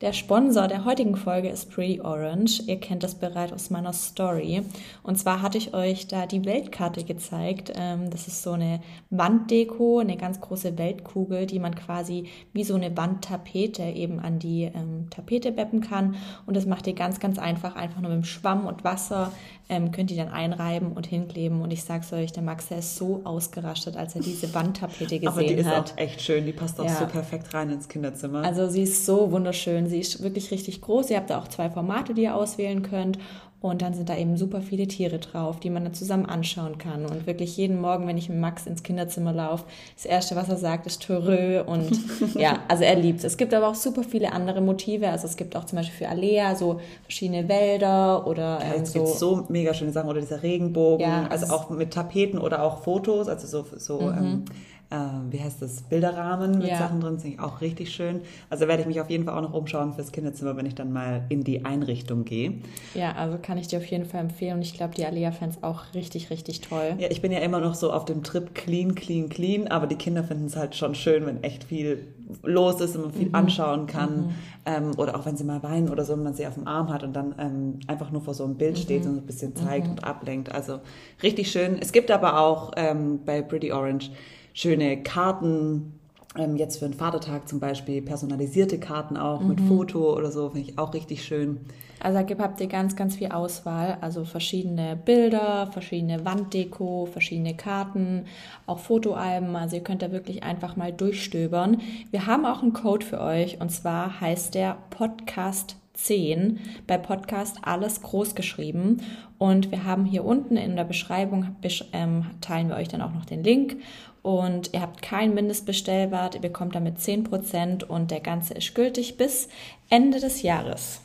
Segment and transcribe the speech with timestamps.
[0.00, 2.62] Der Sponsor der heutigen Folge ist Pretty Orange.
[2.66, 4.62] Ihr kennt das bereits aus meiner Story.
[5.02, 7.74] Und zwar hatte ich euch da die Weltkarte gezeigt.
[7.76, 12.76] Ähm, das ist so eine Wanddeko, eine ganz große Weltkugel, die man quasi wie so
[12.76, 16.16] eine Wandtapete eben an die ähm, Tapete beppen kann.
[16.46, 19.32] Und das macht ihr ganz, ganz einfach, einfach nur mit dem Schwamm und Wasser
[19.70, 21.62] ähm, könnt ihr dann einreiben und hinkleben.
[21.62, 25.28] Und ich sag's euch, der Max, der ist so ausgerastet, als er diese Wandtapete gesehen
[25.28, 25.32] hat.
[25.32, 25.92] Aber die ist hat.
[25.92, 26.44] auch echt schön.
[26.44, 26.96] Die passt auch ja.
[26.96, 28.42] so perfekt rein ins Kinderzimmer.
[28.42, 29.86] Also sie ist so wunderschön.
[29.88, 31.10] Sie ist wirklich richtig groß.
[31.10, 33.18] Ihr habt da auch zwei Formate, die ihr auswählen könnt.
[33.62, 37.04] Und dann sind da eben super viele Tiere drauf, die man dann zusammen anschauen kann.
[37.04, 40.56] Und wirklich jeden Morgen, wenn ich mit Max ins Kinderzimmer laufe, das Erste, was er
[40.56, 41.62] sagt, ist Törö.
[41.62, 41.90] Und
[42.34, 43.24] ja, also er liebt es.
[43.24, 45.10] Es gibt aber auch super viele andere Motive.
[45.10, 48.92] Also es gibt auch zum Beispiel für Alea so verschiedene Wälder oder ähm, ja, es
[48.92, 48.98] so.
[48.98, 50.08] gibt so mega schöne Sachen.
[50.08, 51.06] Oder dieser Regenbogen.
[51.06, 53.28] Ja, also, also auch mit Tapeten oder auch Fotos.
[53.28, 54.18] Also so, so mhm.
[54.18, 54.44] ähm,
[54.90, 54.96] äh,
[55.30, 56.78] wie heißt das, Bilderrahmen mit ja.
[56.78, 58.22] Sachen drin, finde ich auch richtig schön.
[58.48, 60.92] Also werde ich mich auf jeden Fall auch noch umschauen fürs Kinderzimmer, wenn ich dann
[60.92, 62.54] mal in die Einrichtung gehe.
[62.94, 65.94] Ja, also kann ich dir auf jeden Fall empfehlen und ich glaube, die Alea-Fans auch
[65.94, 66.96] richtig, richtig toll.
[66.98, 69.96] Ja, ich bin ja immer noch so auf dem Trip clean, clean, clean, aber die
[69.96, 72.08] Kinder finden es halt schon schön, wenn echt viel
[72.42, 73.34] los ist und man viel mhm.
[73.34, 74.16] anschauen kann.
[74.16, 74.34] Mhm.
[74.66, 76.92] Ähm, oder auch wenn sie mal weinen oder so und man sie auf dem Arm
[76.92, 78.80] hat und dann ähm, einfach nur vor so einem Bild mhm.
[78.80, 79.92] steht und so ein bisschen zeigt mhm.
[79.92, 80.52] und ablenkt.
[80.52, 80.80] Also
[81.22, 81.78] richtig schön.
[81.80, 84.10] Es gibt aber auch ähm, bei Pretty Orange
[84.52, 86.00] schöne Karten,
[86.36, 89.48] ähm, jetzt für den Vatertag zum Beispiel, personalisierte Karten auch mhm.
[89.48, 91.60] mit Foto oder so, finde ich auch richtig schön.
[92.02, 98.24] Also da habt ihr ganz, ganz viel Auswahl, also verschiedene Bilder, verschiedene Wanddeko, verschiedene Karten,
[98.66, 101.82] auch Fotoalben, also ihr könnt da wirklich einfach mal durchstöbern.
[102.10, 106.58] Wir haben auch einen Code für euch und zwar heißt der Podcast 10.
[106.86, 109.02] Bei Podcast alles groß geschrieben.
[109.38, 111.56] Und wir haben hier unten in der Beschreibung,
[111.92, 113.76] ähm, teilen wir euch dann auch noch den Link.
[114.22, 119.48] Und ihr habt keinen Mindestbestellwert, ihr bekommt damit 10% und der ganze ist gültig bis
[119.88, 121.00] Ende des Jahres.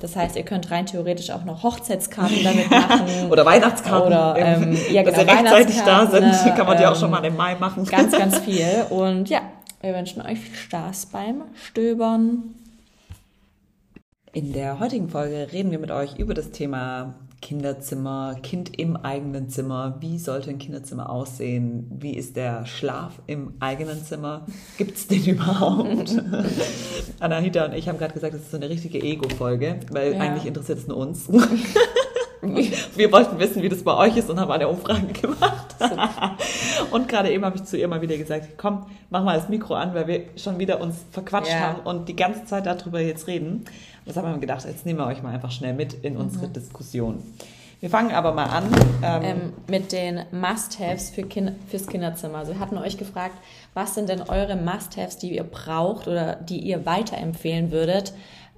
[0.00, 3.30] Das heißt, ihr könnt rein theoretisch auch noch Hochzeitskarten damit machen.
[3.30, 4.08] oder Weihnachtskarten.
[4.08, 7.24] Oder ähm, ja, genau, Dass sie rechtzeitig da sind, kann man die auch schon mal
[7.24, 7.84] im Mai machen.
[7.86, 8.66] Ganz, ganz viel.
[8.90, 9.40] Und ja,
[9.80, 12.54] wir wünschen euch viel Spaß beim Stöbern.
[14.34, 19.50] In der heutigen Folge reden wir mit euch über das Thema Kinderzimmer, Kind im eigenen
[19.50, 19.98] Zimmer.
[20.00, 21.86] Wie sollte ein Kinderzimmer aussehen?
[21.90, 24.46] Wie ist der Schlaf im eigenen Zimmer?
[24.78, 26.14] Gibt es den überhaupt?
[27.20, 30.20] Anahita und ich haben gerade gesagt, das ist so eine richtige Ego-Folge, weil ja.
[30.20, 31.28] eigentlich interessiert es nur uns.
[32.96, 35.76] wir wollten wissen, wie das bei euch ist und haben eine Umfrage gemacht.
[36.90, 39.74] und gerade eben habe ich zu ihr mal wieder gesagt, komm, mach mal das Mikro
[39.74, 41.60] an, weil wir schon wieder uns verquatscht ja.
[41.60, 43.64] haben und die ganze Zeit darüber jetzt reden.
[44.06, 46.52] Das haben wir gedacht, jetzt nehmen wir euch mal einfach schnell mit in unsere mhm.
[46.52, 47.22] Diskussion.
[47.78, 48.64] Wir fangen aber mal an.
[49.02, 52.38] Ähm, ähm, mit den Must-Haves für kind fürs Kinderzimmer.
[52.38, 53.34] Also wir hatten euch gefragt,
[53.74, 58.14] was sind denn eure Must-Haves, die ihr braucht oder die ihr weiterempfehlen würdet,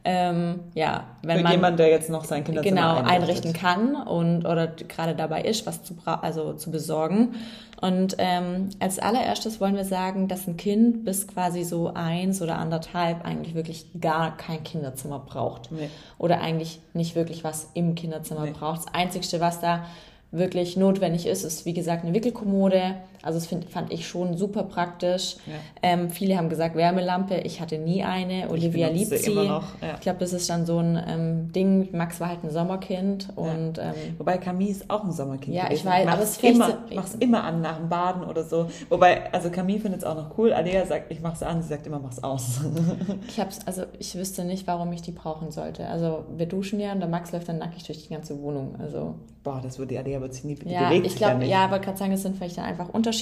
[0.07, 4.45] ähm, ja, wenn Für man jemand, der jetzt noch sein Kinderzimmer genau einrichten kann und
[4.45, 7.35] oder gerade dabei ist, was zu also zu besorgen.
[7.81, 12.59] Und ähm, als allererstes wollen wir sagen, dass ein Kind bis quasi so eins oder
[12.59, 15.89] anderthalb eigentlich wirklich gar kein Kinderzimmer braucht nee.
[16.19, 18.53] oder eigentlich nicht wirklich was im Kinderzimmer nee.
[18.53, 18.81] braucht.
[18.81, 19.87] Das Einzigste, was da
[20.31, 22.97] wirklich notwendig ist, ist wie gesagt eine Wickelkommode.
[23.25, 25.37] Also das find, fand ich schon super praktisch.
[25.47, 25.55] Ja.
[25.83, 27.37] Ähm, viele haben gesagt Wärmelampe.
[27.39, 28.51] Ich hatte nie eine.
[28.51, 29.31] Olivia liebt sie.
[29.31, 29.95] Immer noch, ja.
[29.95, 31.89] Ich glaube, das ist dann so ein ähm, Ding.
[31.93, 33.85] Max war halt ein Sommerkind und ja.
[33.85, 35.57] ähm, wobei Camille ist auch ein Sommerkind.
[35.57, 35.81] Ja, gewesen.
[35.81, 36.07] ich weiß.
[36.07, 38.69] Aber es immer, mach's immer an nach dem Baden oder so.
[38.89, 40.53] Wobei also Camille findet es auch noch cool.
[40.53, 41.63] Alea sagt, ich mach's an.
[41.63, 42.61] Sie sagt immer, mach's aus.
[43.29, 45.87] ich hab's also ich wüsste nicht, warum ich die brauchen sollte.
[45.89, 48.77] Also wir duschen ja und der Max läuft dann nackig durch die ganze Wohnung.
[48.79, 51.07] Also boah, das würde die Alea wird sich nie ja, bewegt.
[51.07, 53.14] Ich glaube, ja, aber gerade sagen, es sind vielleicht dann einfach Unterschiede.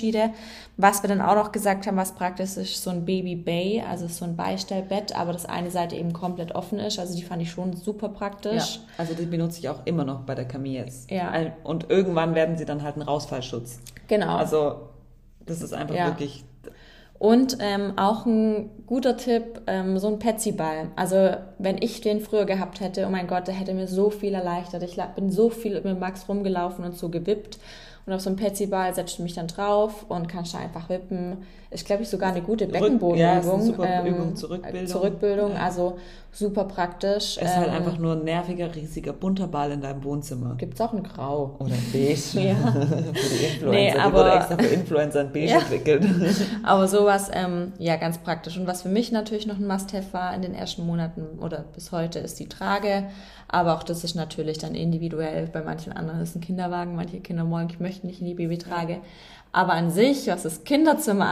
[0.77, 4.07] Was wir dann auch noch gesagt haben, was praktisch ist, so ein Baby Bay, also
[4.09, 6.99] so ein Beistellbett, aber das eine Seite eben komplett offen ist.
[6.99, 8.77] Also die fand ich schon super praktisch.
[8.77, 11.11] Ja, also die benutze ich auch immer noch bei der Camille jetzt.
[11.11, 11.33] Ja.
[11.65, 13.81] Und irgendwann werden sie dann halt ein Rausfallschutz.
[14.09, 14.37] Genau.
[14.37, 14.89] Also
[15.47, 16.07] das ist einfach ja.
[16.07, 16.45] wirklich
[17.23, 20.89] und ähm, auch ein guter Tipp, ähm, so ein Petsy-Ball.
[20.97, 24.35] Also wenn ich den früher gehabt hätte, oh mein Gott, der hätte mir so viel
[24.35, 24.83] erleichtert.
[24.83, 27.61] Ich bin so viel mit Max rumgelaufen und so gewippt.
[28.05, 31.39] Und auf so einem Petsyball setzt du mich dann drauf und kannst da einfach wippen.
[31.71, 33.17] Ist, glaube ich, sogar eine gute Beckenbodenübung.
[33.17, 34.87] Ja, ist eine super ähm, Übung, Zurückbildung.
[34.87, 35.59] Zurückbildung, ja.
[35.59, 35.99] also
[36.31, 37.39] super praktisch.
[37.39, 40.57] Es ist halt ähm, einfach nur ein nerviger, riesiger, bunter Ball in deinem Wohnzimmer.
[40.57, 41.57] Gibt es auch ein Grau.
[41.61, 42.19] Oder ein Beige.
[42.35, 42.55] ja.
[42.55, 43.71] für die Influencer.
[43.71, 45.59] Nee, aber, die wurde extra für Influencer ein Beige ja.
[45.59, 46.07] entwickelt.
[46.63, 48.59] aber sowas, ähm, ja, ganz praktisch.
[48.59, 51.93] Und was für mich natürlich noch ein Must-Have war in den ersten Monaten oder bis
[51.93, 53.05] heute, ist die Trage.
[53.53, 55.47] Aber auch das ist natürlich dann individuell.
[55.47, 58.99] Bei manchen anderen ist ein Kinderwagen, manche Kinder wollen, ich möchte nicht in die Babytrage.
[59.53, 61.27] Aber an sich, was das Kinderzimmer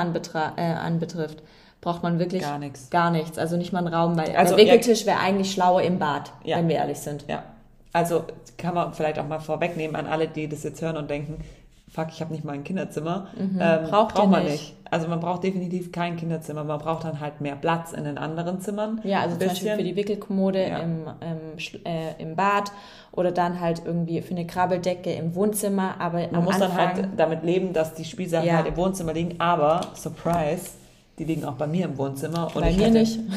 [0.56, 1.42] äh, anbetrifft,
[1.80, 2.90] braucht man wirklich gar nichts.
[2.90, 3.38] Gar nichts.
[3.38, 6.58] Also nicht mal einen Raum, weil also, der Wickeltisch wäre eigentlich schlauer im Bad, ja.
[6.58, 7.24] wenn wir ehrlich sind.
[7.28, 7.44] Ja.
[7.92, 8.24] Also
[8.58, 11.42] kann man vielleicht auch mal vorwegnehmen an alle, die das jetzt hören und denken,
[11.90, 13.26] fuck, ich habe nicht mal ein Kinderzimmer.
[13.36, 13.58] Mhm.
[13.60, 14.52] Ähm, braucht, braucht man nicht.
[14.52, 14.76] nicht.
[14.90, 16.64] Also man braucht definitiv kein Kinderzimmer.
[16.64, 19.00] Man braucht dann halt mehr Platz in den anderen Zimmern.
[19.04, 20.78] Ja, also zum Beispiel für die Wickelkommode ja.
[20.78, 22.72] im, im, äh, im Bad
[23.12, 25.96] oder dann halt irgendwie für eine Krabbeldecke im Wohnzimmer.
[26.00, 28.56] Aber man muss Anfang, dann halt damit leben, dass die Spielsachen ja.
[28.56, 29.40] halt im Wohnzimmer liegen.
[29.40, 30.72] Aber Surprise,
[31.20, 32.50] die liegen auch bei mir im Wohnzimmer.
[32.54, 33.20] Bei mir hatte, nicht.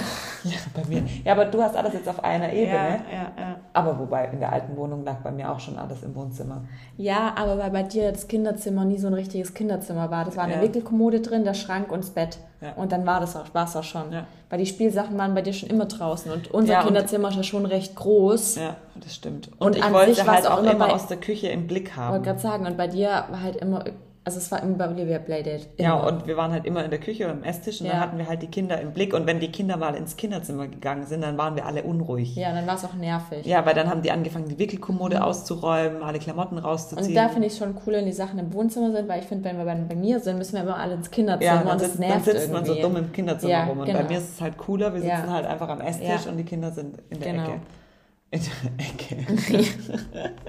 [0.46, 1.04] Ja, bei mir.
[1.24, 2.68] Ja, aber du hast alles jetzt auf einer Ebene.
[2.68, 3.56] Ja, ja, ja.
[3.72, 6.64] Aber wobei, in der alten Wohnung lag bei mir auch schon alles im Wohnzimmer.
[6.98, 10.26] Ja, aber weil bei dir das Kinderzimmer nie so ein richtiges Kinderzimmer war.
[10.26, 10.62] Das war eine ja.
[10.62, 12.40] Wickelkommode drin, der Schrank und das Bett.
[12.62, 12.74] Ja.
[12.74, 14.12] Und dann war das auch, es auch schon.
[14.12, 14.28] Ja.
[14.50, 16.32] Weil die Spielsachen waren bei dir schon immer draußen.
[16.32, 18.56] Und unser ja, Kinderzimmer ist ja schon recht groß.
[18.56, 19.50] Ja, das stimmt.
[19.60, 22.08] Und, und ich wollte halt auch immer, immer aus der Küche im Blick haben.
[22.08, 23.84] Ich wollte gerade sagen, und bei dir war halt immer
[24.26, 25.66] also es war immer bei Olivia Playdate.
[25.78, 27.94] Ja, und wir waren halt immer in der Küche oder im Esstisch und ja.
[27.94, 29.14] dann hatten wir halt die Kinder im Blick.
[29.14, 32.34] Und wenn die Kinder mal ins Kinderzimmer gegangen sind, dann waren wir alle unruhig.
[32.36, 33.46] Ja, dann war es auch nervig.
[33.46, 35.24] Ja, weil dann haben die angefangen, die Wickelkommode mhm.
[35.24, 37.10] auszuräumen, alle Klamotten rauszuziehen.
[37.10, 39.44] Und da finde ich schon cool, wenn die Sachen im Wohnzimmer sind, weil ich finde,
[39.44, 41.82] wenn wir bei, bei, mir sind, müssen wir immer alle ins Kinderzimmer ja, und das
[41.82, 42.54] sitzt, nervt Dann sitzt irgendwie.
[42.54, 43.80] man so dumm im Kinderzimmer ja, rum.
[43.80, 44.00] Und genau.
[44.00, 46.72] bei mir ist es halt cooler, wir sitzen halt einfach am Esstisch und die Kinder
[46.72, 47.44] sind in der genau.
[47.44, 47.60] Ecke.
[48.32, 49.64] In der Ecke.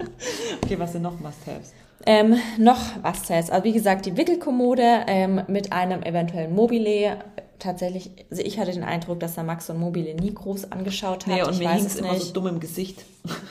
[0.63, 1.73] okay, was sind noch Must-Haves?
[2.07, 7.19] Ähm, noch was heißt, also wie gesagt, die Wickelkommode ähm, mit einem eventuellen Mobile.
[7.59, 11.35] Tatsächlich, also ich hatte den Eindruck, dass der Max und Mobile nie groß angeschaut hat.
[11.35, 13.03] Nee, und ich mir hing es immer so dumm im Gesicht.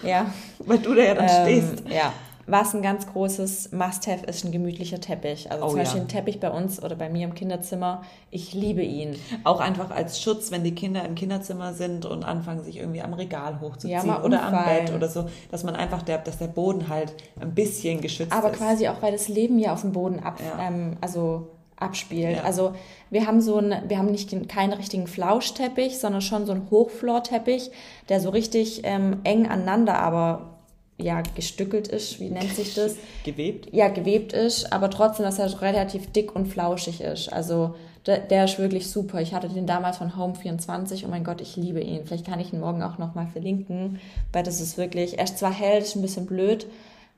[0.04, 0.32] Ja.
[0.60, 1.84] Weil du da ja dann ähm, stehst.
[1.90, 2.14] Ja,
[2.46, 5.52] was ein ganz großes Must-Have ist, ein gemütlicher Teppich.
[5.52, 6.06] Also oh, zum Beispiel ja.
[6.06, 8.04] ein Teppich bei uns oder bei mir im Kinderzimmer.
[8.32, 9.16] Ich liebe ihn.
[9.44, 13.14] Auch einfach als Schutz, wenn die Kinder im Kinderzimmer sind und anfangen, sich irgendwie am
[13.14, 16.90] Regal hochzuziehen ja, oder am Bett oder so, dass man einfach, der, dass der Boden
[16.90, 18.62] halt ein bisschen geschützt Aber ist.
[18.62, 20.68] Aber quasi auch, weil das Leben ja auf dem Boden ab, ja.
[20.68, 21.48] ähm, also
[21.78, 22.38] abspielt.
[22.38, 22.44] Ja.
[22.44, 22.74] Also
[23.10, 27.72] wir haben so ein, wir haben nicht keinen richtigen Flauschteppich, sondern schon so einen Hochflorteppich,
[28.10, 30.53] der so richtig ähm, eng aneinander aber
[30.98, 32.96] ja, gestückelt ist, wie nennt sich das?
[33.24, 33.70] Gewebt?
[33.72, 37.32] Ja, gewebt ist, aber trotzdem, dass er relativ dick und flauschig ist.
[37.32, 37.76] Also
[38.06, 39.22] der, der ist wirklich super.
[39.22, 41.04] Ich hatte den damals von Home24.
[41.06, 42.06] Oh mein Gott, ich liebe ihn.
[42.06, 44.00] Vielleicht kann ich ihn morgen auch nochmal verlinken,
[44.32, 46.68] weil das ist wirklich, er ist zwar hell, ist ein bisschen blöd,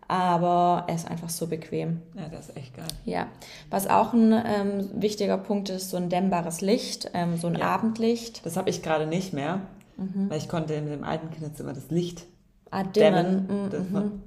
[0.07, 2.01] aber er ist einfach so bequem.
[2.15, 2.85] Ja, das ist echt geil.
[3.05, 3.27] Ja,
[3.71, 7.65] was auch ein ähm, wichtiger Punkt ist, so ein dämmbares Licht, ähm, so ein ja.
[7.65, 8.45] Abendlicht.
[8.45, 9.61] Das habe ich gerade nicht mehr,
[9.97, 10.29] mhm.
[10.29, 12.27] weil ich konnte in dem alten Kinderzimmer das Licht
[12.75, 13.47] Ah, dimmen.
[13.47, 13.89] dimmen.
[13.91, 14.21] Mhm.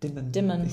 [0.00, 0.30] Dimmen.
[0.30, 0.30] Dimmen.
[0.30, 0.70] Dimmen.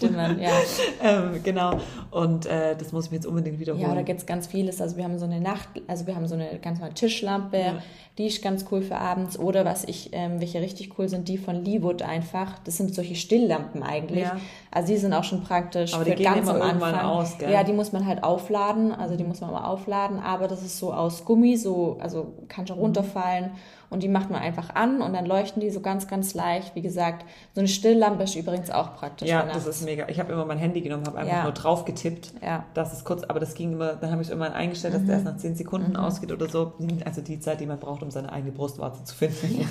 [0.00, 0.48] Dimmen, ja.
[1.02, 1.78] ähm, genau.
[2.10, 3.86] Und äh, das muss ich mir jetzt unbedingt wiederholen.
[3.86, 4.80] Ja, da gibt es ganz vieles.
[4.80, 7.82] Also wir haben so eine Nacht, also wir haben so eine ganz normale Tischlampe, ja.
[8.16, 9.38] die ist ganz cool für abends.
[9.38, 12.58] Oder was ich, ähm, welche richtig cool sind, die von Leewood einfach.
[12.60, 14.22] Das sind solche Stilllampen eigentlich.
[14.22, 14.38] Ja.
[14.70, 17.00] Also die sind auch schon praktisch aber die für gehen ganz immer am Anfang.
[17.00, 17.52] Aus, gell?
[17.52, 18.90] Ja, die muss man halt aufladen.
[18.90, 20.18] Also die muss man mal aufladen.
[20.18, 23.50] Aber das ist so aus Gummi, so, also kann schon runterfallen.
[23.90, 26.74] Und die macht man einfach an und dann leuchten die so ganz, ganz leicht.
[26.74, 29.28] Wie gesagt, so eine Stilllampe ist übrigens auch praktisch.
[29.28, 30.08] Ja, das ist mega.
[30.08, 31.42] Ich habe immer mein Handy genommen, habe einfach ja.
[31.44, 32.34] nur drauf getippt.
[32.42, 32.64] Ja.
[32.74, 35.06] Das ist kurz, aber das ging immer, dann habe ich es immer eingestellt, dass mhm.
[35.06, 35.96] der erst nach 10 Sekunden mhm.
[35.96, 36.74] ausgeht oder so.
[37.04, 39.66] Also die Zeit, die man braucht, um seine eigene Brustwarze zu finden.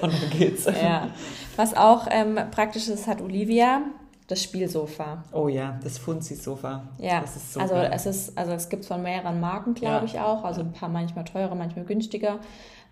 [0.00, 0.66] und dann geht's.
[0.66, 1.08] Ja.
[1.56, 3.82] Was auch ähm, praktisch ist, hat Olivia
[4.30, 5.24] das Spielsofa.
[5.32, 6.84] Oh ja, das Funzi-Sofa.
[6.98, 7.90] Ja, das ist so also geil.
[7.92, 10.04] es ist, also es gibt von mehreren Marken, glaube ja.
[10.04, 12.38] ich auch, also ein paar manchmal teurer, manchmal günstiger.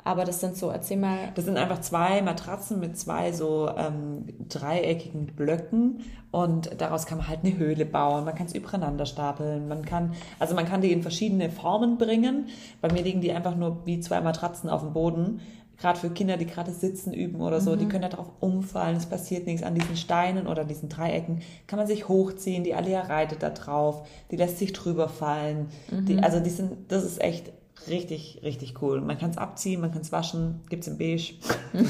[0.05, 1.19] Aber das sind so, erzähl mal.
[1.35, 7.29] Das sind einfach zwei Matratzen mit zwei so ähm, dreieckigen Blöcken und daraus kann man
[7.29, 8.25] halt eine Höhle bauen.
[8.25, 9.69] Man kann es übereinander stapeln.
[9.69, 12.47] Man kann, also man kann die in verschiedene Formen bringen.
[12.81, 15.41] Bei mir liegen die einfach nur wie zwei Matratzen auf dem Boden
[15.79, 17.79] gerade für Kinder, die gerade sitzen üben oder so, mhm.
[17.79, 21.79] die können da drauf umfallen, es passiert nichts an diesen Steinen oder diesen Dreiecken, kann
[21.79, 25.69] man sich hochziehen, die Alia reitet da drauf, die lässt sich drüber fallen.
[25.91, 26.07] Mhm.
[26.07, 27.53] Die, also die sind, das ist echt
[27.89, 29.01] richtig, richtig cool.
[29.01, 31.35] Man kann es abziehen, man kann es waschen, gibt es in beige.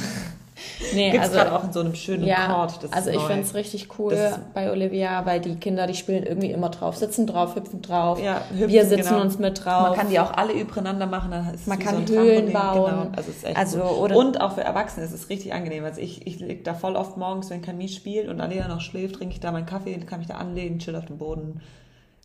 [0.94, 2.78] Nee, Gibt's also gerade auch in so einem schönen ja, Chord.
[2.90, 4.16] also ich finde es richtig cool
[4.54, 8.20] bei Olivia, weil die Kinder, die spielen irgendwie immer drauf, sitzen drauf, hüpfen drauf.
[8.22, 9.20] Ja, hüpfen, wir sitzen genau.
[9.22, 9.88] uns mit drauf.
[9.88, 12.50] Man kann die auch alle übereinander machen, dann ist es Man kann so ein Höhlen
[12.50, 13.02] Trampolin, bauen.
[13.02, 13.16] Genau.
[13.16, 15.84] Also, ist echt Also, oder- und auch für Erwachsene ist es richtig angenehm.
[15.84, 19.16] Also ich, ich liege da voll oft morgens, wenn Camille spielt und Alea noch schläft,
[19.16, 21.60] trinke ich da meinen Kaffee kann mich da anlegen, chill auf dem Boden.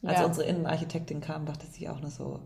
[0.06, 0.26] Als Ja.
[0.26, 2.40] unsere Innenarchitektin kam, dachte sie auch nur so,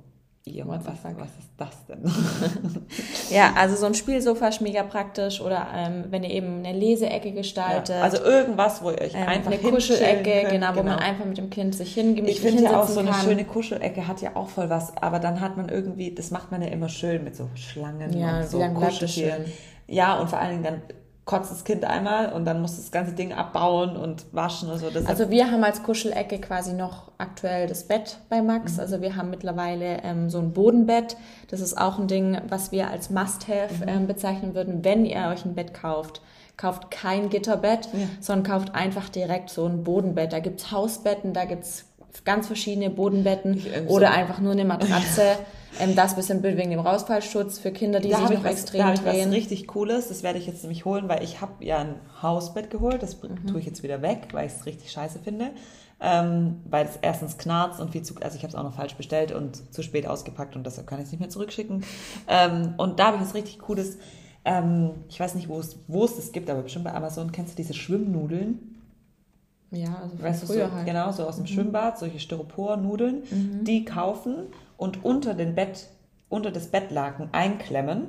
[0.66, 2.04] What was, was ist das denn?
[3.30, 7.32] Ja, also so ein Spielsofa ist mega praktisch oder ähm, wenn ihr eben eine Leseecke
[7.32, 7.90] gestaltet.
[7.96, 11.26] Ja, also irgendwas, wo ihr euch ähm, einfach eine Kuschelecke, könnt, genau, wo man einfach
[11.26, 13.22] mit dem Kind sich hingemütlich Ich finde ja auch so eine kann.
[13.22, 16.62] schöne Kuschelecke hat ja auch voll was, aber dann hat man irgendwie, das macht man
[16.62, 19.46] ja immer schön mit so Schlangen Ja, und so Kuscheltieren.
[19.88, 20.82] Ja, und vor allen Dingen dann
[21.28, 24.90] kotzt das Kind einmal und dann muss das ganze Ding abbauen und waschen und so.
[24.90, 28.74] Das Also wir haben als Kuschelecke quasi noch aktuell das Bett bei Max.
[28.74, 28.80] Mhm.
[28.80, 31.16] Also wir haben mittlerweile ähm, so ein Bodenbett.
[31.52, 33.88] Das ist auch ein Ding, was wir als Must-Have Mhm.
[33.90, 36.22] ähm, bezeichnen würden, wenn ihr euch ein Bett kauft.
[36.56, 38.08] Kauft kein Gitterbett, Ja.
[38.20, 40.34] sondern kauft einfach direkt so ein Bodenbett.
[40.34, 41.86] Da gibt's Hausbetten, da gibt's
[42.26, 45.22] ganz verschiedene Bodenbetten ähm, so- oder einfach nur eine Matratze.
[45.80, 48.80] Ähm, das bisschen blöd wegen dem Rausfallschutz für Kinder, die da sich noch was, extrem
[48.80, 49.30] da hab ich was drehen.
[49.30, 53.04] richtig Cooles, das werde ich jetzt nämlich holen, weil ich habe ja ein Hausbett geholt,
[53.04, 53.48] das Mhm.
[53.48, 55.52] tue ich jetzt wieder weg, weil ich es richtig scheiße finde.
[56.00, 58.94] Ähm, weil es erstens knarzt und viel zu, also ich habe es auch noch falsch
[58.94, 61.84] bestellt und zu spät ausgepackt und deshalb kann ich es nicht mehr zurückschicken.
[62.28, 63.98] Ähm, und da habe ich was richtig Cooles,
[64.46, 67.54] ähm, ich weiß nicht, wo es, wo es das gibt, aber bestimmt bei Amazon kennst
[67.54, 68.76] du diese Schwimmnudeln.
[69.72, 70.86] Ja, also Weißt du, so, früher halt.
[70.86, 73.64] genau, so aus dem Schwimmbad, solche Styropornudeln, Mhm.
[73.66, 74.44] die kaufen
[74.78, 75.88] und unter den Bett,
[76.30, 78.08] unter das Bettlaken einklemmen.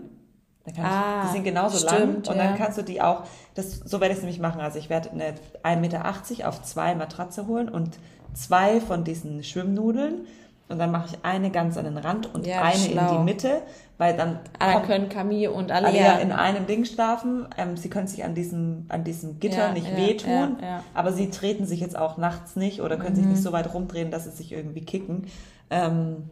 [0.79, 2.45] Ah, ich, die sind genauso lang stimmt, und ja.
[2.45, 3.23] dann kannst du die auch,
[3.55, 4.61] das, so werde ich es nämlich machen.
[4.61, 5.35] Also ich werde eine
[5.65, 7.99] 1,80 Meter auf zwei Matratze holen und
[8.35, 10.27] zwei von diesen Schwimmnudeln
[10.69, 13.13] und dann mache ich eine ganz an den Rand und Ja, eine schlau.
[13.13, 13.63] in die Mitte,
[13.97, 17.47] weil dann Ah, dann können Camille und alle, alle ja in einem Ding schlafen.
[17.57, 20.59] Ähm, sie können sich an diesem, an diesem Gitter Ja, nicht wehtun,
[20.93, 24.11] aber sie treten sich jetzt auch nachts nicht oder können sich nicht so weit rumdrehen,
[24.11, 25.27] dass sie sich irgendwie kicken.
[25.71, 26.31] Ähm,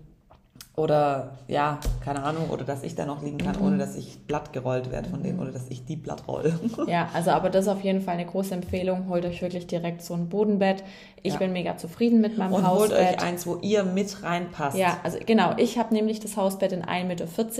[0.76, 4.52] oder ja, keine Ahnung, oder dass ich da noch liegen kann, ohne dass ich blatt
[4.52, 6.52] gerollt werde von denen oder dass ich die blatt roll.
[6.87, 9.09] Ja, also aber das ist auf jeden Fall eine große Empfehlung.
[9.09, 10.85] Holt euch wirklich direkt so ein Bodenbett.
[11.26, 11.38] Ich Ja.
[11.40, 13.18] bin mega zufrieden mit meinem Und holt Hausbett.
[13.18, 14.76] euch eins, wo ihr mit reinpasst.
[14.78, 15.52] Ja, also genau.
[15.56, 17.04] Ich habe nämlich das Hausbett in 1,40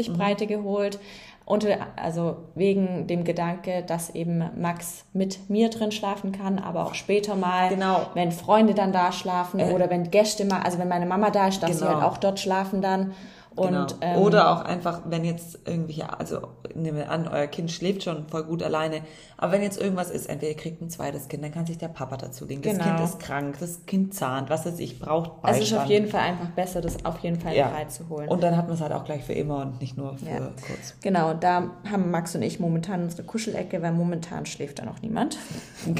[0.09, 0.17] Meter Mhm.
[0.19, 0.99] Breite geholt.
[1.45, 6.95] Unter, also wegen dem Gedanke, dass eben Max mit mir drin schlafen kann, aber auch
[6.95, 8.01] später mal, Genau.
[8.15, 11.47] wenn Freunde dann da schlafen Äh, oder wenn Gäste mal, also wenn meine Mama da
[11.47, 12.01] ist, dass sie Genau.
[12.01, 13.13] halt auch dort schlafen dann.
[13.57, 13.87] Und, Genau.
[14.03, 16.41] ähm, Oder auch einfach, wenn jetzt irgendwie, also
[16.75, 19.01] nehmen wir an, euer Kind schläft schon voll gut alleine,
[19.39, 21.89] aber wenn jetzt irgendwas ist, entweder ihr kriegt ein zweites Kind, dann kann sich der
[21.89, 22.61] Papa dazu legen.
[22.63, 22.85] Das Genau.
[22.85, 25.63] Kind ist krank, das Kind zahnt, was weiß ich, braucht es Beistand.
[25.63, 27.69] ist auf jeden Fall einfach besser, das auf jeden Fall ja.
[27.69, 28.29] beizuholen.
[28.29, 30.39] Und dann hat man es halt auch gleich für immer und nicht nur für Ja.
[30.39, 30.95] kurz.
[31.01, 35.39] Genau, da haben Max und ich momentan unsere Kuschelecke, weil momentan schläft da noch niemand.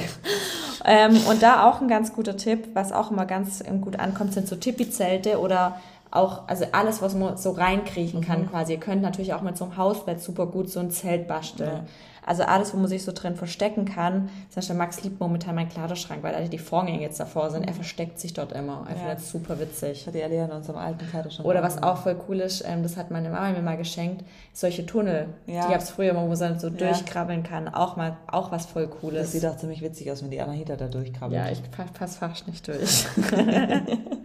[0.85, 4.33] ähm, und da auch ein ganz guter Tipp, was auch immer ganz ähm, gut ankommt,
[4.33, 5.79] sind so Tipi-Zelte oder
[6.11, 8.49] auch, also alles, was man so reinkriechen kann Mhm.
[8.49, 8.73] quasi.
[8.73, 11.69] Ihr könnt natürlich auch mit so einem Hausbett super gut so ein Zelt basteln.
[11.69, 11.83] Ja.
[12.25, 14.27] Also alles, wo man sich so drin verstecken kann.
[14.49, 17.63] Zum Beispiel Max liebt momentan meinen Kleiderschrank, weil da die Vorgänge jetzt davor sind.
[17.65, 18.83] Er versteckt sich dort immer.
[18.89, 18.99] Er Ja.
[18.99, 19.91] findet es super witzig.
[20.01, 21.45] Ich hatte ja Lea in unserem alten Kleider schon.
[21.45, 24.85] Oder was auch voll cool ist, ähm, das hat meine Mama mir mal geschenkt, solche
[24.85, 25.27] Tunnel.
[25.45, 25.67] Ja.
[25.67, 27.69] Die gab es früher wo man so durchkrabbeln kann.
[27.69, 29.31] Auch mal, auch was voll Das Cooles.
[29.31, 31.41] sieht auch ziemlich witzig aus, wenn die Anahita da durchkrabbelt.
[31.45, 33.05] ja, ich pa- pass fast nicht durch.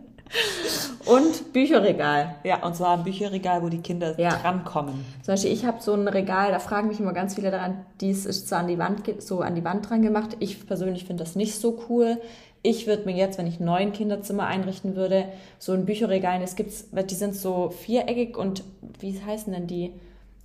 [1.04, 2.36] Und Bücherregal.
[2.44, 4.36] ja, und zwar ein Bücherregal, wo die Kinder Ja.
[4.36, 5.04] drankommen.
[5.22, 8.24] Zum Beispiel, ich habe so ein Regal, da fragen mich immer ganz viele daran, dies
[8.24, 10.36] ist so an die Wand, so an die Wand dran gemacht.
[10.38, 12.18] Ich persönlich finde das nicht so cool.
[12.62, 15.24] Ich würde mir jetzt, wenn ich ein neuen Kinderzimmer einrichten würde,
[15.58, 18.62] so ein Bücherregal, es gibt's, weil die sind so viereckig und
[19.00, 19.92] wie heißen denn die?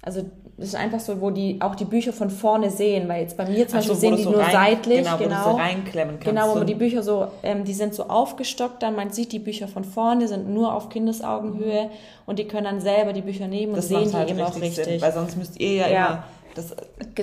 [0.01, 0.21] Also
[0.57, 3.45] das ist einfach so, wo die auch die Bücher von vorne sehen, weil jetzt bei
[3.45, 5.43] mir zum so, Beispiel wo sehen die so nur rein- seitlich, genau, wo du genau.
[5.43, 6.25] so reinklemmen kannst.
[6.25, 9.31] Genau, wo So man die Bücher so, ähm, die sind so aufgestockt, dann man sieht
[9.33, 11.89] die Bücher von vorne, sind nur auf Kindesaugenhöhe
[12.25, 14.41] und die können dann selber die Bücher nehmen und das sehen macht die halt eben
[14.41, 14.85] auch richtig.
[14.85, 16.05] Sinn, weil sonst müsst ihr ja, Ja.
[16.07, 16.23] immer
[16.55, 16.69] das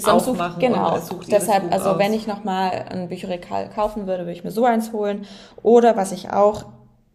[0.04, 0.94] Sonst sucht- aufmachen genau.
[0.94, 1.98] und sucht ihr das Deshalb, also aus.
[1.98, 5.26] wenn ich nochmal ein Bücherregal kaufen würde, würde ich mir so eins holen.
[5.62, 6.66] Oder was ich auch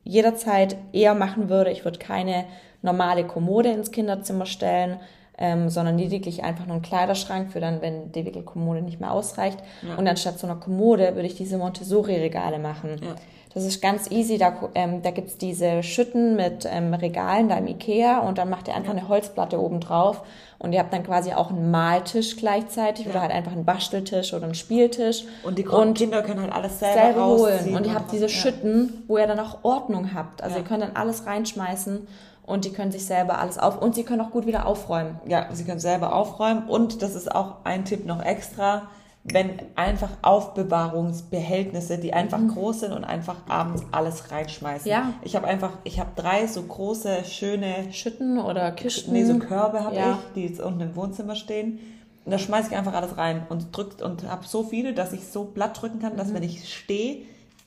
[0.03, 2.45] jederzeit eher machen würde, ich würde keine
[2.81, 4.99] normale Kommode ins Kinderzimmer stellen,
[5.39, 9.57] ähm, sondern lediglich einfach nur einen Kleiderschrank für dann, wenn die Wickelkommode nicht mehr ausreicht.
[9.81, 9.95] Ja.
[9.95, 12.99] Und anstatt so einer Kommode würde ich diese Montessori-Regale machen.
[13.01, 13.15] Ja.
[13.53, 14.37] Das ist ganz easy.
[14.37, 18.67] Da, ähm, da gibt's diese Schütten mit ähm, Regalen da im Ikea und dann macht
[18.67, 20.21] ihr einfach eine Holzplatte oben drauf
[20.59, 24.43] und ihr habt dann quasi auch einen Maltisch gleichzeitig oder halt einfach einen Basteltisch oder
[24.45, 25.23] einen Spieltisch.
[25.43, 27.75] und die und Kinder können halt alles selber, selber holen.
[27.75, 28.29] Und ihr habt diese ja.
[28.29, 30.43] Schütten, wo ihr dann auch Ordnung habt.
[30.43, 30.61] Also Ja.
[30.61, 32.07] ihr könnt dann alles reinschmeißen
[32.45, 35.19] Und die können sich selber alles auf und sie können auch gut wieder aufräumen.
[35.27, 38.87] Ja, sie können selber aufräumen und das ist auch ein Tipp noch extra,
[39.23, 42.49] wenn einfach Aufbewahrungsbehältnisse, die einfach mhm.
[42.49, 44.89] groß sind und einfach abends alles reinschmeißen.
[44.89, 45.13] Ja.
[45.23, 49.11] Ich habe einfach, ich habe drei so große, schöne Schütten oder Kisten.
[49.11, 50.11] Nee, so Körbe habe ja.
[50.11, 51.79] ich, die jetzt unten im Wohnzimmer stehen.
[52.25, 55.25] Und da schmeiße ich einfach alles rein und drückt und habe so viele, dass ich
[55.27, 56.35] so blatt drücken kann, dass mhm.
[56.35, 57.23] wenn ich stehe,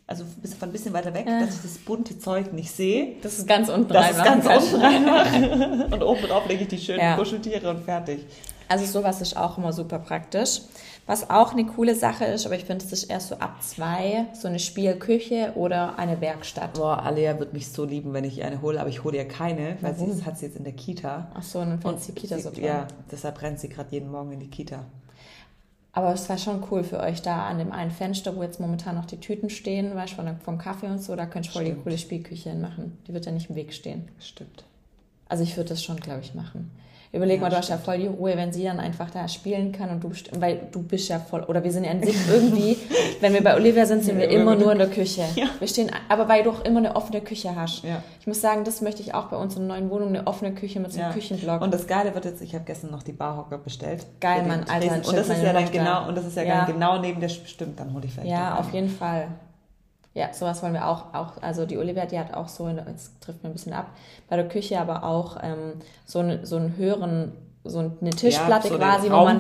[0.07, 0.25] also
[0.59, 1.41] von ein bisschen weiter weg, äh.
[1.41, 3.17] dass ich das bunte Zeug nicht sehe.
[3.23, 4.09] Das ist ganz unten rein.
[4.09, 5.83] Das ist ganz unten rein.
[5.93, 7.17] und oben drauf lege ich die schönen ja.
[7.17, 8.25] Kuscheltiere und fertig.
[8.73, 10.63] Also sowas ist auch immer super praktisch.
[11.05, 14.25] Was auch eine coole Sache ist, aber ich finde, es ist erst so ab zwei,
[14.33, 16.73] so eine Spielküche oder eine Werkstatt.
[16.73, 19.77] Boah, Alea wird mich so lieben, wenn ich eine hole, aber ich hole ihr keine,
[19.83, 20.15] weil Warum?
[20.15, 21.31] sie hat sie jetzt in der Kita.
[21.35, 22.65] Ach so, dann fängt die Kita sie, so dran.
[22.65, 24.87] Ja, deshalb rennt sie gerade jeden Morgen in die Kita.
[25.93, 28.95] Aber es war schon cool für euch da an dem einen Fenster, wo jetzt momentan
[28.95, 31.75] noch die Tüten stehen, weißt du, vom Kaffee und so, da könnt ihr voll die
[31.75, 32.97] coole Spielküche hinmachen.
[33.07, 34.09] Die wird ja nicht im Weg stehen.
[34.19, 34.65] Stimmt.
[35.29, 36.71] Also ich würde das schon, glaube ich, machen.
[37.15, 39.71] Überleg ja, mal, du hast ja voll die Ruhe, wenn sie dann einfach da spielen
[39.71, 42.79] kann und du, weil du bist ja voll, oder wir sind ja an sich irgendwie,
[43.21, 45.23] wenn wir bei Olivia sind, sind wir immer nur in der Küche.
[45.37, 45.49] Ja.
[45.59, 47.85] Wir stehen, aber weil du auch immer eine offene Küche hast.
[47.85, 48.03] Ja.
[48.19, 50.55] Ich muss sagen, das möchte ich auch bei uns in der neuen Wohnung, eine offene
[50.55, 51.15] Küche mit so einem ja.
[51.15, 51.61] Küchenblock.
[51.61, 54.07] Und das Geile wird jetzt, ich habe gestern noch die Barhocker bestellt.
[54.21, 54.95] Geil, Mann, Alter.
[55.07, 56.65] Und das ist ja dann genau, und das ist ja, ja.
[56.65, 58.31] genau neben der, stimmt, dann hole ich vielleicht.
[58.31, 59.29] Ja, auf jeden Fall.
[60.15, 63.43] Ja, sowas wollen wir auch, auch, also die Olivia, die hat auch so, jetzt trifft
[63.43, 63.87] mir ein bisschen ab,
[64.29, 67.33] bei der Küche aber auch ähm, so, eine, so einen höheren
[67.65, 69.39] so eine Tischplatte ja, so quasi, wo man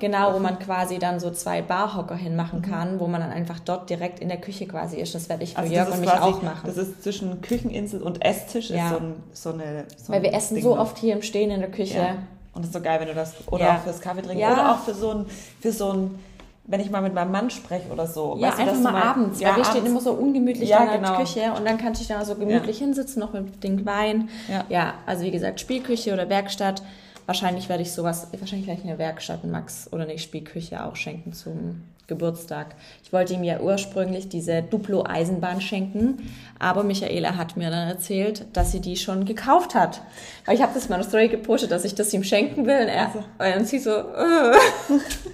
[0.00, 2.64] genau, wo man quasi dann so zwei Barhocker hinmachen mhm.
[2.64, 5.14] kann, wo man dann einfach dort direkt in der Küche quasi ist.
[5.14, 6.62] Das werde ich für also Jörg und mich quasi, auch machen.
[6.64, 8.86] Das ist zwischen Kücheninsel und Esstisch ja.
[8.86, 9.84] ist so, ein, so eine.
[9.96, 11.98] So Weil wir essen Ding so oft hier im Stehen in der Küche.
[11.98, 12.14] Ja.
[12.52, 14.78] Und das ist so geil, wenn du das oder auch fürs Kaffee trinken oder auch
[14.80, 15.26] für so ein
[15.60, 16.18] für so ein
[16.64, 18.36] wenn ich mal mit meinem Mann spreche oder so.
[18.38, 19.76] Ja, weißt einfach du, mal, mal abends, ja, weil wir abends.
[19.76, 21.18] stehen immer so ungemütlich ja, in der genau.
[21.18, 22.86] Küche und dann kann ich da so gemütlich ja.
[22.86, 24.28] hinsitzen, noch mit dem Wein.
[24.48, 24.64] Ja.
[24.68, 26.82] ja, also wie gesagt, Spielküche oder Werkstatt
[27.26, 31.32] Wahrscheinlich werde ich sowas, wahrscheinlich werde ich eine Werkstatt Max oder eine Spielküche auch schenken
[31.32, 32.74] zum Geburtstag.
[33.04, 38.72] Ich wollte ihm ja ursprünglich diese Duplo-Eisenbahn schenken, aber Michaela hat mir dann erzählt, dass
[38.72, 40.00] sie die schon gekauft hat.
[40.44, 42.88] Weil ich habe das mal eine Story gepostet, dass ich das ihm schenken will und,
[42.88, 43.58] er, also.
[43.58, 44.52] und sie so, äh.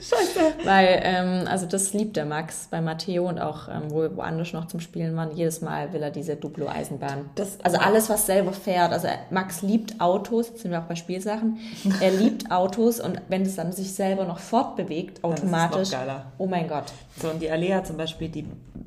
[0.00, 0.40] Scheiße.
[0.64, 4.52] Weil, ähm, also das liebt der Max bei Matteo und auch, ähm, wo wir woanders
[4.52, 7.30] noch zum Spielen waren, jedes Mal will er diese Duplo-Eisenbahn.
[7.62, 8.92] Also alles, was selber fährt.
[8.92, 11.58] Also Max liebt Autos, jetzt sind wir auch bei Spielsachen.
[12.00, 15.90] Er liebt Autos und wenn es dann sich selber noch fortbewegt, automatisch.
[16.36, 16.92] Oh mein mein Gott.
[17.20, 18.46] So, und die Alea zum Beispiel, die,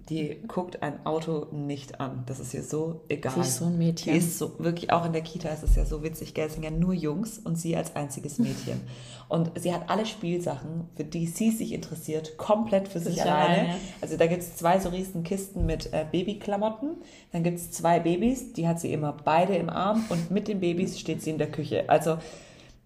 [0.10, 2.23] die guckt ein Auto nicht an.
[2.25, 3.34] Das ist ihr so egal.
[3.34, 4.13] Sie ist so ein Mädchen.
[4.13, 6.47] Die ist so, wirklich auch in der Kita ist es ja so witzig, gell?
[6.47, 8.81] Es sind ja nur Jungs und sie als einziges Mädchen.
[9.29, 13.60] und sie hat alle Spielsachen, für die sie sich interessiert, komplett für sich, sich alleine.
[13.62, 13.75] alleine.
[14.01, 16.97] Also da gibt es zwei so riesen Kisten mit äh, Babyklamotten.
[17.31, 20.60] Dann gibt es zwei Babys, die hat sie immer beide im Arm und mit den
[20.60, 21.89] Babys steht sie in der Küche.
[21.89, 22.17] Also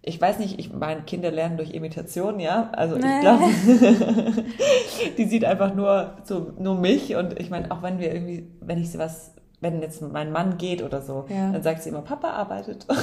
[0.08, 2.70] ich weiß nicht, ich meine, Kinder lernen durch Imitation, ja.
[2.72, 3.44] Also ich glaube,
[5.18, 8.78] die sieht einfach nur so nur mich und ich meine, auch wenn wir irgendwie, wenn
[8.78, 11.50] ich sie was, wenn jetzt mein Mann geht oder so, ja.
[11.50, 12.86] dann sagt sie immer, Papa arbeitet.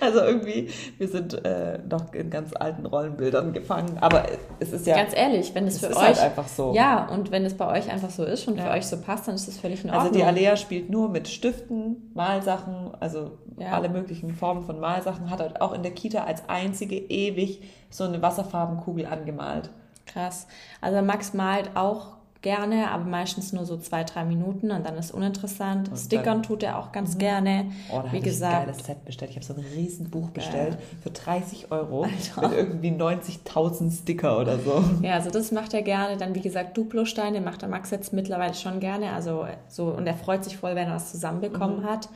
[0.00, 0.68] Also irgendwie,
[0.98, 3.98] wir sind äh, noch in ganz alten Rollenbildern gefangen.
[4.00, 4.24] Aber
[4.60, 4.96] es ist ja.
[4.96, 6.02] Ganz ehrlich, wenn es, es für ist euch.
[6.02, 6.74] Halt einfach so.
[6.74, 8.64] Ja, und wenn es bei euch einfach so ist und ja.
[8.64, 10.06] für euch so passt, dann ist das völlig in Ordnung.
[10.06, 13.72] Also die Alea spielt nur mit Stiften, Malsachen, also ja.
[13.72, 18.04] alle möglichen Formen von Malsachen, hat halt auch in der Kita als einzige ewig so
[18.04, 19.70] eine Wasserfarbenkugel angemalt.
[20.06, 20.46] Krass.
[20.80, 22.13] Also Max malt auch
[22.44, 25.88] gerne, aber meistens nur so zwei, drei Minuten und dann ist uninteressant.
[25.88, 27.18] Und Stickern tut er auch ganz mhm.
[27.18, 27.66] gerne.
[27.90, 29.30] Oh, da Wie gesagt, ich ein geiles Set bestellt.
[29.32, 32.48] Ich habe so ein riesen Buch bestellt äh, für 30 Euro Alter.
[32.48, 34.84] mit irgendwie 90.000 Sticker oder so.
[35.02, 36.16] Ja, also das macht er gerne.
[36.16, 39.12] Dann wie gesagt Duplo-Steine macht der Max jetzt mittlerweile schon gerne.
[39.12, 41.86] Also so und er freut sich voll, wenn er das zusammenbekommen mhm.
[41.86, 42.08] hat.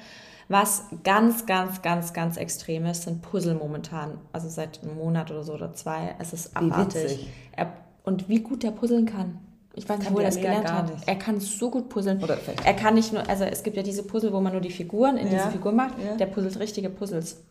[0.49, 4.19] Was ganz, ganz, ganz, ganz extrem ist, sind Puzzle momentan.
[4.33, 6.15] Also seit einem Monat oder so oder zwei.
[6.19, 7.29] Es ist abartig.
[7.53, 7.73] Er,
[8.05, 9.39] und wie gut der puzzeln kann.
[9.79, 10.93] Ich weiß nicht, wo er das gelernt hat.
[10.93, 11.07] Nicht.
[11.07, 12.23] Er kann so gut puzzeln.
[12.23, 12.67] Oder vielleicht.
[12.67, 15.17] Er kann nicht nur, also es gibt ja diese Puzzle, wo man nur die Figuren
[15.17, 15.35] in ja.
[15.35, 15.95] diese Figur macht.
[16.05, 16.17] Ja.
[16.17, 17.45] Der puzzelt richtige Puzzles.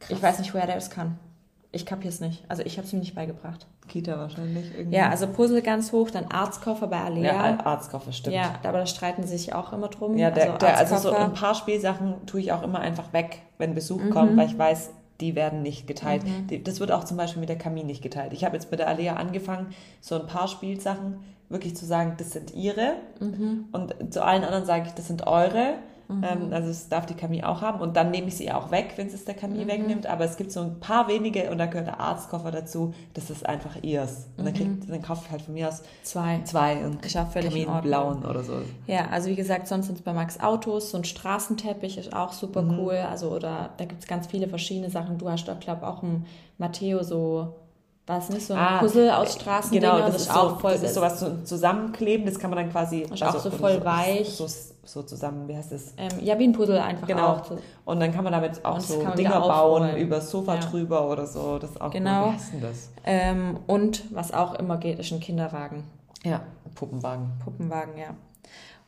[0.00, 0.10] Krass.
[0.10, 1.18] Ich weiß nicht, woher der das kann.
[1.70, 2.44] Ich kapiere es nicht.
[2.48, 3.66] Also ich habe es ihm nicht beigebracht.
[3.86, 4.74] Kita wahrscheinlich.
[4.76, 4.96] Irgendwie.
[4.96, 7.22] Ja, also Puzzle ganz hoch, dann Arztkoffer bei Alea.
[7.22, 8.34] Ja, Arztkoffer, stimmt.
[8.34, 10.16] Ja, aber da streiten sie sich auch immer drum.
[10.16, 13.42] Ja, der, also, der, also so ein paar Spielsachen tue ich auch immer einfach weg,
[13.58, 14.10] wenn Besuch mhm.
[14.10, 16.22] kommt, weil ich weiß, die werden nicht geteilt.
[16.24, 16.64] Mhm.
[16.64, 18.32] Das wird auch zum Beispiel mit der Kamin nicht geteilt.
[18.32, 22.32] Ich habe jetzt mit der Alea angefangen, so ein paar Spielsachen wirklich zu sagen, das
[22.32, 22.96] sind ihre.
[23.20, 23.66] Mhm.
[23.72, 25.74] Und zu allen anderen sage ich, das sind eure.
[26.08, 26.24] Mhm.
[26.24, 27.80] Ähm, also es darf die Camille auch haben.
[27.80, 29.68] Und dann nehme ich sie auch weg, wenn es der Camille mhm.
[29.68, 30.06] wegnimmt.
[30.06, 32.94] Aber es gibt so ein paar wenige und da gehört der Arztkoffer dazu.
[33.14, 34.26] Das ist einfach ihrs.
[34.36, 34.90] Und dann, kriegt, mhm.
[34.90, 36.40] dann kaufe ich halt von mir aus zwei.
[36.44, 38.54] Zwei und ich Camille blauen oder so.
[38.86, 40.90] Ja, also wie gesagt, sonst sind es bei Max Autos.
[40.90, 42.78] So ein Straßenteppich ist auch super mhm.
[42.78, 42.94] cool.
[42.94, 45.18] Also oder da gibt es ganz viele verschiedene Sachen.
[45.18, 47.54] Du hast da, glaube ich, auch ein Matteo so
[48.08, 49.70] war es nicht so ein ah, Puzzle aus Straßen?
[49.70, 50.72] Genau, das, das ist auch so, voll.
[50.72, 53.00] Das ist sowas so zusammenkleben, das kann man dann quasi.
[53.00, 54.30] Ist also, auch so voll weich.
[54.30, 55.94] So, so, zusammen, wie heißt das?
[55.96, 57.36] Ähm, ja, wie ein Puzzle einfach genau.
[57.36, 57.50] auch.
[57.84, 60.60] Und dann kann man damit auch so Dinger bauen, über das Sofa ja.
[60.60, 61.58] drüber oder so.
[61.58, 62.24] Das ist auch genau.
[62.24, 62.28] Cool.
[62.28, 62.90] Wie heißt denn das?
[63.04, 65.84] Ähm, und was auch immer geht, ist ein Kinderwagen.
[66.24, 66.40] Ja,
[66.74, 67.30] Puppenwagen.
[67.44, 68.14] Puppenwagen, ja.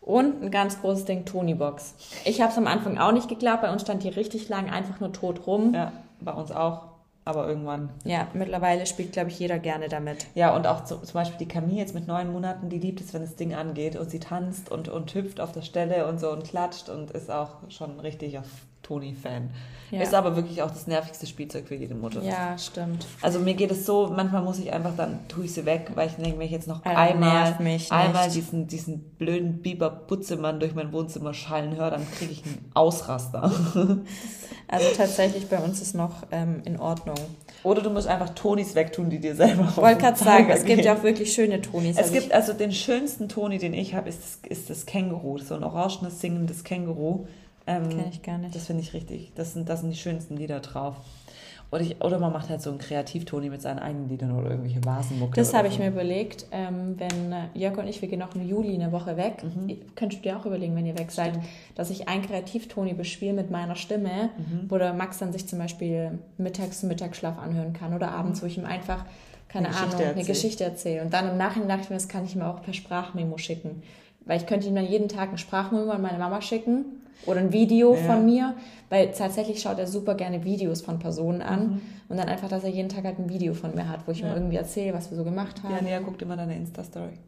[0.01, 1.95] Und ein ganz großes Ding, Tony-Box.
[2.25, 3.63] Ich habe es am Anfang auch nicht geglaubt.
[3.63, 5.75] Bei uns stand die richtig lang einfach nur tot rum.
[5.75, 6.83] Ja, bei uns auch
[7.25, 7.91] aber irgendwann.
[8.05, 10.27] Ja, mittlerweile spielt, glaube ich, jeder gerne damit.
[10.35, 13.23] Ja, und auch zum Beispiel die Camille jetzt mit neun Monaten, die liebt es, wenn
[13.23, 16.45] das Ding angeht und sie tanzt und, und hüpft auf der Stelle und so und
[16.45, 18.47] klatscht und ist auch schon richtig auf
[18.83, 19.51] Toni-Fan.
[19.91, 20.03] Ja.
[20.03, 22.23] Ist aber wirklich auch das nervigste Spielzeug für jede Mutter.
[22.23, 23.07] Ja, stimmt.
[23.23, 26.09] Also mir geht es so, manchmal muss ich einfach, dann tue ich sie weg, weil
[26.09, 27.57] ich denke, wenn ich jetzt noch also einmal,
[27.91, 32.71] einmal diesen, diesen blöden Biber Butzemann durch mein Wohnzimmer schallen höre, dann kriege ich einen
[32.75, 33.51] Ausraster.
[34.73, 37.17] Also tatsächlich bei uns ist noch ähm, in Ordnung.
[37.65, 40.85] Oder du musst einfach Tonis wegtun, die dir selber Ich wollte gerade sagen, es gibt
[40.85, 41.97] ja auch wirklich schöne Tonis.
[41.97, 45.39] Es also gibt also den schönsten Toni, den ich habe, ist, das, ist das Känguru.
[45.39, 47.27] So ein orangenes singendes Känguru.
[47.71, 48.55] Ähm, Kenne ich gar nicht.
[48.55, 49.33] Das finde ich richtig.
[49.35, 50.97] Das sind, das sind die schönsten Lieder drauf.
[51.73, 54.85] Oder, ich, oder man macht halt so einen Kreativtoni mit seinen eigenen Liedern oder irgendwelche
[54.85, 55.37] Vasenmucke.
[55.37, 56.47] Das habe ich mir überlegt.
[56.51, 59.45] Ähm, wenn äh, Jörg und ich, wir gehen noch im Juli eine Woche weg.
[59.45, 59.77] Mhm.
[59.95, 61.47] Könntest du dir auch überlegen, wenn ihr weg seid, Stimmt.
[61.77, 64.69] dass ich einen Kreativtoni bespiele mit meiner Stimme, mhm.
[64.69, 68.43] wo der Max dann sich zum Beispiel mittags Mittagsschlaf anhören kann oder abends, mhm.
[68.43, 69.05] wo ich ihm einfach,
[69.47, 71.03] keine eine Ahnung, Geschichte eine Geschichte erzähle.
[71.03, 73.85] Und dann im Nachhinein dachte ich mir, das kann ich ihm auch per Sprachmemo schicken.
[74.25, 77.53] Weil ich könnte ihm dann jeden Tag ein Sprachmemo an meine Mama schicken oder ein
[77.53, 78.01] Video ja.
[78.03, 78.55] von mir,
[78.89, 81.81] weil tatsächlich schaut er super gerne Videos von Personen an mhm.
[82.09, 84.21] und dann einfach, dass er jeden Tag halt ein Video von mir hat, wo ich
[84.21, 84.29] ja.
[84.29, 85.75] ihm irgendwie erzähle, was wir so gemacht haben.
[85.75, 87.19] Ja, nee, er guckt immer deine Insta-Story.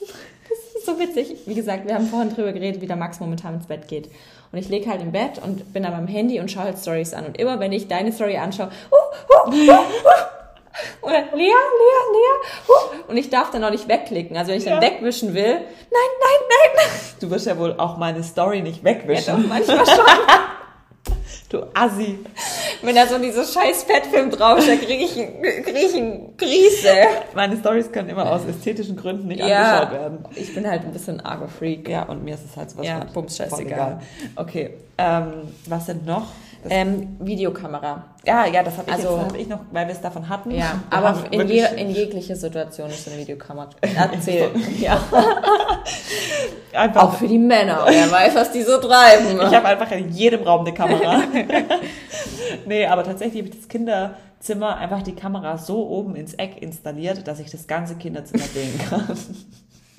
[0.00, 1.36] das ist so witzig.
[1.46, 4.10] Wie gesagt, wir haben vorhin drüber geredet, wie der Max momentan ins Bett geht.
[4.50, 7.14] Und ich lege halt im Bett und bin aber am Handy und schaue halt Stories
[7.14, 7.26] an.
[7.26, 10.41] Und immer, wenn ich deine Story anschaue, uh, uh, uh,
[11.02, 11.52] oder Lea, Lea,
[12.12, 13.02] Lea.
[13.08, 14.36] Und ich darf dann auch nicht wegklicken.
[14.36, 14.78] Also wenn ich ja.
[14.78, 16.86] dann wegwischen will, nein, nein, nein.
[17.20, 19.34] Du wirst ja wohl auch meine Story nicht wegwischen.
[19.34, 20.04] Ja, doch, manchmal schon.
[21.50, 22.18] du Assi.
[22.82, 26.88] Wenn da so dieser scheiß Fettfilm draufsteht, kriege ich, krieg ich eine Krise.
[27.34, 30.24] Meine Stories können immer aus ästhetischen Gründen nicht ja, angeschaut werden.
[30.34, 31.88] Ich bin halt ein bisschen arger Freak.
[31.88, 34.00] Ja, und mir ist es halt sowas ja, bums, scheißegal.
[34.36, 35.32] Okay, ähm,
[35.66, 36.28] was sind noch?
[36.68, 38.04] Ähm, Videokamera.
[38.24, 40.52] Ja, ja, das habe ich, also, hab ich noch, weil wir es davon hatten.
[40.52, 43.68] Ja, aber in, je, in jeglicher Situation ist eine Videokamera.
[43.80, 44.50] Erzähl.
[44.78, 45.00] ja.
[46.72, 47.02] Einfach.
[47.02, 47.84] Auch für die Männer.
[47.86, 49.40] Wer weiß, was die so treiben.
[49.52, 51.22] Ich habe einfach in jedem Raum eine Kamera.
[52.64, 57.26] nee, aber tatsächlich habe ich das Kinderzimmer einfach die Kamera so oben ins Eck installiert,
[57.26, 59.18] dass ich das ganze Kinderzimmer sehen kann.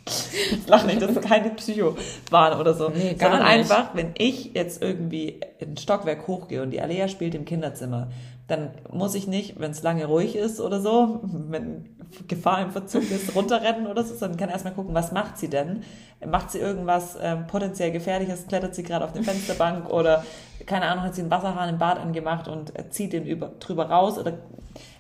[0.06, 2.90] Ich lach nicht, das ist keine Psycho-Bahn oder so.
[2.90, 3.48] Nee, sondern nicht.
[3.48, 8.10] einfach, wenn ich jetzt irgendwie in ein Stockwerk hochgehe und die Alea spielt im Kinderzimmer,
[8.48, 11.96] dann muss ich nicht, wenn es lange ruhig ist oder so, wenn
[12.28, 15.84] Gefahr im Verzug ist, runterrennen oder so, sondern kann erstmal gucken, was macht sie denn?
[16.26, 18.48] Macht sie irgendwas ähm, potenziell Gefährliches?
[18.48, 20.26] Klettert sie gerade auf der Fensterbank oder,
[20.66, 24.20] keine Ahnung, hat sie einen Wasserhahn im Bad angemacht und zieht den über, drüber raus
[24.20, 24.34] oder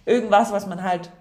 [0.06, 1.12] irgendwas, was man halt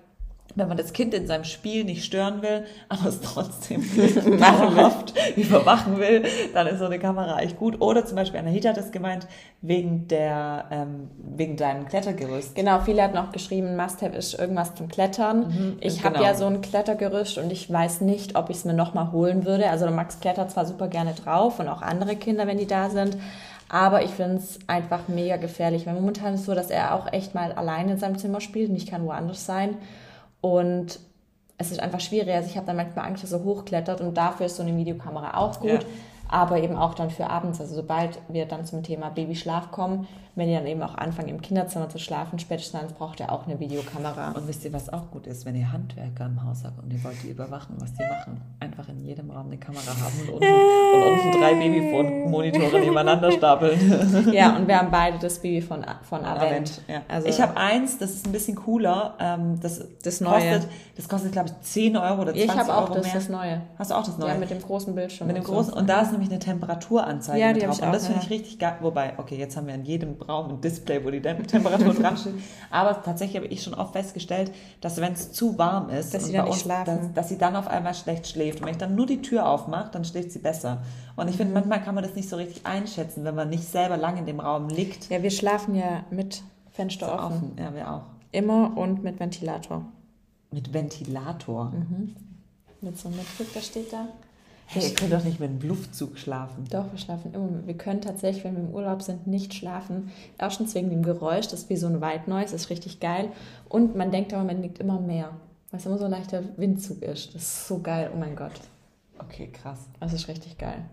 [0.54, 3.82] wenn man das Kind in seinem Spiel nicht stören will, aber es trotzdem
[4.38, 7.80] dauerhaft überwachen will, dann ist so eine Kamera echt gut.
[7.80, 9.26] Oder zum Beispiel Anahita hat es gemeint,
[9.62, 12.54] wegen der, ähm, wegen deinem Klettergerüst.
[12.54, 15.48] Genau, viele hatten auch geschrieben, Must-Have ist irgendwas zum Klettern.
[15.48, 16.16] Mhm, ich genau.
[16.16, 19.46] habe ja so ein Klettergerüst und ich weiß nicht, ob ich es mir nochmal holen
[19.46, 19.70] würde.
[19.70, 23.16] Also Max klettert zwar super gerne drauf und auch andere Kinder, wenn die da sind.
[23.70, 27.10] Aber ich finde es einfach mega gefährlich, weil momentan ist es so, dass er auch
[27.10, 29.78] echt mal alleine in seinem Zimmer spielt und ich kann woanders sein.
[30.42, 31.00] Und
[31.56, 32.34] es ist einfach schwierig.
[32.34, 35.38] Also ich habe dann manchmal Angst, dass er hochklettert und dafür ist so eine Videokamera
[35.38, 35.70] auch gut.
[35.70, 35.78] Ja
[36.32, 37.60] aber eben auch dann für abends.
[37.60, 41.42] Also sobald wir dann zum Thema Babyschlaf kommen, wenn die dann eben auch anfangen im
[41.42, 44.32] Kinderzimmer zu schlafen, spätestens braucht ihr auch eine Videokamera.
[44.32, 47.04] Und wisst ihr, was auch gut ist, wenn ihr Handwerker im Haus habt und ihr
[47.04, 48.40] wollt die überwachen, was die machen?
[48.58, 54.32] Einfach in jedem Raum eine Kamera haben und unten, und unten drei Babyphone-Monitore nebeneinander stapeln.
[54.32, 56.80] ja, und wir haben beide das Baby von, von Avent.
[56.88, 57.02] Ja.
[57.08, 59.14] also ich habe eins, das ist ein bisschen cooler.
[59.20, 60.52] Ähm, das, das neue.
[60.52, 63.28] Kostet, das kostet, glaube ich, 10 Euro oder 20 Euro Ich habe auch das, das
[63.28, 63.60] neue.
[63.78, 64.30] Hast du auch das neue?
[64.30, 65.26] Ja, mit dem großen Bildschirm.
[65.26, 65.74] Mit dem großen.
[65.74, 67.76] Und da ist nämlich eine Temperaturanzeige Ja, mit drauf.
[67.76, 68.76] ich und auch, das finde ich richtig geil.
[68.80, 72.16] Wobei, okay, jetzt haben wir in jedem Raum ein Display, wo die Tem- Temperatur dran
[72.16, 72.34] steht.
[72.70, 76.32] Aber tatsächlich habe ich schon oft festgestellt, dass wenn es zu warm ist, Dass sie
[76.32, 76.64] dann uns.
[76.64, 78.60] Dass, dass sie dann auf einmal schlecht schläft.
[78.60, 80.82] Und wenn ich dann nur die Tür aufmache, dann schläft sie besser.
[81.16, 81.38] Und ich Mhm.
[81.38, 84.26] finde, manchmal kann man das nicht so richtig einschätzen, wenn man nicht selber lang in
[84.26, 85.10] dem Raum liegt.
[85.10, 87.24] Ja, wir schlafen ja mit Fenster So offen.
[87.26, 87.52] offen.
[87.58, 88.02] Ja, wir auch.
[88.30, 89.84] Immer und mit Ventilator.
[90.50, 91.66] Mit Ventilator.
[91.66, 92.14] Mhm.
[92.80, 94.06] Mit so einem Mitglied, der steht da.
[94.74, 96.64] Hey, ihr könnt doch nicht mit einem Luftzug schlafen.
[96.70, 97.66] Doch, wir schlafen immer.
[97.66, 100.10] Wir können tatsächlich, wenn wir im Urlaub sind, nicht schlafen.
[100.38, 103.28] Erstens wegen dem Geräusch, das ist wie so ein White Noise, das ist richtig geil.
[103.68, 105.32] Und man denkt aber, man liegt immer mehr,
[105.70, 107.34] weil es immer so ein leichter Windzug ist.
[107.34, 108.52] Das ist so geil, oh mein Gott.
[109.18, 109.90] Okay, krass.
[110.00, 110.86] Das ist richtig geil.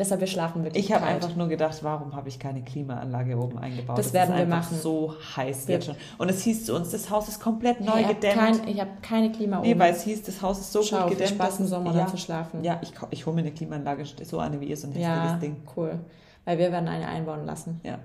[0.00, 3.58] Deshalb, wir schlafen wirklich Ich habe einfach nur gedacht, warum habe ich keine Klimaanlage oben
[3.58, 3.98] eingebaut?
[3.98, 4.76] Das Es werden wir machen.
[4.80, 5.96] so heiß Wir- jetzt schon.
[6.16, 8.34] Und es hieß zu uns, das Haus ist komplett neu ich gedämmt.
[8.34, 9.80] kein, ich habe keine Klima nee, oben.
[9.80, 11.30] weil es hieß, das Haus ist so Schau, gut gedämmt.
[11.30, 12.64] Spaß im Sommer ja, zu schlafen.
[12.64, 15.36] Ja, ich, ich hole mir eine Klimaanlage, so eine wie ihr, so ein hässliches ja
[15.36, 15.56] Ding.
[15.76, 16.00] cool.
[16.46, 17.80] Weil wir werden eine einbauen lassen.
[17.84, 17.98] Ja,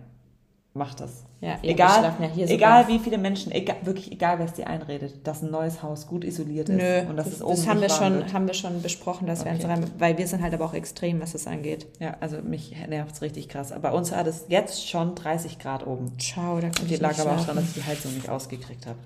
[0.75, 1.23] macht das.
[1.41, 5.15] Ja, wir Egal, ja egal wie viele Menschen, egal, wirklich egal, wer es dir einredet,
[5.25, 6.77] dass ein neues Haus gut isoliert ist.
[6.77, 8.33] Nö, und dass das, es oben das haben, wir schon, wird.
[8.33, 9.63] haben wir schon besprochen, dass wir Okay.
[9.63, 11.88] uns rein, weil wir sind halt aber auch extrem, was das angeht.
[11.99, 13.71] Ja, also mich nervt es richtig krass.
[13.71, 16.11] Aber bei uns hat es jetzt schon 30 Grad oben.
[16.19, 18.85] Ciao, da kann Und die lag aber auch dran, dass ich die Heizung nicht ausgekriegt
[18.85, 18.97] habe.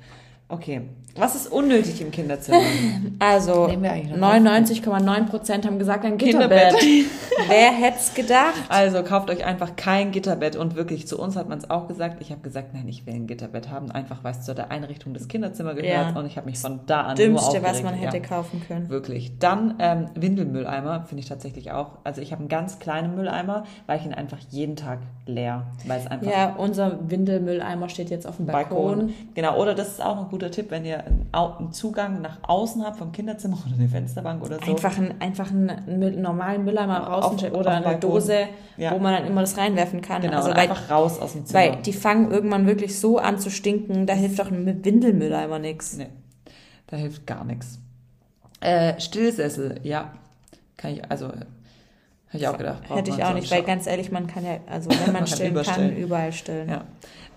[0.49, 0.81] Okay.
[1.15, 2.59] Was ist unnötig im Kinderzimmer?
[3.21, 6.73] Also Nehmen wir eigentlich noch 99,9 Prozent haben gesagt ein Gitterbett.
[7.49, 8.53] Wer hätte es gedacht?
[8.69, 12.21] Also kauft euch einfach kein Gitterbett und wirklich zu uns hat man es auch gesagt.
[12.21, 15.13] Ich habe gesagt, nein, ich will ein Gitterbett haben, einfach weil es zu der Einrichtung
[15.13, 16.17] des Kinderzimmers gehört Ja.
[16.17, 17.67] und ich habe mich von da an nur Dümmste, aufgeregt.
[17.67, 18.23] was man hätte ja.
[18.23, 18.87] kaufen können.
[18.87, 19.37] Wirklich.
[19.39, 21.97] Dann ähm, Windelmülleimer finde ich tatsächlich auch.
[22.05, 25.99] Also ich habe einen ganz kleinen Mülleimer, weil ich ihn einfach jeden Tag leer, weil
[25.99, 28.97] es einfach Ja, unser Windelmülleimer steht jetzt auf dem Balkon.
[28.99, 29.13] Balkon.
[29.33, 32.83] Genau, oder das ist auch noch ein guter Tipp, wenn ihr einen, Zugang nach außen
[32.85, 34.71] habt vom Kinderzimmer oder eine Fensterbank oder so.
[34.71, 38.01] Einfach, ein, einfach einen normalen Mülleimer rausstellen oder eine Balkon.
[38.01, 38.47] Dose,
[38.77, 38.91] Ja.
[38.91, 40.21] wo man dann immer das reinwerfen kann.
[40.21, 41.59] Genau, also weil, einfach raus aus dem Zimmer.
[41.59, 45.97] weil die fangen irgendwann wirklich so an zu stinken, da hilft doch ein Windelmülleimer nichts.
[45.97, 46.07] Nee,
[46.87, 47.79] da hilft gar nichts.
[48.61, 50.13] Äh, Stillsessel, ja.
[50.77, 51.43] Kann ich, also, hätte
[52.37, 52.89] ich auch gedacht.
[52.89, 55.61] Hätte ich auch nicht, weil ganz ehrlich, man kann ja, also wenn man, Man stillen
[55.61, 56.69] kann, überall stillen.
[56.69, 56.85] Ja.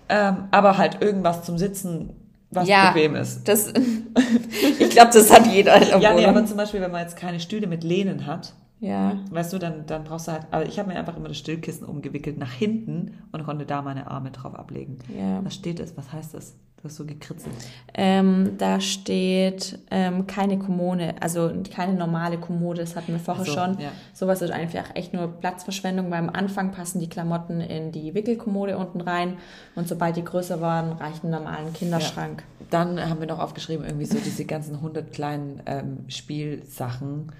[0.09, 2.22] Ähm, aber halt irgendwas zum Sitzen,
[2.55, 2.91] was Ja.
[2.91, 3.47] bequem ist.
[3.47, 3.67] Das,
[4.79, 7.67] ich glaube, das hat jeder Ja, nee, aber zum Beispiel, wenn man jetzt keine Stühle
[7.67, 9.17] mit Lehnen hat, ja.
[9.31, 11.87] weißt du, dann, dann brauchst du halt, aber ich habe mir einfach immer das Stillkissen
[11.87, 14.99] umgewickelt nach hinten und konnte da meine Arme drauf ablegen.
[15.17, 15.43] Ja.
[15.43, 15.95] Was steht das?
[15.97, 16.55] Was heißt das?
[16.83, 17.55] Du hast so gekritzelt.
[17.93, 23.53] Ähm, da steht ähm, keine Kommode, also keine normale Kommode, das hatten wir vorher so,
[23.53, 23.79] schon.
[23.79, 23.89] ja.
[24.13, 28.77] Sowas ist einfach echt nur Platzverschwendung, weil am Anfang passen die Klamotten in die Wickelkommode
[28.77, 29.37] unten rein
[29.75, 32.43] und sobald die größer waren, reicht ein normalen Kinderschrank.
[32.69, 37.31] Dann haben wir noch aufgeschrieben, irgendwie so diese ganzen hundert kleinen ähm, Spielsachen.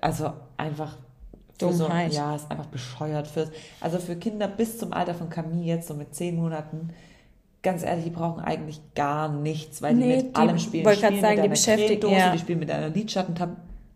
[0.00, 0.96] Also einfach
[1.58, 2.12] für so, Dummheit.
[2.12, 5.94] ja, ist einfach bescheuert für also für Kinder bis zum Alter von Camille jetzt so
[5.94, 6.90] mit zehn Monaten.
[7.62, 10.84] Ganz ehrlich, die brauchen eigentlich gar nichts, weil die Nee, mit die- allem spielen.
[10.84, 12.32] wollte Die grad spielen sagen, mit die beschäftigen- ja.
[12.32, 13.50] die spielen mit einer Lidschattentab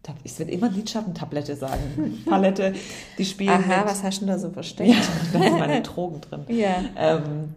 [0.05, 2.25] Tab- ich werde immer Lidschattentablette sagen.
[2.29, 2.73] Palette,
[3.19, 4.91] die spielen Aha, mit, was hast du denn da so versteckt?
[4.91, 4.97] ja,
[5.33, 6.41] da sind meine Drogen drin.
[6.49, 6.75] Ja.
[6.99, 7.55] Ähm,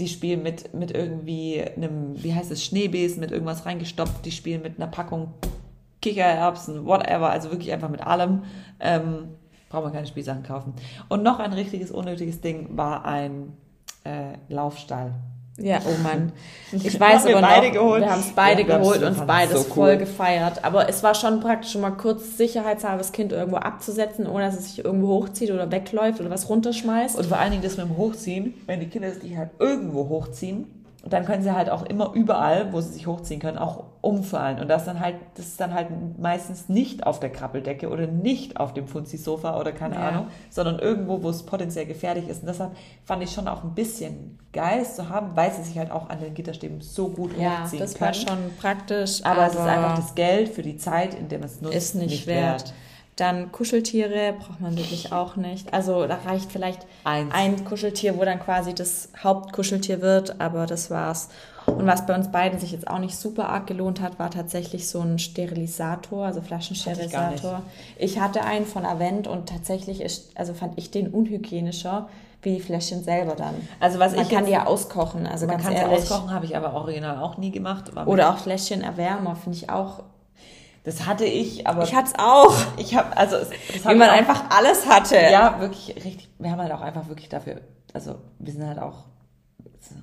[0.00, 4.24] die spielen mit, mit irgendwie einem, wie heißt es, Schneebesen, mit irgendwas reingestopft.
[4.26, 5.34] Die spielen mit einer Packung
[6.04, 7.30] Kichererbsen, whatever.
[7.30, 8.42] Also wirklich einfach mit allem.
[8.80, 9.28] Ähm,
[9.70, 10.74] braucht man keine Spielsachen kaufen.
[11.08, 13.54] Und noch ein richtiges, unnötiges Ding war ein
[14.04, 15.14] äh, Laufstall.
[15.56, 16.32] Ja, oh Mann.
[16.72, 18.02] Ich weiß wir aber beide noch, geholt?
[18.02, 19.96] wir haben es beide Ja, geholt und beides es so voll cool.
[19.98, 20.64] gefeiert.
[20.64, 24.58] Aber es war schon praktisch schon mal kurz sicherheitshalber, das Kind irgendwo abzusetzen, ohne dass
[24.58, 27.16] es sich irgendwo hochzieht oder wegläuft oder was runterschmeißt.
[27.16, 30.83] Und vor allen Dingen das mit dem Hochziehen, wenn die Kinder sich halt irgendwo hochziehen,
[31.12, 34.58] dann können sie halt auch immer überall, wo sie sich hochziehen können, auch umfallen.
[34.58, 35.88] Und das dann halt, das ist dann halt
[36.18, 40.08] meistens nicht auf der Krabbeldecke oder nicht auf dem Funzi-Sofa oder keine Ja.
[40.08, 42.40] Ahnung, sondern irgendwo, wo es potenziell gefährlich ist.
[42.42, 42.72] Und deshalb
[43.04, 46.20] fand ich schon auch ein bisschen geil, zu haben, weil sie sich halt auch an
[46.20, 48.06] den Gitterstäben so gut Ja, hochziehen das können.
[48.06, 49.24] war schon praktisch.
[49.24, 51.94] aber, es ist einfach das Geld für die Zeit, in der man es nutzt, ist
[51.96, 52.72] nicht, wert.
[53.16, 55.72] Dann Kuscheltiere braucht man wirklich auch nicht.
[55.72, 57.32] Also da reicht vielleicht Eins.
[57.32, 61.28] ein Kuscheltier, wo dann quasi das Hauptkuscheltier wird, aber das war's.
[61.66, 64.88] Und was bei uns beiden sich jetzt auch nicht super arg gelohnt hat, war tatsächlich
[64.88, 67.62] so ein Sterilisator, also Flaschensterilisator.
[67.96, 72.08] Ich, hatte einen von Avent und tatsächlich ist, also fand ich den unhygienischer
[72.42, 73.54] wie die Fläschchen selber dann.
[73.80, 76.00] Also was man ich kann die ja auskochen, also Man ganz kann ehrlich.
[76.00, 77.90] auskochen, habe ich aber original auch nie gemacht.
[78.06, 80.02] Oder auch Fläschchen Erwärmer finde ich auch.
[80.84, 84.12] Das hatte ich, aber Ich hatte es auch, ich habe, also es, wie man auch-
[84.14, 85.16] einfach alles hatte.
[85.16, 86.28] Ja, wirklich richtig.
[86.38, 87.60] Wir haben halt auch einfach wirklich dafür,
[87.92, 89.04] also wir sind halt auch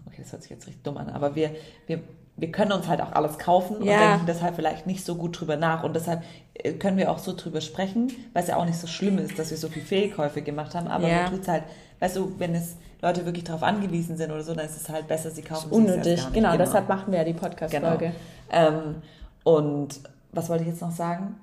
[0.08, 1.52] okay, das hört sich jetzt richtig dumm an, aber wir,
[1.88, 2.02] wir,
[2.38, 3.94] wir können uns halt auch alles kaufen Ja.
[3.94, 5.84] und denken deshalb vielleicht nicht so gut drüber nach.
[5.84, 8.88] Und deshalb äh, können wir auch so drüber sprechen, weil es ja auch nicht so
[8.88, 10.88] schlimm ist, dass wir so viel Fehlkäufe gemacht haben.
[10.88, 11.24] Aber Ja.
[11.24, 11.64] man tut es halt,
[12.00, 15.08] weißt du, wenn es Leute wirklich darauf angewiesen sind oder so, dann ist es halt
[15.08, 16.34] besser, sie kaufen erst Unnötig, nicht.
[16.34, 18.14] genau, deshalb machen wir ja die Podcast-Folge.
[18.52, 18.96] Ähm,
[19.44, 20.00] und
[20.32, 21.36] was wollte ich jetzt noch sagen?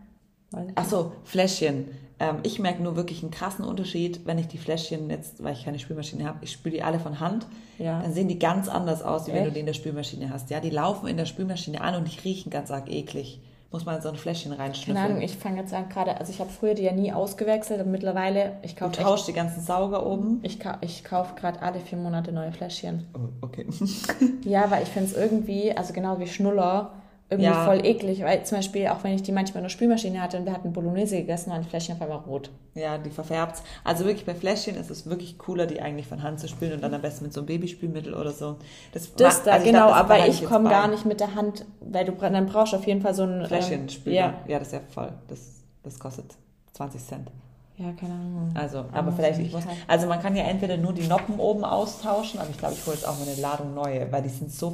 [0.51, 1.87] Weiß ich Ach so, Fläschchen.
[2.21, 5.65] Ähm, ich merke nur wirklich einen krassen Unterschied, wenn ich die Fläschchen jetzt, weil ich
[5.65, 7.47] keine Spülmaschine habe, ich spüle die alle von Hand,
[7.79, 8.01] Ja.
[8.03, 9.57] dann sehen die ganz anders aus, wie wenn du Echt?
[9.57, 10.51] die in der Spülmaschine hast.
[10.51, 13.41] Ja, die laufen in der Spülmaschine an und die riechen ganz arg eklig.
[13.71, 15.05] Muss man in so ein Fläschchen Keine reinschnüffeln.
[15.07, 17.91] Ahnung, ich fange jetzt an gerade, also ich habe früher die ja nie ausgewechselt und
[17.93, 20.41] mittlerweile, ich du kaufe echt, tauschst die ganzen Sauger oben.
[20.43, 23.07] ich, ka ich kaufe gerade alle vier Monate neue Fläschchen.
[23.15, 23.67] Oh, okay.
[24.45, 26.93] Ja, weil ich finde es irgendwie, also genau wie Schnuller,
[27.31, 27.65] irgendwie Ja.
[27.67, 30.47] voll eklig, weil zum Beispiel auch wenn ich die manchmal in der Spülmaschine hatte und
[30.47, 32.51] wir hatten Bolognese gegessen, waren die Fläschchen auf einmal rot.
[32.75, 33.63] Ja, die verfärbt.
[33.85, 36.83] Also wirklich bei Fläschchen ist es wirklich cooler, die eigentlich von Hand zu spülen und
[36.83, 38.57] dann am besten mit so einem Babyspülmittel oder so.
[38.93, 41.67] Das macht- da, also genau, glaub, das aber ich komme gar nicht mit der Hand,
[41.81, 44.13] weil du dann brauchst auf jeden Fall so ein Fläschchen ähm.
[44.13, 44.35] Ja.
[44.47, 45.13] ja, das ist ja voll.
[45.29, 45.39] Das,
[45.83, 46.27] das kostet
[46.73, 47.31] 20 Cent.
[47.77, 48.51] ja, keine Ahnung.
[48.55, 51.39] Also, aber muss vielleicht, ich muss, halt- also man kann ja entweder nur die Noppen
[51.39, 54.29] oben austauschen, aber ich glaube, ich hole jetzt auch mal eine Ladung neue, weil die
[54.31, 54.71] sind so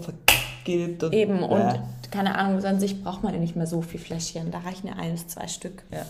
[0.65, 4.01] vergilbt und Eben, und keine Ahnung, an sich braucht man ja nicht mehr so viel
[4.01, 4.51] Fläschchen.
[4.51, 5.83] Da reichen ja ein bis zwei Stück.
[5.93, 6.05] ja.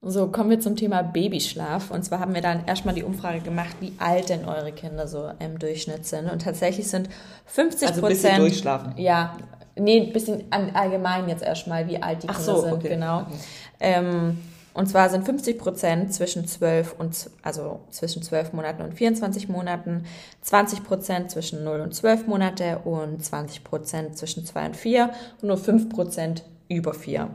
[0.00, 1.90] So, kommen wir zum Thema Babyschlaf.
[1.90, 5.28] Und zwar haben wir dann erstmal die Umfrage gemacht, wie alt denn eure Kinder so
[5.40, 6.30] im Durchschnitt sind.
[6.30, 7.08] Und tatsächlich sind
[7.46, 8.38] 50 Also ein bisschen Prozent.
[8.38, 8.92] durchschlafen.
[8.96, 9.36] Ja,
[9.74, 12.88] nee, ein bisschen allgemein jetzt erstmal, wie alt die Ach Kinder so, sind, okay.
[12.90, 13.22] genau.
[13.22, 13.36] Okay.
[13.80, 14.38] Ähm,
[14.78, 20.04] und zwar sind 50 Prozent zwischen 12 und, also zwischen 12 Monaten und 24 Monaten,
[20.42, 25.10] 20 Prozent zwischen 0 und 12 Monate und 20 Prozent zwischen 2 und 4
[25.42, 27.28] und nur 5 Prozent über 4.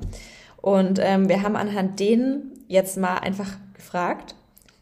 [0.62, 4.36] Und ähm, wir haben anhand denen jetzt mal einfach gefragt,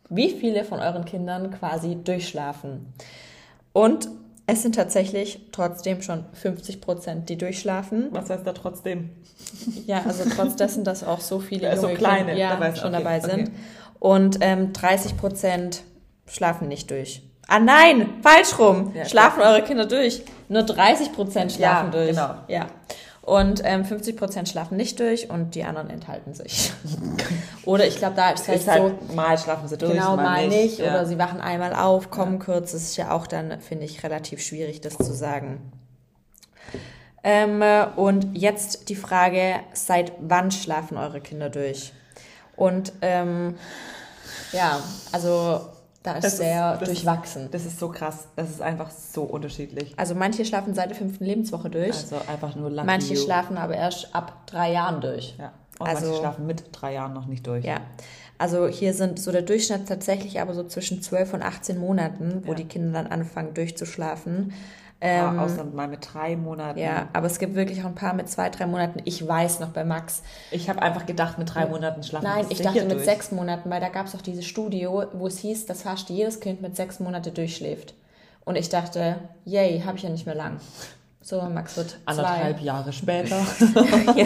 [0.10, 2.93] wie viele von euren Kindern quasi durchschlafen.
[3.74, 4.08] Und
[4.47, 8.08] es sind tatsächlich trotzdem schon 50 Prozent, die durchschlafen.
[8.12, 9.10] Was heißt da trotzdem?
[9.86, 12.75] Ja, also trotz dessen, dass auch so viele Ja, so junge kleine Kinder ja, dabei
[12.75, 13.47] schon Okay, dabei sind.
[13.49, 13.51] okay.
[13.99, 15.84] Und ähm, 30 Prozent
[16.27, 17.21] schlafen nicht durch.
[17.47, 18.91] Ah nein, falsch rum.
[18.95, 20.23] Ja, schlafen eure Kinder durch.
[20.49, 22.10] Nur 30 Prozent schlafen Ja, durch.
[22.10, 22.36] genau.
[22.47, 22.67] Ja.
[23.23, 26.73] Und ähm, 50 Prozent schlafen nicht durch und die anderen enthalten sich.
[27.65, 30.47] Oder ich glaube, da ist halt Ist so, halt, mal schlafen sie durch, genau, mal
[30.47, 30.79] nicht.
[30.79, 30.89] Ja.
[30.89, 32.71] Oder sie wachen einmal auf, kommen kurz.
[32.71, 35.71] Das ist ja auch dann, finde ich, relativ schwierig, das zu sagen.
[37.23, 41.93] Ähm, äh, und jetzt die Frage, seit wann schlafen eure Kinder durch?
[42.55, 43.55] Und ähm,
[44.51, 44.81] ja,
[45.12, 45.62] also
[46.03, 47.49] da ist Das ist- sehr ist- durchwachsen.
[47.51, 48.27] Das ist so krass.
[48.35, 49.93] Das ist einfach so unterschiedlich.
[49.97, 53.19] Also manche schlafen seit der fünften Lebenswoche durch, Also einfach nur lucky manche you.
[53.21, 55.35] schlafen aber erst ab drei Jahren durch.
[55.37, 55.51] Ja.
[55.79, 57.65] Und Also- manche schlafen mit drei Jahren noch nicht durch.
[57.65, 57.77] Ja,
[58.37, 62.51] also hier sind so der Durchschnitt tatsächlich aber so zwischen 12 und 18 Monaten, wo
[62.51, 62.55] Ja.
[62.57, 64.53] die Kinder dann anfangen durchzuschlafen.
[65.01, 66.77] Ja, Ähm, außer mal mit drei Monaten.
[66.77, 68.99] ja, aber es gibt wirklich auch ein paar mit zwei, drei Monaten.
[69.05, 70.21] Ich weiß noch bei Max.
[70.51, 73.05] Ich habe einfach gedacht, mit drei Monaten schlafen Nein, ich dachte mit durch.
[73.05, 76.39] sechs Monaten, weil da gab es auch diese Studie, wo es hieß, dass fast jedes
[76.39, 77.95] Kind mit sechs Monate durchschläft.
[78.45, 80.57] Und ich dachte, yay, habe ich ja nicht mehr lang.
[81.21, 82.65] So, Max wird Anderthalb zwei.
[82.65, 83.37] Jahre später.
[84.15, 84.25] ja.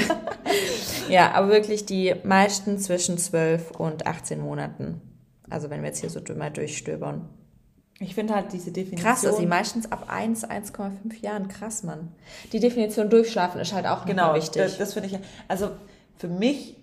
[1.09, 5.01] ja, aber wirklich die meisten zwischen 12 und 18 Monaten.
[5.49, 7.27] Also wenn wir jetzt hier so mal durchstöbern.
[7.99, 9.10] Ich finde halt diese Definition.
[9.10, 11.47] Krass, also die meistens ab 1, 1,5 Jahren.
[11.47, 12.10] Krass, Mann.
[12.51, 14.62] Die Definition durchschlafen ist halt auch Genau, wichtig.
[14.62, 15.17] Das, das finde ich.
[15.47, 15.71] Also
[16.17, 16.75] für mich,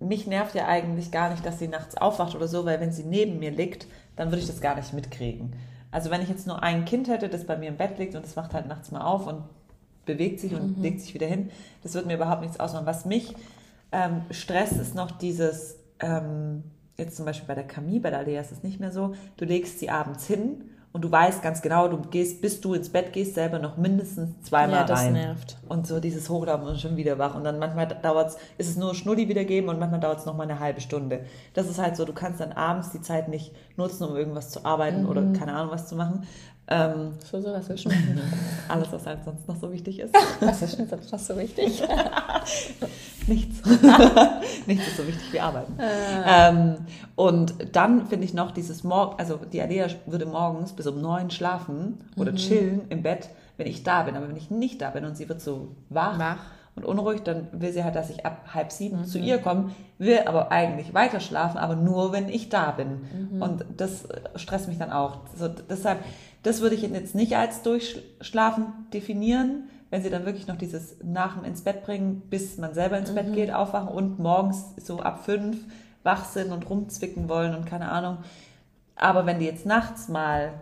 [0.00, 3.04] mich nervt ja eigentlich gar nicht, dass sie nachts aufwacht oder so, weil wenn sie
[3.04, 3.86] neben mir liegt,
[4.16, 5.52] dann würde ich das gar nicht mitkriegen.
[5.92, 8.24] Also wenn ich jetzt nur ein Kind hätte, das bei mir im Bett liegt und
[8.24, 9.44] das wacht halt nachts mal auf und
[10.06, 10.58] bewegt sich Mhm.
[10.58, 11.50] und legt sich wieder hin,
[11.84, 12.86] das würde mir überhaupt nichts ausmachen.
[12.86, 13.34] Was mich
[13.92, 16.64] ähm, stresst, ist noch dieses, ähm,
[16.96, 19.44] jetzt zum Beispiel bei der Camille, bei der Alea ist es nicht mehr so, du
[19.44, 23.12] legst sie abends hin und du weißt ganz genau, du gehst, bis du ins Bett
[23.12, 25.12] gehst, selber noch mindestens zweimal Ja, das rein.
[25.12, 25.58] nervt.
[25.68, 27.34] Und so dieses Hochlaufen und schon wieder wach.
[27.34, 30.58] Und dann manchmal dauert's, ist es nur Schnulli wiedergeben und manchmal dauert es nochmal eine
[30.58, 31.26] halbe Stunde.
[31.52, 34.64] Das ist halt so, du kannst dann abends die Zeit nicht nutzen, um irgendwas zu
[34.64, 35.34] arbeiten oder Mhm.
[35.34, 36.22] keine Ahnung was zu machen.
[36.68, 37.92] Ähm, So, so, was schon,
[38.68, 40.14] alles, was halt sonst noch so wichtig ist.
[40.40, 41.82] was ist schon fast so wichtig?
[43.26, 43.60] Nichts.
[44.66, 45.74] Nichts ist so wichtig wie Arbeiten.
[46.26, 46.76] Ähm,
[47.16, 51.30] und dann finde ich noch dieses Morgen, also die Alea würde morgens bis um neun
[51.30, 54.16] schlafen oder chillen im Bett, wenn ich da bin.
[54.16, 56.36] Aber wenn ich nicht da bin und sie wird so wach, Wach.
[56.76, 60.20] und unruhig, dann will sie halt, dass ich ab halb sieben zu ihr komme, will
[60.26, 63.40] aber eigentlich weiter schlafen, aber nur, wenn ich da bin.
[63.40, 65.20] Und das stresst mich dann auch.
[65.36, 65.98] So, deshalb,
[66.46, 71.34] das würde ich jetzt nicht als Durchschlafen definieren, wenn sie dann wirklich noch dieses nach
[71.34, 75.24] dem ins Bett bringen, bis man selber ins Bett geht, aufwachen und morgens so ab
[75.24, 75.58] fünf
[76.04, 78.18] wach sind und rumzwicken wollen und keine Ahnung.
[78.94, 80.52] Aber wenn die jetzt nachts mal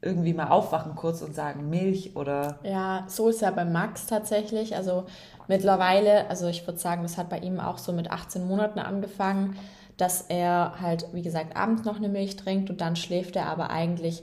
[0.00, 2.60] irgendwie mal aufwachen kurz und sagen Milch oder.
[2.62, 4.76] Ja, so ist ja bei Max tatsächlich.
[4.76, 5.06] Also
[5.48, 9.56] mittlerweile, also ich würde sagen, das hat bei ihm auch so mit 18 Monaten angefangen,
[9.96, 13.70] dass er halt, wie gesagt, abends noch eine Milch trinkt und dann schläft er aber
[13.70, 14.22] eigentlich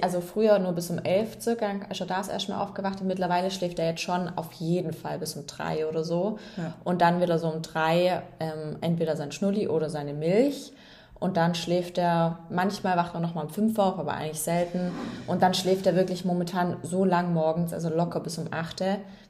[0.00, 3.78] also früher nur bis um elf circa, er da ist erstmal aufgewacht und mittlerweile schläft
[3.78, 6.38] er jetzt schon auf jeden Fall bis um drei oder so.
[6.56, 6.72] Ja.
[6.84, 10.72] Und dann wieder so um drei ähm, entweder sein Schnulli oder seine Milch.
[11.18, 14.92] Und dann schläft er, manchmal wacht er noch mal um fünf auf, aber eigentlich selten.
[15.26, 18.82] Und dann schläft er wirklich momentan so lang morgens, also locker bis um acht.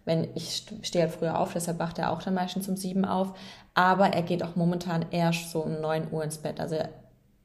[0.04, 3.34] Wenn ich stehe halt früher auf, deshalb wacht er auch dann meistens um sieben auf.
[3.74, 6.58] Aber er geht auch momentan erst so um neun Uhr ins Bett.
[6.58, 6.76] Also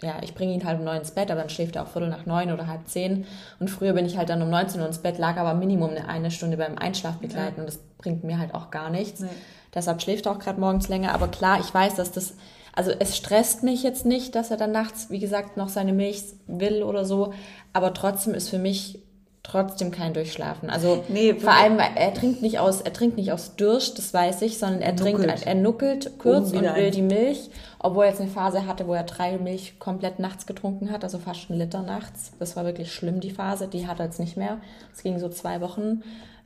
[0.04, 2.10] ja, ich bringe ihn halt um neun ins Bett, aber dann schläft er auch viertel
[2.10, 3.26] nach neun oder halb zehn.
[3.60, 6.08] Und früher bin ich halt dann um 19 Uhr ins Bett, lag aber Minimum eine,
[6.08, 7.62] eine Stunde beim Einschlaf begleiten ja.
[7.62, 9.22] und das bringt mir halt auch gar nichts.
[9.22, 9.30] Nee.
[9.74, 11.14] Deshalb schläft er auch gerade morgens länger.
[11.14, 12.36] Aber klar, ich weiß, dass das,
[12.74, 16.24] also es stresst mich jetzt nicht, dass er dann nachts, wie gesagt, noch seine Milch
[16.48, 17.34] will oder so.
[17.74, 19.02] Aber trotzdem ist für mich
[19.44, 20.70] trotzdem kein Durchschlafen.
[20.70, 24.44] Also nee, vor allem, er trinkt nicht aus, er trinkt nicht aus Durst, das weiß
[24.44, 25.16] ich, sondern er nuckelt.
[25.16, 28.88] trinkt, er nuckelt kurz um und will die Milch, obwohl er jetzt eine Phase hatte,
[28.88, 32.32] wo er drei Milch komplett nachts getrunken hat, also fast einen Liter nachts.
[32.40, 33.68] Das war wirklich schlimm, die Phase.
[33.68, 34.60] Die hat er jetzt nicht mehr.
[34.94, 36.04] Es ging so zwei Wochen.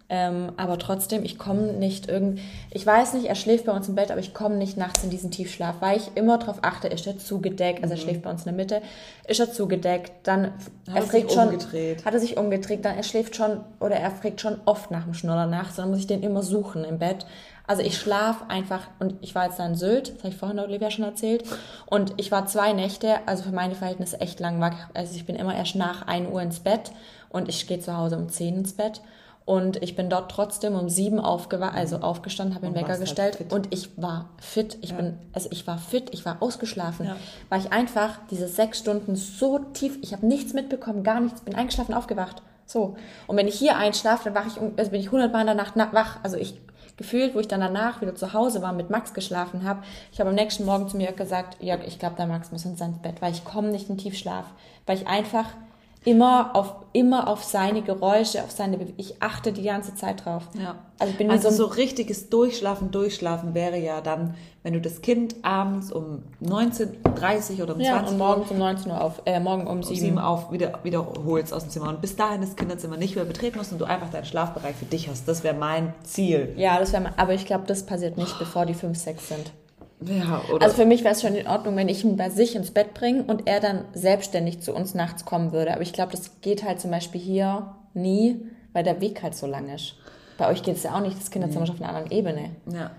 [0.08, 2.40] Ähm, aber trotzdem, ich komme nicht irgend.
[2.70, 5.10] Ich weiß nicht, er schläft bei uns im Bett, aber ich komme nicht nachts in
[5.10, 8.04] diesen Tiefschlaf, weil ich immer darauf achte, ist er zugedeckt, also er mhm.
[8.04, 8.82] schläft bei uns in der Mitte,
[9.28, 10.54] ist er zugedeckt, dann
[10.92, 12.06] hat er fragt schon, umgedreht.
[12.06, 15.16] hat er sich umgedreht, dann er schläft schon oder er fragt schon oft nach dem
[15.16, 17.26] Schnuller nachts, dann muss ich den immer suchen im Bett.
[17.68, 20.60] Also ich schlafe einfach und ich war jetzt da in Sylt, das habe ich vorhin
[20.60, 21.44] Olivia schon erzählt,
[21.88, 24.90] und ich war zwei Nächte, also für meine Verhältnisse echt lang wach.
[24.94, 26.92] Also ich bin immer erst nach 1 Uhr ins Bett
[27.30, 29.02] und ich gehe zu Hause um 10 ins Bett.
[29.46, 33.38] Und ich bin dort trotzdem um sieben aufgewacht, also aufgestanden, habe den Wecker halt gestellt
[33.40, 34.80] halt und ich war fit.
[34.82, 34.96] Ich ja.
[34.96, 37.16] bin, also ich war fit, ich war ausgeschlafen, ja.
[37.50, 41.54] weil ich einfach diese sechs Stunden so tief, ich habe nichts mitbekommen, gar nichts, bin
[41.54, 42.42] eingeschlafen, aufgewacht.
[42.66, 42.96] So.
[43.28, 45.76] Und wenn ich hier einschlafe, dann wach ich, also bin ich hundertmal in der Nacht
[45.94, 46.18] wach.
[46.24, 46.60] Also ich
[46.98, 49.84] gefühlt, wo ich dann danach wieder zu Hause war, mit Max geschlafen habe.
[50.12, 52.80] Ich habe am nächsten Morgen zu mir gesagt, Jörg, ich glaube, der Max muss ins
[53.02, 54.46] Bett, weil ich komme nicht in Tiefschlaf,
[54.86, 55.46] weil ich einfach
[56.06, 60.44] immer auf immer auf seine Geräusche, auf seine Be ich achte die ganze Zeit drauf.
[60.58, 60.76] Ja.
[60.98, 65.02] Also ich bin also so, so richtiges Durchschlafen, Durchschlafen wäre ja dann, wenn du das
[65.02, 69.42] Kind abends um 19:30 oder um ja, 20 und morgens um 19 Uhr auf äh,
[69.42, 72.56] morgen um 7, um 7 auf wieder wiederholst aus dem Zimmer und bis dahin das
[72.56, 75.28] Kinderzimmer nicht mehr betreten musst und du einfach deinen Schlafbereich für dich hast.
[75.28, 76.54] Das wäre mein Ziel.
[76.56, 79.52] Ja, das wäre aber ich glaube, das passiert nicht, bevor die 5, 6 sind.
[80.08, 82.56] Ja, oder also für mich wäre es schon in Ordnung, wenn ich ihn bei sich
[82.56, 85.74] ins Bett bringe und er dann selbstständig zu uns nachts kommen würde.
[85.74, 88.40] Aber ich glaube, das geht halt zum Beispiel hier nie,
[88.74, 89.96] weil der Weg halt so lang ist.
[90.38, 92.52] Bei euch geht es ja auch nicht, das Kinderzimmer ist auf einer anderen Ebene.
[92.72, 92.92] Ja.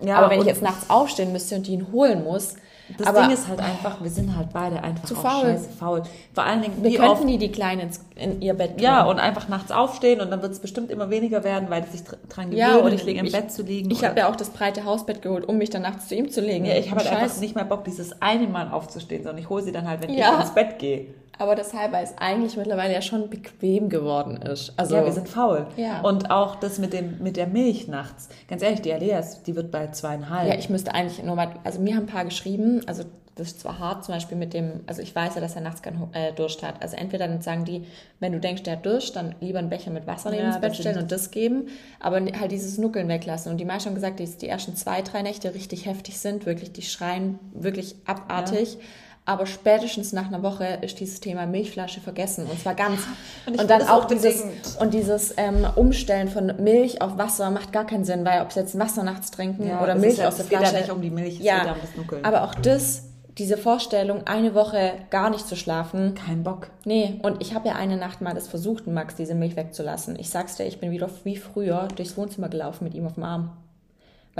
[0.00, 2.56] ja aber wenn ich jetzt nachts aufstehen müsste und ihn holen muss,
[2.98, 5.42] das aber Ding ist halt einfach, wir sind halt beide einfach zu faul.
[5.42, 6.02] scheiße faul.
[6.34, 8.84] Vor allen Dingen, wir könnten die die Kleinen in ihr Bett bringen.
[8.84, 11.98] Ja, und einfach nachts aufstehen und dann wird es bestimmt immer weniger werden, weil sie
[11.98, 13.90] sich dran gewöhnen, ja, oder ich lege im ich, Bett zu liegen.
[13.90, 16.40] Ich habe ja auch das breite Hausbett geholt, um mich dann nachts zu ihm zu
[16.40, 16.64] legen.
[16.64, 19.62] Ja, ich habe halt einfach nicht mehr Bock, dieses eine Mal aufzustehen, sondern ich hole
[19.62, 20.34] sie dann halt, wenn ja.
[20.34, 21.06] ich ins Bett gehe
[21.40, 24.72] aber deshalb, weil es eigentlich mittlerweile ja schon bequem geworden ist.
[24.76, 25.66] Also, ja, wir sind faul.
[25.76, 26.02] Ja.
[26.02, 28.28] Und auch das mit, dem, mit der Milch nachts.
[28.48, 30.48] Ganz ehrlich, die Alias, die wird bei zweieinhalb.
[30.48, 33.04] Ja, ich müsste eigentlich nur mal, also mir haben ein paar geschrieben, also
[33.40, 35.80] das ist zwar hart, zum Beispiel mit dem, also ich weiß ja, dass er nachts
[35.80, 36.82] keinen äh, Durst hat.
[36.82, 37.86] Also entweder dann sagen die,
[38.18, 40.60] wenn du denkst, der hat Durst, dann lieber einen Becher mit Wasser neben ja, ins
[40.60, 41.68] Bett stellen und das geben,
[42.00, 43.50] aber halt dieses Nuckeln weglassen.
[43.50, 46.72] Und die meisten haben gesagt, dass die ersten zwei, drei Nächte richtig heftig sind, wirklich,
[46.72, 48.74] die schreien wirklich abartig.
[48.74, 48.80] Ja.
[49.26, 52.46] Aber spätestens nach einer Woche ist dieses Thema Milchflasche vergessen.
[52.46, 53.00] Und zwar ganz.
[53.46, 54.44] Und, und dann auch dieses,
[54.80, 58.60] und dieses ähm, Umstellen von Milch auf Wasser macht gar keinen Sinn, weil ob sie
[58.60, 60.64] jetzt Wasser nachts trinken ja, oder Milch ja, aus der Flasche.
[60.64, 62.24] Es geht ja nicht um die Milch, es ja, geht ja um das Nuckeln.
[62.24, 63.04] Aber auch das,
[63.38, 66.14] diese Vorstellung, eine Woche gar nicht zu schlafen.
[66.14, 66.70] Kein Bock.
[66.84, 70.18] Nee, und ich habe ja eine Nacht mal das versucht, Max diese Milch wegzulassen.
[70.18, 73.24] Ich sag's dir, ich bin wieder wie früher durchs Wohnzimmer gelaufen mit ihm auf dem
[73.24, 73.52] Arm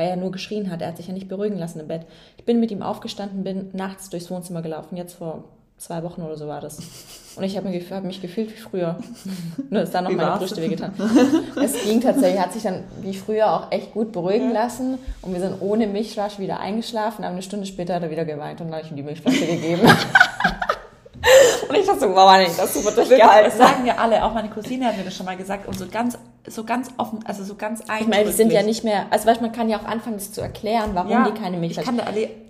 [0.01, 0.81] weil er nur geschrien hat.
[0.81, 2.07] Er hat sich ja nicht beruhigen lassen im Bett.
[2.39, 4.97] Ich bin mit ihm aufgestanden, bin nachts durchs Wohnzimmer gelaufen.
[4.97, 5.45] Jetzt vor
[5.77, 6.79] zwei Wochen oder so war das.
[7.37, 8.99] Und ich habe mich, hab mich gefühlt wie früher.
[9.71, 10.95] Nur ist dann noch wie meine Brüste wehgetan.
[11.63, 14.99] es ging tatsächlich, hat sich dann wie früher auch echt gut beruhigen lassen.
[15.21, 17.23] Und wir sind ohne Milchflasche wieder eingeschlafen.
[17.23, 19.45] Aber eine Stunde später hat er wieder geweint und dann habe ich ihm die Milchflasche
[19.45, 19.83] gegeben.
[21.69, 23.51] Und ich dachte so, Mama, nee, das wird durchgehalten.
[23.51, 25.87] Das sagen ja alle, auch meine Cousine hat mir das schon mal gesagt und so
[25.87, 26.19] ganz,
[26.51, 28.01] so ganz offen, also so ganz eindrücklich.
[28.03, 30.33] Ich meine, die sind ja nicht mehr, also weißt, man kann ja auch anfangen, das
[30.33, 32.01] zu erklären, warum ja, die keine Milch haben.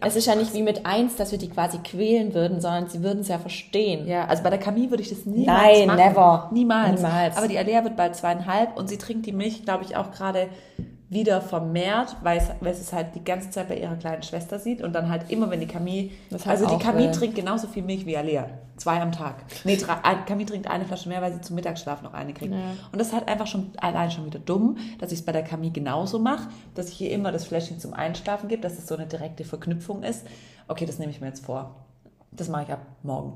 [0.01, 3.03] Es ist ja nicht wie mit eins, dass wir die quasi quälen würden, sondern sie
[3.03, 4.07] würden es ja verstehen.
[4.07, 5.98] Ja, also bei der Camille würde ich das niemals Nein, machen.
[5.98, 6.51] never.
[6.53, 7.03] Niemals.
[7.03, 7.36] Niemals.
[7.36, 10.48] Aber die Alea wird bald zweieinhalb und sie trinkt die Milch, glaube ich, auch gerade
[11.11, 14.80] wieder vermehrt, weil es, weil es halt die ganze Zeit bei ihrer kleinen Schwester sieht
[14.80, 17.14] und dann halt immer, wenn die Camille, Das also die Camille will.
[17.14, 19.44] trinkt genauso viel Milch wie Alea, zwei am Tag.
[19.64, 22.54] Nee, drei, Camille trinkt eine Flasche mehr, weil sie zum Mittagsschlaf noch eine kriegt.
[22.54, 22.61] Ja.
[22.92, 25.42] Und das ist halt einfach schon allein schon wieder dumm, dass ich es bei der
[25.42, 28.94] Camille genauso mache, dass ich ihr immer das Fläschchen zum Einschlafen gebe, dass es so
[28.94, 30.24] eine direkte Verknüpfung ist.
[30.68, 31.74] Okay, das nehme ich mir jetzt vor.
[32.30, 33.32] Das mache ich ab morgen.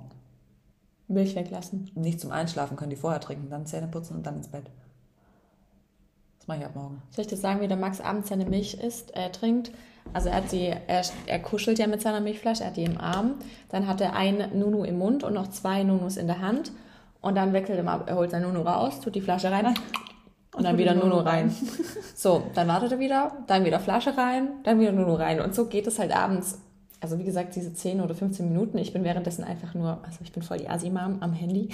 [1.09, 1.91] Milch weglassen.
[1.97, 4.71] Nicht zum Einschlafen können die vorher trinken, dann Zähne putzen und dann ins Bett.
[6.45, 7.01] Das mache ich ab morgen.
[7.11, 9.73] Soll ich dir sagen, wie der Max abends seine Milch isst, äh, trinkt?
[10.13, 13.01] Also er hat sie, er, er kuschelt ja mit seiner Milchflasche, er hat die im
[13.01, 13.37] Arm.
[13.71, 16.71] Dann hat er ein Nunu im Mund und noch zwei Nunus in der Hand.
[17.23, 19.73] Und dann wechselt er mal, er holt sein Nunu raus, tut die Flasche rein
[20.55, 21.51] und dann wieder Nunu rein.
[22.15, 25.41] So, dann wartet er wieder, dann wieder Flasche rein, dann wieder Nunu rein.
[25.41, 26.59] Und so geht es halt abends.
[27.01, 28.79] Also wie gesagt, diese 10 oder 15 Minuten.
[28.79, 31.71] Ich bin währenddessen einfach nur, also ich bin voll die Asi-Mom am Handy.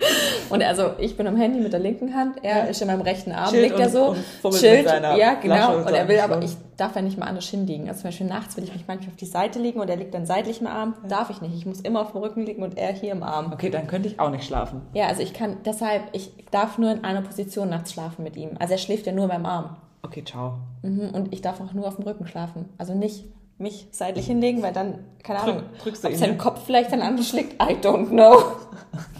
[0.50, 2.64] Und also ich bin am Handy mit der linken Hand, er Ja.
[2.64, 5.76] ist in meinem rechten Arm, Chillt liegt er und- so, und fummelt chillt, ja genau,
[5.76, 6.08] und und er so.
[6.08, 7.88] will aber, ich darf ja nicht mal anders hinliegen.
[7.88, 10.12] Also zum Beispiel nachts will ich mich manchmal auf die Seite liegen und er liegt
[10.14, 11.54] dann seitlich im Arm, darf ich nicht.
[11.54, 13.52] Ich muss immer auf dem Rücken liegen und er hier im Arm.
[13.52, 14.80] Okay, dann könnte ich auch nicht schlafen.
[14.94, 18.50] Ja, also ich kann, deshalb, ich darf nur in einer Position nachts schlafen mit ihm.
[18.58, 19.76] Also er schläft ja nur beim Arm.
[20.02, 20.54] Okay, ciao.
[20.82, 22.70] Mhm, und ich darf auch nur auf dem Rücken schlafen.
[22.78, 23.26] Also nicht
[23.58, 26.38] mich seitlich hinlegen, weil dann, keine Ahnung, drückst du ob sein?
[26.38, 28.36] Kopf vielleicht dann anders schlägt, I don't know.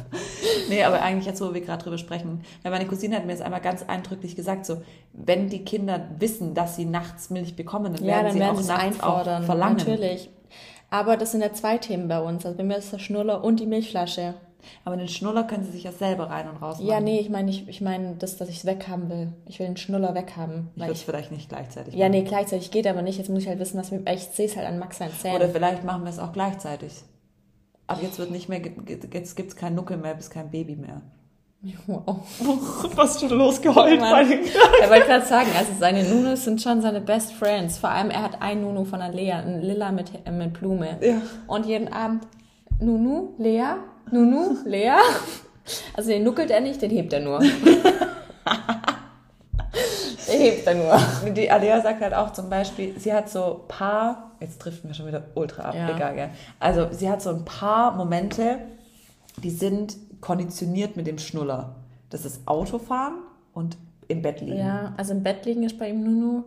[0.68, 3.40] Nee, aber eigentlich jetzt, wo wir gerade drüber sprechen, weil meine Cousine hat mir das
[3.40, 4.82] einmal ganz eindrücklich gesagt, so,
[5.12, 8.56] wenn die Kinder wissen, dass sie nachts Milch bekommen, dann Ja, werden dann sie werden
[8.58, 9.42] auch nachts einfordern.
[9.42, 9.76] auch verlangen.
[9.76, 10.30] Natürlich.
[10.90, 12.44] Aber das sind ja zwei Themen bei uns.
[12.44, 14.34] Also bei mir ist der Schnuller und die Milchflasche.
[14.84, 16.86] Aber den Schnuller können sie sich ja selber rein und raus machen.
[16.88, 19.32] Ja, nee, ich meine ich, ich meine, das, dass ich es weghaben will.
[19.46, 20.68] Ich will den Schnuller weghaben.
[20.74, 22.10] Ich würde es ich, vielleicht nicht gleichzeitig ja, machen.
[22.10, 23.16] nee, gleichzeitig geht aber nicht.
[23.18, 24.02] Jetzt muss ich halt wissen, was mir.
[24.12, 25.36] Ich sehe es halt an Max seinen Zähnen.
[25.36, 26.92] Oder vielleicht machen wir es auch gleichzeitig.
[27.90, 31.02] Ab jetzt wird nicht mehr, jetzt gibt es kein Nuckel mehr, bis kein Baby mehr.
[31.88, 32.20] Wow.
[32.96, 34.30] Was schon losgeheult Mann.
[34.82, 37.78] Er wollte gerade sagen, also seine Nunus sind schon seine Best Friends.
[37.78, 40.98] Vor allem, er hat ein Nunu von der Lea, ein Lila mit, äh, mit Blume.
[41.00, 41.20] Ja.
[41.48, 42.28] Und jeden Abend
[42.80, 43.74] Nunu, Lea,
[44.10, 44.92] Nunu, Lea.
[45.94, 47.40] Also den nuckelt er nicht, den hebt er nur.
[50.38, 51.32] Hebt er nur.
[51.32, 55.06] Die Alea sagt halt auch zum Beispiel, sie hat so paar, jetzt trifft mir schon
[55.06, 55.94] wieder ultra ab, Ja.
[55.94, 56.30] egal, gell?
[56.58, 58.58] Also sie hat so ein paar Momente,
[59.42, 61.76] die sind konditioniert mit dem Schnuller.
[62.10, 63.14] Das ist Autofahren
[63.54, 63.76] und
[64.08, 64.58] im Bett liegen.
[64.58, 66.44] Ja, also im Bett liegen ist bei ihm Nunu.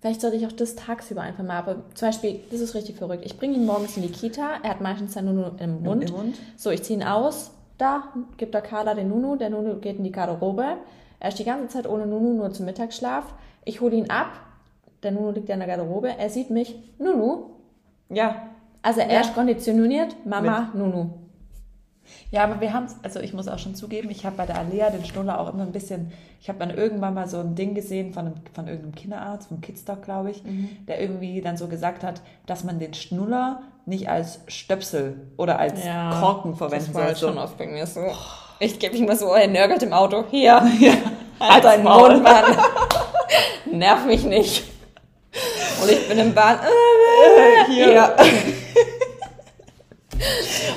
[0.00, 3.24] Vielleicht sollte ich auch das tagsüber einfach mal, aber zum Beispiel, das ist richtig verrückt.
[3.24, 6.10] Ich bringe ihn morgens in die Kita, er hat meistens sein Nunu im Mund.
[6.10, 6.36] Im Mund.
[6.56, 8.04] So, ich ziehe ihn aus, da
[8.36, 10.64] gibt der Carla den Nunu, der Nunu geht in die Garderobe.
[11.20, 13.24] Er ist die ganze Zeit ohne Nunu, nur zum Mittagsschlaf.
[13.64, 14.28] Ich hole ihn ab,
[15.02, 17.50] der Nunu liegt ja in der Garderobe, er sieht mich, Nunu.
[18.08, 18.48] Ja.
[18.82, 19.20] Also er Ja.
[19.20, 21.10] ist konditioniert, Mama, Nunu.
[22.30, 24.58] Ja, aber wir haben es, also ich muss auch schon zugeben, ich habe bei der
[24.58, 27.74] Alea den Schnuller auch immer ein bisschen, ich habe dann irgendwann mal so ein Ding
[27.74, 30.68] gesehen von, einem, von irgendeinem Kinderarzt, vom Kidstock, glaube ich, Mhm.
[30.86, 35.80] der irgendwie dann so gesagt hat, dass man den Schnuller nicht als Stöpsel oder als
[36.20, 37.30] Korken verwenden das war halt soll.
[37.30, 38.02] schon oft bei mir so.
[38.58, 40.24] Ich gebe ihm mal so, er nörgelt im Auto.
[40.30, 40.62] Hier,
[41.38, 42.12] Halt halt deinen Maul.
[42.12, 42.44] Mund, Mann.
[43.70, 44.64] Nerv mich nicht.
[45.82, 46.58] Und ich bin im Bahn.
[47.68, 47.92] Hier.
[47.92, 48.16] Ja.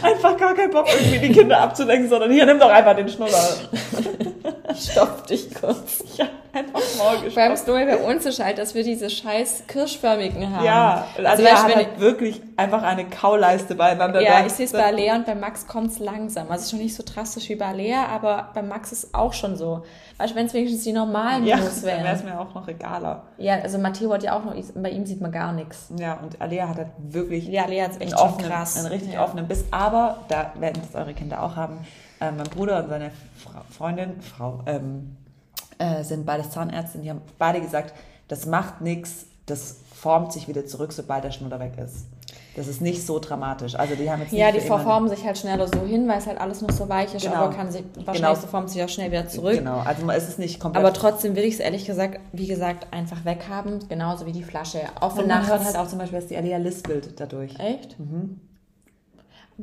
[0.01, 3.32] Einfach gar keinen Bock, irgendwie die Kinder abzulenken, sondern hier, nimm doch einfach den Schnuller.
[4.75, 6.03] Stopp dich kurz.
[6.17, 7.51] Ja, einfach Maul Vor allem gestopft.
[7.51, 10.65] das Dumme bei uns ist halt, dass wir diese scheiß kirschförmigen haben.
[10.65, 14.21] Ja, also Also er weißt du, hat wenn halt wirklich einfach eine Kauleiste beieinander.
[14.21, 16.49] Ja, ich sehe es bei Lea und bei Max kommt es langsam.
[16.51, 19.83] Also schon nicht so drastisch wie bei Lea, aber bei Max ist auch schon so.
[20.17, 22.33] Weißt du, wenn es wenigstens die normalen Ja, News dann wäre es wären.
[22.35, 23.23] mir auch noch egaler.
[23.37, 25.87] Ja, also Matteo hat ja auch noch, bei ihm sieht man gar nichts.
[25.97, 28.77] Ja, und Alea hat halt wirklich Ja, Lea ist echt einen, offenen, krass.
[28.77, 29.23] einen richtig Ja.
[29.23, 29.63] offenen Biss.
[29.71, 31.79] Aber, da werden das eure Kinder auch haben,
[32.20, 35.15] äh, mein Bruder und seine Fra Freundin, Frau, ähm,
[35.78, 36.99] äh, sind beides Zahnärzte.
[36.99, 37.93] Die haben beide gesagt,
[38.28, 42.05] das macht nichts, das formt sich wieder zurück, sobald der Schnuller weg ist.
[42.55, 43.76] Das ist nicht so dramatisch.
[43.76, 46.41] Also die haben jetzt Ja, die verformen sich halt schneller so hin, weil es halt
[46.41, 47.36] alles noch so weich ist, Genau.
[47.36, 48.36] aber kann sich, wahrscheinlich Genau.
[48.36, 49.53] so formt sich auch schnell wieder zurück.
[49.57, 50.84] Genau, also es ist nicht komplett.
[50.84, 54.82] Aber trotzdem will ich es ehrlich gesagt, wie gesagt, einfach weghaben, genauso wie die Flasche.
[54.99, 57.57] Auch und man hört halt auch zum Beispiel, dass die Alea lispelt dadurch.
[57.59, 57.95] Echt?
[57.99, 58.30] Aber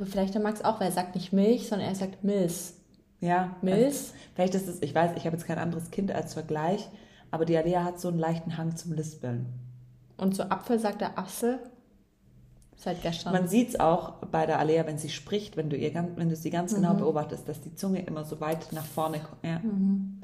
[0.04, 2.72] vielleicht der Max auch, weil er sagt nicht Milch, sondern er sagt Milch.
[3.20, 3.56] Ja.
[3.62, 3.84] Milch?
[3.86, 6.88] Also, vielleicht ist es, ich weiß, ich habe jetzt kein anderes Kind als Vergleich,
[7.30, 9.46] aber die Alea hat so einen leichten Hang zum Lispeln.
[10.16, 11.58] Und zu Apfel sagt er Assel.
[12.78, 13.32] Seit gestern.
[13.32, 16.36] Man sieht es auch bei der Alea, wenn sie spricht, wenn du, ihr, wenn du
[16.36, 16.76] sie ganz Mhm.
[16.76, 19.42] genau beobachtest, dass die Zunge immer so weit nach vorne kommt.
[19.42, 19.60] Ja.
[19.60, 20.20] Mhm.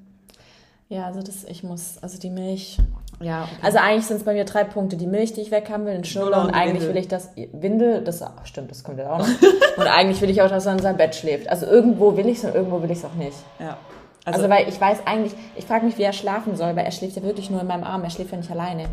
[0.91, 2.79] ja, also das, ich muss, also die Milch.
[3.23, 3.53] Ja okay.
[3.62, 4.97] Also eigentlich sind es bei mir drei Punkte.
[4.97, 6.89] Die Milch, die ich weghaben will, den Schnuller Schnuller und, eigentlich Windel.
[6.89, 9.27] will ich das, Windel, das, ach, stimmt, das kommt ja auch noch.
[9.77, 11.49] und eigentlich will ich auch, dass er in seinem Bett schläft.
[11.49, 13.37] Also irgendwo will ich es und irgendwo will ich es auch nicht.
[13.59, 13.77] ja.
[14.25, 16.93] Also, also weil ich weiß eigentlich, ich frage mich, wie er schlafen soll, weil er
[16.93, 18.05] schläft ja wirklich nur in meinem Arm.
[18.05, 18.85] Er schläft ja nicht alleine.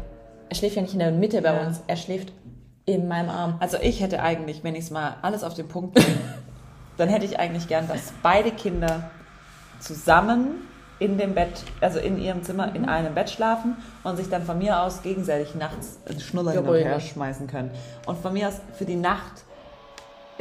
[0.50, 1.68] Er schläft ja nicht in der Mitte bei ja.
[1.68, 1.82] uns.
[1.86, 2.34] Er schläft
[2.86, 3.56] in meinem Arm.
[3.60, 6.18] Also ich hätte eigentlich, wenn ich es mal alles auf den Punkt bringe,
[6.98, 9.12] dann hätte ich eigentlich gern, dass beide Kinder
[9.80, 10.68] zusammen
[11.00, 14.58] in dem Bett, also in ihrem Zimmer in einem Bett schlafen und sich dann von
[14.58, 17.72] mir aus gegenseitig nachts einen Schnuller hin und her schmeißen können.
[18.06, 19.44] Und von mir aus für die Nacht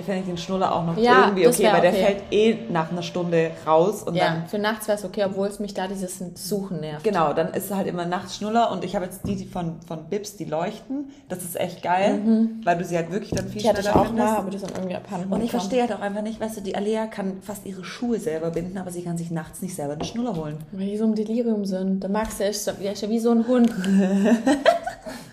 [0.03, 3.03] fände ich den Schnuller auch noch ja, irgendwie okay, weil der fällt eh nach einer
[3.03, 4.03] Stunde raus.
[4.03, 7.05] Und ja, dann, für nachts wäre es okay, obwohl es mich da dieses Suchen nervt.
[7.05, 9.80] Genau, dann ist es halt immer nachts Schnuller und ich habe jetzt die, die von,
[9.86, 11.11] von Bips, die leuchten.
[11.28, 12.61] Das ist echt geil, mhm.
[12.64, 14.28] weil du sie halt wirklich dann viel die schneller hatte ich auch findest.
[14.28, 15.32] Mal, aber die sind irgendwie abhanden.
[15.32, 18.18] Und ich verstehe halt auch einfach nicht, weißt du, die Alea kann fast ihre Schuhe
[18.18, 20.59] selber binden, aber sie kann sich nachts nicht selber einen Schnuller holen.
[20.72, 22.05] Weil die so im Delirium sind.
[22.05, 23.72] Der ist, der ist ja wie so ein Hund.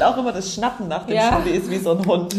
[0.00, 1.28] Und auch immer das Schnappen nach dem ja.
[1.28, 2.34] Schnulli ist wie so ein Hund.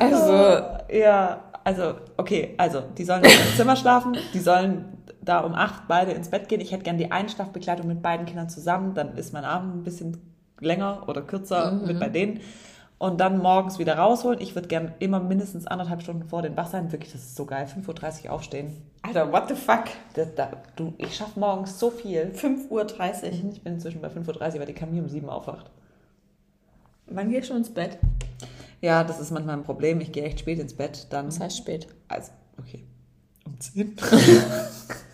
[0.00, 5.86] also, ja, also, okay, also, die sollen im Zimmer schlafen, die sollen da um acht
[5.86, 6.62] beide ins Bett gehen.
[6.62, 10.16] Ich hätte gerne die Einschlafbegleitung mit beiden Kindern zusammen, dann ist mein Abend ein bisschen
[10.60, 11.86] länger oder kürzer mhm.
[11.88, 12.40] mit bei denen
[13.00, 14.42] und dann morgens wieder rausholen.
[14.42, 16.92] Ich würde gern immer mindestens anderthalb Stunden vor den wach sein.
[16.92, 17.66] Wirklich, das ist so geil.
[17.66, 18.76] 5.30 Uhr aufstehen.
[19.00, 19.84] Alter, what the fuck?
[20.12, 22.30] Das, das, du, ich schaffe morgens so viel.
[22.36, 23.32] 5.30 Uhr?
[23.32, 25.70] Mhm, ich bin inzwischen bei 5.30 Uhr, weil die Camille um 7 Uhr aufwacht.
[27.06, 27.96] Wann gehst du ins Bett?
[28.82, 30.02] Ja, das ist manchmal ein Problem.
[30.02, 31.06] Ich gehe echt spät ins Bett.
[31.08, 31.88] Dann, Was heißt spät?
[32.06, 32.84] Also, okay.
[33.46, 33.96] Um 10.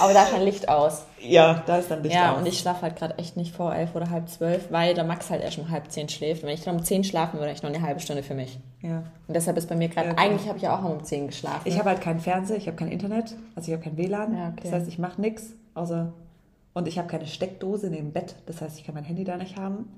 [0.00, 1.04] Aber da ist ein Licht aus.
[1.20, 2.34] Ja, da ist dann Licht ja, aus.
[2.34, 5.04] Ja, und ich schlafe halt gerade echt nicht vor elf oder halb zwölf, weil der
[5.04, 6.42] Max halt erst um halb zehn schläft.
[6.42, 8.58] Und wenn ich dann um zehn schlafen würde, ich noch eine halbe Stunde für mich.
[8.82, 9.04] Ja.
[9.26, 11.62] Und deshalb ist bei mir gerade, ja, eigentlich habe ich ja auch um zehn geschlafen.
[11.64, 14.36] Ich habe halt keinen Fernseher, ich habe kein Internet, also ich habe kein WLAN.
[14.36, 14.60] Ja, okay.
[14.62, 16.12] Das heißt, ich mache nichts, außer.
[16.74, 19.36] Und ich habe keine Steckdose neben dem Bett, das heißt, ich kann mein Handy da
[19.36, 19.88] nicht haben,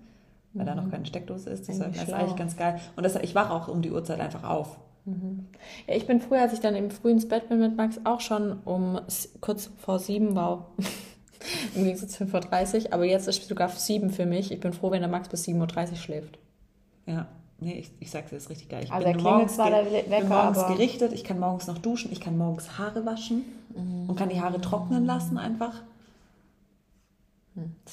[0.53, 0.68] weil mhm.
[0.68, 0.90] da noch mhm.
[0.90, 1.68] keine Steckdose ist.
[1.68, 2.80] Das ist eigentlich ganz geil.
[2.97, 4.78] Und das, ich wache auch um die Uhrzeit einfach auf.
[5.07, 5.47] Mhm.
[5.87, 8.21] Ja, ich bin früher, als ich dann eben früh ins Bett bin mit Max, auch
[8.21, 9.01] schon um
[9.41, 10.65] kurz vor sieben, wow.
[11.75, 12.93] Im Gegensatz zu 5.30 Uhr.
[12.93, 14.51] Aber jetzt ist es sogar sieben für mich.
[14.51, 16.39] Ich bin froh, wenn der Max bis 7.30 Uhr schläft.
[17.07, 17.27] Ja,
[17.61, 18.83] nee, ich, ich sag's dir, das ist richtig geil.
[18.85, 22.11] Ich also bin morgens, zwar der Wecker, bin morgens gerichtet, ich kann morgens noch duschen,
[22.11, 23.45] ich kann morgens Haare waschen
[23.77, 24.11] mhm.
[24.11, 25.83] und kann die Haare trocknen lassen einfach.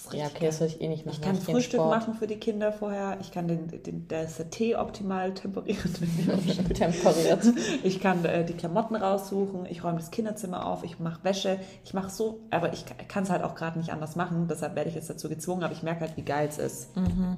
[0.10, 0.20] Hm.
[0.20, 1.18] ja, okay, das soll ich eh nicht machen.
[1.20, 3.18] Ich kann Frühstück machen für die Kinder vorher.
[3.22, 5.78] Ich kann den, den da ist der Tee optimal temperiert.
[6.74, 7.46] temperiert.
[7.84, 9.66] Ich kann äh, die Klamotten raussuchen.
[9.68, 10.84] Ich räume das Kinderzimmer auf.
[10.84, 11.60] Ich mache Wäsche.
[11.86, 14.48] Ich mache so, aber ich kann es halt auch gerade nicht anders machen.
[14.50, 15.64] Deshalb werde ich jetzt dazu gezwungen.
[15.64, 16.96] Aber ich merke halt, wie geil es ist.
[16.96, 17.38] Mhm.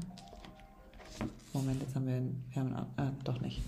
[1.53, 3.61] Moment, jetzt haben wir, wir haben, äh, doch nicht.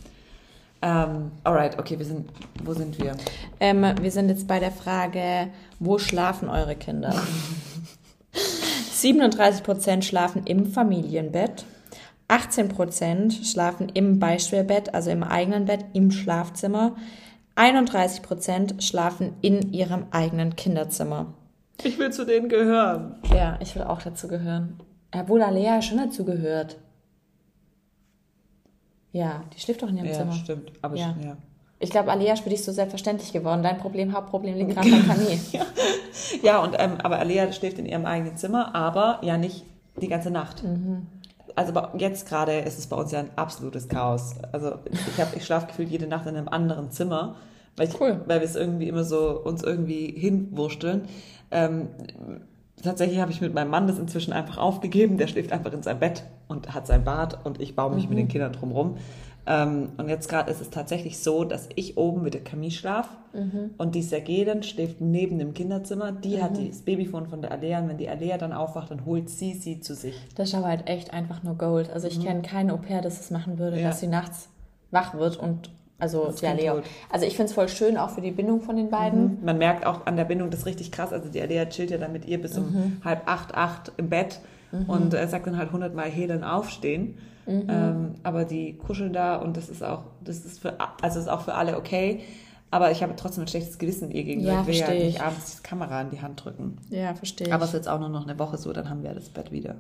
[0.82, 2.30] Ähm, alright, okay, wir sind,
[2.64, 3.16] wo sind wir?
[3.60, 7.14] Ähm, wir sind jetzt bei der Frage, wo schlafen eure Kinder?
[8.98, 11.66] 37% schlafen im Familienbett.
[12.30, 16.96] 18% schlafen im Beistellbett, also im eigenen Bett, im Schlafzimmer.
[17.56, 21.34] 31% schlafen in ihrem eigenen Kinderzimmer.
[21.84, 23.16] Ich will zu denen gehören.
[23.34, 24.80] Ja, ich will auch dazu gehören.
[25.12, 26.78] Obwohl Alea schon dazu gehört.
[29.12, 30.32] Ja, die schläft doch in ihrem ja, Zimmer.
[30.32, 30.72] Ja, stimmt.
[30.82, 31.16] Aber ja.
[31.24, 31.38] ja.
[31.80, 33.62] Ich glaube, Alea ist für dich so selbstverständlich geworden.
[33.62, 35.40] Dein Problem, Hauptproblem liegt gerade bei Camille.
[35.52, 35.66] ja.
[36.42, 39.64] ja, und ähm, aber Alea schläft in ihrem eigenen Zimmer, aber ja nicht
[40.02, 40.64] die ganze Nacht.
[40.64, 41.08] Mhm.
[41.56, 44.36] Also jetzt gerade ist es bei uns ja ein absolutes Chaos.
[44.52, 47.36] Also ich habe, ich schlafe gefühlt jede Nacht in einem anderen Zimmer,
[47.76, 48.22] weil, ich, cool.
[48.26, 51.08] weil wir es irgendwie immer so uns irgendwie hinwursteln.
[51.50, 51.90] Ähm,
[52.84, 55.18] tatsächlich habe ich mit meinem Mann das inzwischen einfach aufgegeben.
[55.18, 58.10] Der schläft einfach in seinem Bett und hat sein Bad und ich baue mich mhm.
[58.10, 58.98] mit den Kindern drumherum.
[59.50, 63.10] Ähm, und jetzt gerade ist es tatsächlich so, dass ich oben mit der Camille schlafe
[63.32, 63.72] mhm.
[63.78, 66.12] und die Sergeden schläft neben dem Kinderzimmer.
[66.12, 66.44] Die mhm.
[66.44, 69.54] hat das Babyphone von der Alea und wenn die Alea dann aufwacht, dann holt sie
[69.54, 70.16] sie zu sich.
[70.36, 71.90] Das ist aber halt echt einfach nur Gold.
[71.90, 72.24] Also ich mhm.
[72.24, 73.88] kenne keine Au-pair, das das machen würde, ja.
[73.88, 74.50] dass sie nachts
[74.92, 76.82] wach wird und also die Alea.
[77.10, 79.40] Also ich finde es voll schön, auch für die Bindung von den beiden.
[79.40, 79.46] Mhm.
[79.46, 81.14] Man merkt auch an der Bindung, das ist richtig krass.
[81.14, 82.98] Also die Alea chillt ja dann mit ihr bis um mhm.
[83.04, 84.42] halb acht, acht im Bett
[84.74, 84.90] mhm.
[84.90, 87.18] und äh, sagt dann halt hundertmal, dann aufstehen.
[87.48, 87.68] Mhm.
[87.70, 91.42] Ähm, aber die kuscheln da und das ist auch, das ist für, also ist auch
[91.42, 92.22] für alle okay.
[92.70, 94.52] Aber ich habe trotzdem ein schlechtes Gewissen ihr gegenüber.
[94.52, 96.78] Ja, ich will ja nicht abends die Kamera in die Hand drücken.
[96.90, 97.54] Ja, verstehe.
[97.54, 99.54] Aber es ist jetzt auch nur noch eine Woche so, dann haben wir das Bett
[99.54, 99.76] wieder.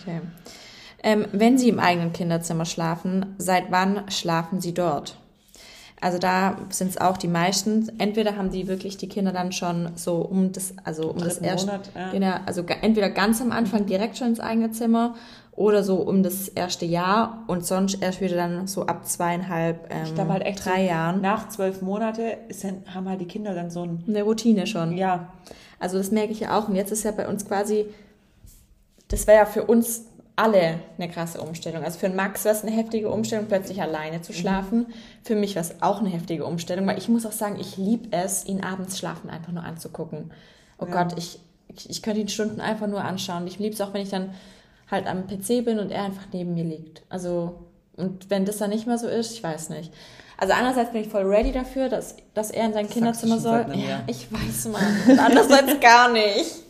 [0.00, 0.20] Okay.
[1.02, 5.16] Ähm, wenn Sie im eigenen Kinderzimmer schlafen, seit wann schlafen Sie dort?
[6.00, 7.90] Also da sind es auch die meisten.
[7.98, 11.72] Entweder haben die wirklich die Kinder dann schon so um das, also um das erste,
[11.72, 12.10] Monat, ja.
[12.12, 15.16] genau, also entweder ganz am Anfang direkt schon ins eigene Zimmer
[15.58, 20.04] oder so um das erste Jahr und sonst erst wieder dann so ab zweieinhalb, ähm,
[20.04, 21.20] ich glaube halt echt drei so Jahren.
[21.20, 24.96] Nach zwölf Monate ist, haben halt die Kinder dann so ein eine Routine schon.
[24.96, 25.32] Ja.
[25.80, 26.68] Also das merke ich ja auch.
[26.68, 27.86] Und jetzt ist ja bei uns quasi,
[29.08, 30.04] das wäre ja für uns
[30.36, 31.82] alle eine krasse Umstellung.
[31.82, 34.86] Also für Max war es eine heftige Umstellung, plötzlich alleine zu schlafen.
[35.24, 38.16] Für mich war es auch eine heftige Umstellung, weil ich muss auch sagen, ich liebe
[38.16, 40.30] es, ihn abends schlafen einfach nur anzugucken.
[40.78, 40.92] Oh ja.
[40.92, 43.48] Gott, ich, ich, ich könnte ihn Stunden einfach nur anschauen.
[43.48, 44.30] Ich liebe es auch, wenn ich dann
[44.90, 47.02] halt am PC bin und er einfach neben mir liegt.
[47.08, 47.66] Also,
[47.96, 49.92] und wenn das dann nicht mehr so ist, ich weiß nicht.
[50.40, 53.66] Also einerseits bin ich voll ready dafür, dass, dass er in sein das Kinderzimmer soll.
[53.74, 55.18] Ja, ich weiß, Mann.
[55.18, 56.62] Andererseits gar nicht.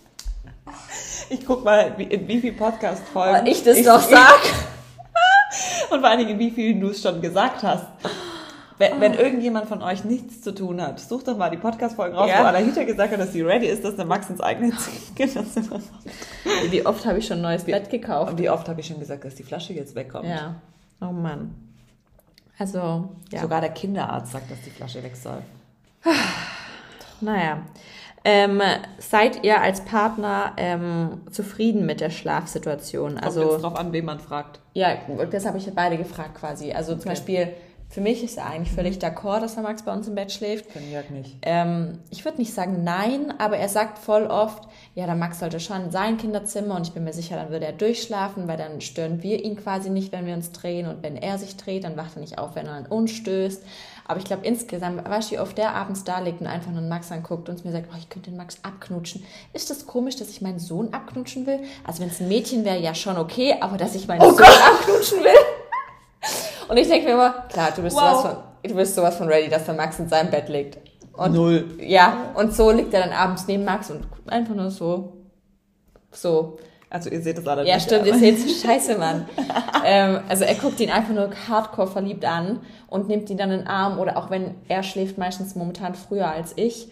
[1.28, 4.40] Ich guck mal, in wie viel Podcast-Folgen ich das ich noch sag.
[5.90, 7.84] und vor allen Dingen, in wie vielen du es schon gesagt hast.
[8.78, 12.30] Wenn, wenn, irgendjemand von euch nichts zu tun hat, sucht doch mal die Podcast-Folgen raus,
[12.30, 12.40] ja.
[12.40, 14.72] wo Alahita gesagt hat, dass sie ready ist, dass der Max ins eigene
[15.16, 15.84] Kinderzimmer kommt.
[16.70, 18.32] Wie oft habe ich schon ein neues wie, Bett gekauft?
[18.32, 20.26] Und wie oft habe ich schon gesagt, dass die Flasche jetzt wegkommt?
[20.28, 20.54] Ja.
[21.00, 21.54] Oh Mann.
[22.58, 23.40] Also, ja.
[23.40, 25.42] Sogar der Kinderarzt sagt, dass die Flasche weg soll.
[27.20, 27.62] naja.
[28.24, 28.60] Ähm,
[28.98, 33.12] seid ihr als Partner ähm, zufrieden mit der Schlafsituation?
[33.12, 34.60] Kommt also drauf an, wen man fragt.
[34.74, 34.96] Ja,
[35.30, 36.72] das habe ich beide gefragt quasi.
[36.72, 37.52] Also zum Beispiel
[37.90, 40.70] für mich ist er eigentlich völlig d'accord, dass der Max bei uns im Bett schläft.
[40.70, 41.36] Für Jörg nicht.
[41.40, 45.58] Ähm, ich würde nicht sagen nein, aber er sagt voll oft, ja, der Max sollte
[45.58, 49.22] schon sein Kinderzimmer und ich bin mir sicher, dann würde er durchschlafen, weil dann stören
[49.22, 52.16] wir ihn quasi nicht, wenn wir uns drehen und wenn er sich dreht, dann wacht
[52.16, 53.64] er nicht auf, wenn er an uns stößt.
[54.06, 56.80] Aber ich glaube insgesamt, weißt du, wie oft der abends da liegt und einfach nur
[56.80, 59.24] einen Max anguckt und mir sagt, oh, ich könnte den Max abknutschen.
[59.54, 61.60] Ist das komisch, dass ich meinen Sohn abknutschen will?
[61.84, 64.38] Also wenn es ein Mädchen wäre, ja schon okay, aber dass ich meinen oh Sohn
[64.38, 64.60] Gott.
[64.74, 65.30] abknutschen will?
[66.68, 68.02] Und ich denke mir immer, klar, du bist, wow.
[68.02, 68.36] sowas von,
[68.70, 70.78] du bist sowas von ready, dass der Max in seinem Bett liegt.
[71.12, 71.64] Und, Null.
[71.80, 75.14] Ja, und so liegt er dann abends neben Max und einfach nur so.
[76.12, 76.58] So.
[76.90, 78.62] Also ihr seht das alle Ja, nicht, stimmt, ihr seht es.
[78.62, 79.26] Scheiße, Mann.
[79.84, 83.58] ähm, also er guckt ihn einfach nur hardcore verliebt an und nimmt ihn dann in
[83.60, 86.88] den Arm oder auch wenn er schläft meistens momentan früher als ich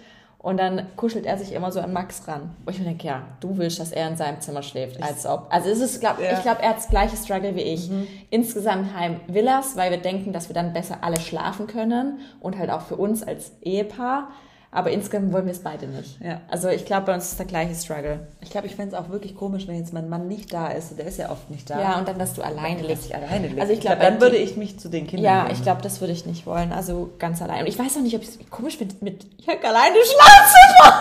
[0.46, 2.54] und dann kuschelt er sich immer so an Max ran.
[2.64, 5.48] Wo ich mir denke, ja, du willst, dass er in seinem Zimmer schläft, als ob.
[5.50, 6.34] Also es ist, glaub, ja.
[6.34, 7.90] ich glaube, er hat das gleiche Struggle wie ich.
[7.90, 8.06] Mhm.
[8.30, 12.58] Insgesamt heim will er's, weil wir denken, dass wir dann besser alle schlafen können und
[12.58, 14.28] halt auch für uns als Ehepaar.
[14.76, 16.20] Aber insgesamt wollen wir es beide nicht.
[16.20, 16.42] Ja.
[16.50, 18.28] Also ich glaube, bei uns ist der gleiche Struggle.
[18.42, 20.98] Ich glaube, ich fände es auch wirklich komisch, wenn jetzt mein Mann nicht da ist.
[20.98, 21.80] Der ist ja oft nicht da.
[21.80, 23.10] Ja, und dann, dass du alleine lebst.
[23.14, 23.62] alleine lebst.
[23.62, 26.12] Also ich glaube, dann würde ich mich zu den Kindern Ja, ich glaube, das würde
[26.12, 26.74] ich nicht wollen.
[26.74, 27.60] Also ganz allein.
[27.60, 31.00] Und ich weiß auch nicht, ob ich es komisch mit, mit Jörg alleine Schlafzimmer.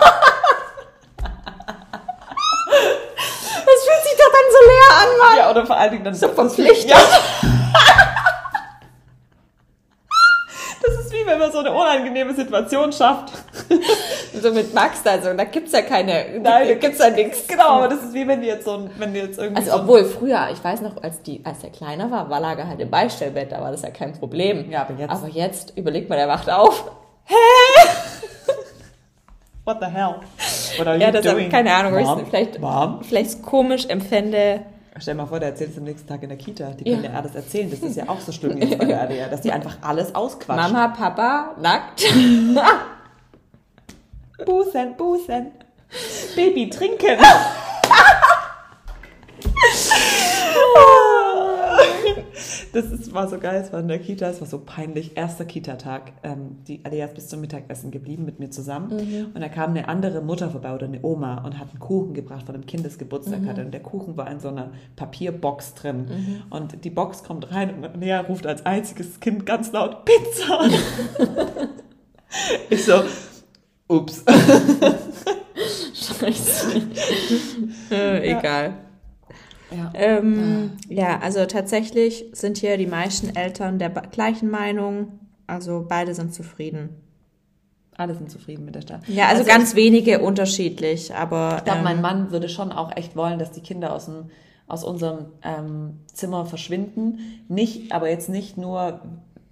[1.18, 1.26] das
[3.84, 5.36] fühlt sich doch dann so leer an, Mann.
[5.36, 6.92] Ja, oder vor allen Dingen dann so verpflichtet.
[6.92, 6.98] Ja.
[11.26, 13.32] wenn man so eine unangenehme Situation schafft.
[14.42, 17.46] so mit Max da, so, da gibt's ja keine, Nein, da gibt's ja nichts.
[17.46, 19.62] Genau, aber das ist wie wenn die jetzt so, wenn die jetzt irgendwie.
[19.62, 22.58] Also, so obwohl früher, ich weiß noch, als die, als der kleiner war, war lag
[22.58, 24.70] er halt im Beistellbett, da war das ja kein Problem.
[24.70, 25.10] Ja, aber jetzt.
[25.10, 26.90] Aber jetzt, überlegt mal, der wacht auf.
[27.24, 27.34] Hä?
[29.64, 30.20] What the hell?
[30.78, 31.50] What are you ja, das doing?
[31.50, 32.26] keine Ahnung, Mom?
[32.26, 33.02] vielleicht, Mom?
[33.02, 34.60] vielleicht komisch empfände,
[34.98, 36.70] Stell dir mal vor, der erzählt es am nächsten Tag in der Kita.
[36.70, 37.70] Die können ja, ja alles erzählen.
[37.70, 40.72] Das ist ja auch so schlimm jetzt bei der ADR, dass die einfach alles ausquatschen.
[40.72, 42.04] Mama, Papa, nackt.
[44.44, 45.52] Busen, Busen.
[46.34, 47.18] Baby, trinken.
[52.72, 55.16] das ist, war so geil, es war in der Kita, es war so peinlich.
[55.16, 56.12] Erster Kita-Tag.
[56.22, 58.94] Ähm, die Alea ist bis zum Mittagessen geblieben mit mir zusammen.
[58.96, 59.26] Mhm.
[59.34, 62.44] Und da kam eine andere Mutter vorbei oder eine Oma und hat einen Kuchen gebracht
[62.44, 63.48] von einem Kindesgeburtstag mhm.
[63.48, 63.64] hatte.
[63.64, 66.06] Und der Kuchen war in so einer Papierbox drin.
[66.08, 66.42] Mhm.
[66.50, 70.68] Und die Box kommt rein und Lea ruft als einziges Kind ganz laut Pizza.
[72.70, 73.02] ich so,
[73.88, 74.24] ups.
[75.94, 76.82] Scheiße.
[77.90, 78.74] äh, egal.
[79.70, 79.90] Ja.
[79.94, 85.18] Ähm, ja, also tatsächlich sind hier die meisten Eltern der gleichen Meinung.
[85.46, 86.90] Also beide sind zufrieden.
[87.96, 89.08] Alle sind zufrieden mit der Stadt.
[89.08, 91.56] Ja, also, also ganz ich, wenige unterschiedlich, aber.
[91.58, 94.30] Ich glaube, ähm, mein Mann würde schon auch echt wollen, dass die Kinder aus, dem,
[94.66, 97.20] aus unserem ähm, Zimmer verschwinden.
[97.48, 99.00] Nicht, aber jetzt nicht nur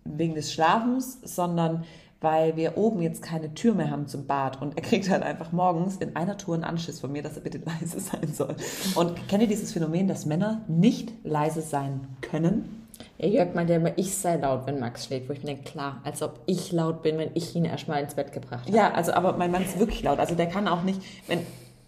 [0.04, 1.84] wegen des Schlafens, sondern
[2.24, 5.52] weil wir oben jetzt keine Tür mehr haben zum Bad und er kriegt halt einfach
[5.52, 8.56] morgens in einer Tour einen Anschiss von mir, dass er bitte leise sein soll.
[8.96, 12.80] Und kennt ihr dieses Phänomen, dass Männer nicht leise sein können?
[13.18, 16.00] Ja, Jörg meinte immer, ich sei laut, wenn Max schläft, wo ich mir denke, klar,
[16.04, 18.76] als ob ich laut bin, wenn ich ihn erstmal ins Bett gebracht habe.
[18.76, 20.18] Ja, also aber mein Mann ist wirklich laut.
[20.18, 21.40] Also der kann auch nicht, wenn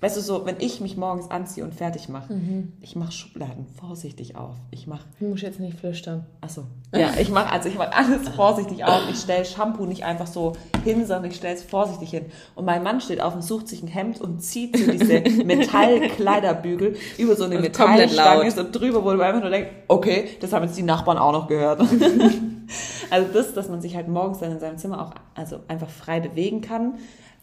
[0.07, 2.75] Weißt du, so, wenn ich mich morgens anziehe und fertig mache, mhm.
[2.81, 4.55] ich mache Schubladen vorsichtig auf.
[4.71, 5.05] Ich mache.
[5.19, 6.25] Du musst jetzt nicht flüstern.
[6.41, 6.63] Achso.
[6.97, 9.01] Ja, ich mache also ich mache alles vorsichtig auf.
[9.11, 10.53] Ich stelle Shampoo nicht einfach so
[10.85, 12.27] hin, sondern ich stelle es vorsichtig hin.
[12.55, 16.95] Und mein Mann steht auf und sucht sich ein Hemd und zieht so diese Metallkleiderbügel
[17.19, 20.79] über so eine Metallstange so drüber, wo du einfach nur denkst, okay, das haben jetzt
[20.79, 21.81] die Nachbarn auch noch gehört.
[23.11, 26.21] also das, dass man sich halt morgens dann in seinem Zimmer auch also einfach frei
[26.21, 26.95] bewegen kann,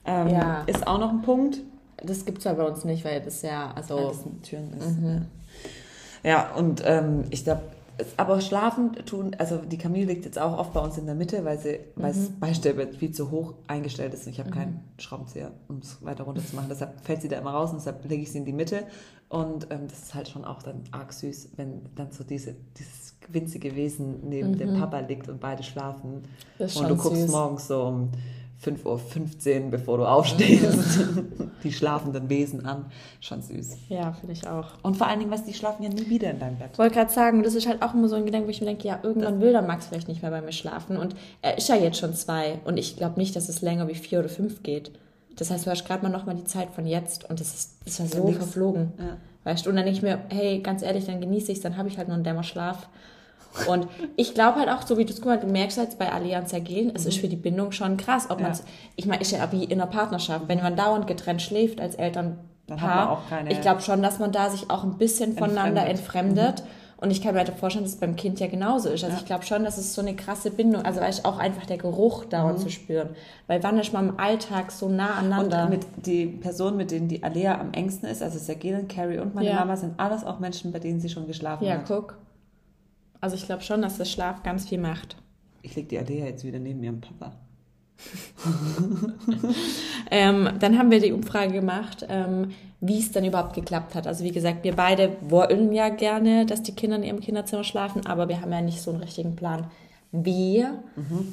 [0.06, 0.64] ähm, ja.
[0.66, 1.60] ist auch noch ein Punkt.
[2.04, 3.98] Das gibt es ja bei uns nicht, weil das ja, also.
[3.98, 4.98] Alles mit Türen ist.
[4.98, 5.26] Mhm.
[6.24, 7.64] Ja, und ähm, ich glaube,
[8.18, 11.46] aber schlafen tun, also die Camille liegt jetzt auch oft bei uns in der Mitte,
[11.46, 15.52] weil sie, weil das Beistellbett viel zu hoch eingestellt ist und ich habe keinen Schraubenzieher,
[15.68, 16.68] um es weiter runter zu machen.
[16.70, 18.84] Deshalb fällt sie da immer raus und deshalb lege ich sie in die Mitte.
[19.30, 23.16] Und ähm, das ist halt schon auch dann arg süß, wenn dann so diese, dieses
[23.30, 26.24] winzige Wesen neben dem Papa liegt und beide schlafen.
[26.60, 27.32] Und du guckst süß.
[27.32, 28.12] morgens so um
[28.64, 31.00] 5.15 Uhr, bevor du aufstehst,
[31.64, 32.86] die schlafenden Wesen an.
[33.20, 33.78] Schon süß.
[33.90, 34.68] Ja, finde ich auch.
[34.82, 36.70] Und vor allen Dingen, was die schlafen ja nie wieder in deinem Bett.
[36.74, 38.68] Ich wollte gerade sagen, das ist halt auch immer so ein Gedanke, wo ich mir
[38.68, 40.98] denke, ja, irgendwann will der Max vielleicht nicht mehr bei mir schlafen.
[40.98, 42.60] Und er ist ja jetzt schon zwei.
[42.66, 44.92] Und ich glaube nicht, dass es länger wie vier oder fünf geht.
[45.36, 47.30] Das heißt, du hast gerade mal nochmal die Zeit von jetzt.
[47.30, 48.38] Und das ist, das war so nix.
[48.38, 48.94] verflogen.
[48.98, 49.18] Ja.
[49.44, 51.76] Weißt du, und dann denke ich mir, hey, ganz ehrlich, dann genieße ich es, dann
[51.76, 52.88] habe ich halt nur einen Dämmerschlaf.
[53.70, 56.54] Und ich glaube halt auch, so wie du es mal, du merkst halt bei Allianz
[56.54, 58.28] Ergehen, es ist für die Bindung schon krass.
[58.30, 58.52] Ob Ja.
[58.96, 60.48] ich meine, ist ja wie in einer Partnerschaft.
[60.48, 64.84] Wenn man dauernd getrennt schläft als Elternpaar, ich glaube schon, dass man da sich auch
[64.84, 66.38] ein bisschen voneinander Entfremdet.
[66.60, 66.64] entfremdet.
[66.98, 69.04] Und ich kann mir halt vorstellen, dass es beim Kind ja genauso ist.
[69.04, 69.20] Also Ja.
[69.20, 72.24] ich glaube schon, dass es so eine krasse Bindung, also weißt, auch einfach der Geruch
[72.24, 73.10] dauernd zu spüren.
[73.48, 75.64] Weil wann ist man im Alltag so nah aneinander?
[75.66, 79.36] Und mit die Personen, mit denen die Alea am engsten ist, also Sergelen, Carrie und
[79.36, 79.56] meine Ja.
[79.56, 81.86] Mama, sind alles auch Menschen, bei denen sie schon geschlafen ja, hat.
[81.88, 82.16] guck.
[83.24, 85.16] Also ich glaube schon, dass der Schlaf ganz viel macht.
[85.62, 87.32] Ich leg die Alea jetzt wieder neben ihrem Papa.
[90.12, 92.52] Ähm, dann haben wir die Umfrage gemacht, ähm,
[92.82, 94.06] wie es dann überhaupt geklappt hat.
[94.06, 98.06] Also wie gesagt, wir beide wollen ja gerne, dass die Kinder in ihrem Kinderzimmer schlafen,
[98.06, 99.72] aber wir haben ja nicht so einen richtigen Plan.
[100.16, 100.64] Wie?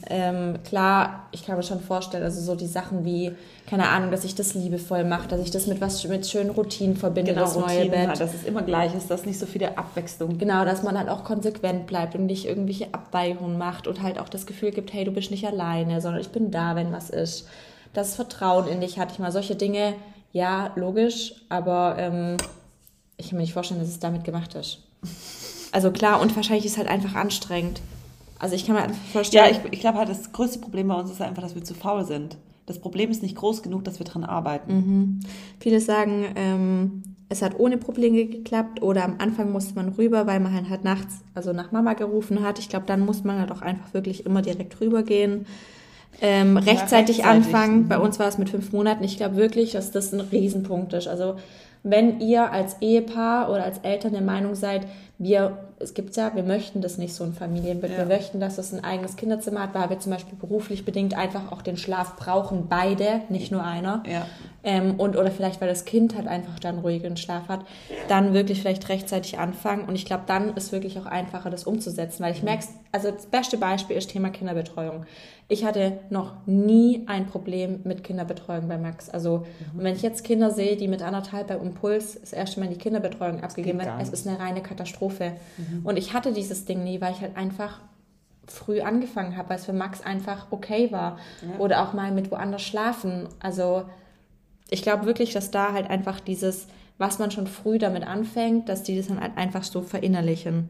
[0.08, 3.30] Ähm, klar, ich kann mir schon vorstellen, also so die Sachen wie,
[3.68, 6.96] keine Ahnung, dass ich das liebevoll mache, dass ich das mit was mit schönen Routinen
[6.96, 8.08] verbinde, das neue Routinen Bett.
[8.08, 10.40] hat, dass es immer gleich ist, dass nicht so viele Abwechslung gibt.
[10.40, 14.30] Genau, dass man halt auch konsequent bleibt und nicht irgendwelche Abweichungen macht und halt auch
[14.30, 17.46] das Gefühl gibt, hey, du bist nicht alleine, sondern ich bin da, wenn was ist.
[17.92, 19.12] Dass es Vertrauen in dich hat.
[19.12, 19.92] Ich meine, solche Dinge,
[20.32, 22.38] ja, logisch, aber ähm,
[23.18, 24.78] ich kann mir nicht vorstellen, dass es damit gemacht ist.
[25.70, 27.82] Also klar, und wahrscheinlich ist es halt einfach anstrengend.
[28.40, 30.94] Also ich kann mir einfach Ja, vorstellen, ich, ich glaube halt, das größte Problem bei
[30.94, 32.36] uns ist einfach, dass wir zu faul sind.
[32.66, 35.20] Das Problem ist nicht groß genug, dass wir dran arbeiten.
[35.58, 40.40] Viele sagen, ähm, es hat ohne Probleme geklappt oder am Anfang musste man rüber, weil
[40.40, 42.58] man halt, nachts, also nach Mama gerufen hat.
[42.58, 45.46] Ich glaube, dann muss man halt auch einfach wirklich immer direkt rübergehen.
[46.20, 47.82] Ähm, rechtzeitig rechtzeitig, anfangen.
[47.82, 47.88] mhm.
[47.88, 49.04] Bei uns war es mit fünf Monaten.
[49.04, 51.08] Ich glaube wirklich, dass das ein Riesenpunkt ist.
[51.08, 51.36] Also
[51.82, 54.86] wenn ihr als Ehepaar oder als Eltern der Meinung seid,
[55.18, 57.92] wir, es gibt's ja, wir möchten das nicht so ein Familienbild.
[57.92, 57.98] Ja.
[57.98, 61.50] Wir möchten, dass es ein eigenes Kinderzimmer hat, weil wir zum Beispiel beruflich bedingt einfach
[61.50, 64.26] auch den Schlaf brauchen, beide, nicht nur einer Ja.
[64.62, 67.60] ähm, und oder vielleicht weil das Kind halt einfach dann ruhigen Schlaf hat,
[68.08, 72.22] dann wirklich vielleicht rechtzeitig anfangen und ich glaube, dann ist wirklich auch einfacher, das umzusetzen,
[72.22, 75.06] weil ich merke, also das beste Beispiel ist Thema Kinderbetreuung.
[75.50, 79.10] Ich hatte noch nie ein Problem mit Kinderbetreuung bei Max.
[79.10, 79.44] Also
[79.76, 82.72] und wenn ich jetzt Kinder sehe, die mit anderthalb bei Impuls das erste Mal in
[82.72, 85.32] die Kinderbetreuung abgegeben werden, es ist eine reine Katastrophe.
[85.82, 87.80] Und ich hatte dieses Ding nie, weil ich halt einfach
[88.46, 91.18] früh angefangen habe, weil es für Max einfach okay war.
[91.58, 93.28] Oder auch mal mit woanders schlafen.
[93.40, 93.84] Also
[94.70, 98.84] ich glaube wirklich, dass da halt einfach dieses, was man schon früh damit anfängt, dass
[98.84, 100.68] die das dann halt einfach so verinnerlichen.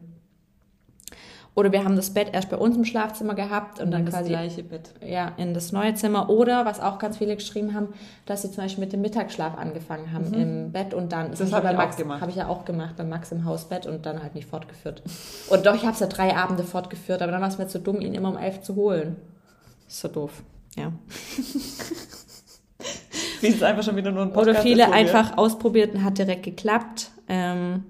[1.53, 4.29] Oder wir haben das Bett erst bei uns im Schlafzimmer gehabt und dann das quasi
[4.29, 4.93] gleiche Bett.
[5.05, 6.29] ja, in das neue Zimmer.
[6.29, 7.89] Oder, was auch ganz viele geschrieben haben,
[8.25, 11.31] dass sie zum Beispiel mit dem Mittagsschlaf angefangen haben im Bett und dann, Mhm.
[11.31, 12.21] Das hab hab bei ich Max, gemacht.
[12.21, 15.03] Habe ich ja auch gemacht, bei Max im Hausbett und dann halt nicht fortgeführt.
[15.49, 17.79] Und doch, ich habe es ja drei Abende fortgeführt, aber dann war es mir zu
[17.79, 19.17] dumm, ihn immer um elf zu holen.
[19.89, 20.43] Ist so doof.
[20.77, 20.93] Ja.
[23.41, 26.43] Wie es einfach schon wieder nur ein Podcast Oder viele einfach ausprobiert und hat direkt
[26.43, 27.11] geklappt.
[27.27, 27.83] Ähm,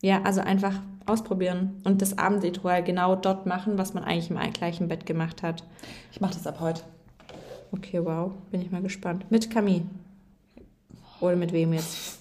[0.00, 0.74] ja, also einfach
[1.06, 5.64] ausprobieren und das Abendritual genau dort machen, was man eigentlich im gleichen Bett gemacht hat.
[6.12, 6.82] Ich mache das ab heute.
[7.72, 9.30] Okay, wow, bin ich mal gespannt.
[9.30, 9.82] Mit Camille.
[11.20, 12.18] Oder mit wem jetzt?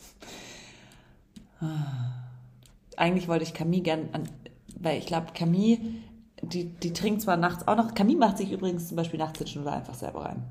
[2.97, 4.23] Eigentlich wollte ich Camille gern, an,
[4.79, 5.79] weil ich glaube, Camille,
[6.41, 7.93] die, die trinkt zwar nachts auch noch.
[7.93, 10.43] Camille macht sich übrigens zum Beispiel nachts den Schnuller einfach selber rein.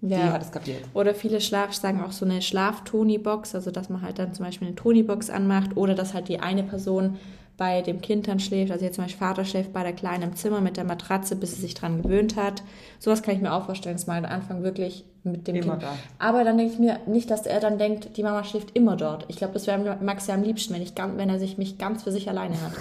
[0.00, 0.84] Die hat es kapiert.
[0.94, 4.68] Oder viele Schlaf sagen auch so eine Schlaf-Toni-Box, also dass man halt dann zum Beispiel
[4.68, 7.16] eine Toni-Box anmacht oder dass halt die eine Person
[7.58, 8.70] bei dem Kind dann schläft.
[8.72, 11.56] Also jetzt zum Beispiel Vater schläft bei der Kleinen im Zimmer mit der Matratze, bis
[11.56, 12.62] sie sich dran gewöhnt hat.
[13.00, 15.82] Sowas kann ich mir auch vorstellen, dass man am Anfang wirklich mit dem Immer Kind.
[15.82, 15.94] da.
[16.20, 19.24] Aber dann denke ich mir nicht, dass er dann denkt, die Mama schläft immer dort.
[19.28, 22.04] Ich glaube, das wäre Max ja am liebsten, wenn, ich, wenn er sich mich ganz
[22.04, 22.72] für sich alleine hat.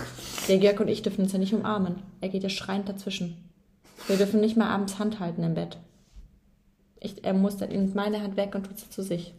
[0.47, 1.95] Der Jörg und ich dürfen uns ja nicht umarmen.
[2.21, 3.35] Er geht ja schreiend dazwischen.
[4.05, 5.77] Wir dürfen nicht mal abends Hand halten im Bett.
[6.99, 9.33] Ich, er muss dann in meine Hand weg und tut sie zu sich.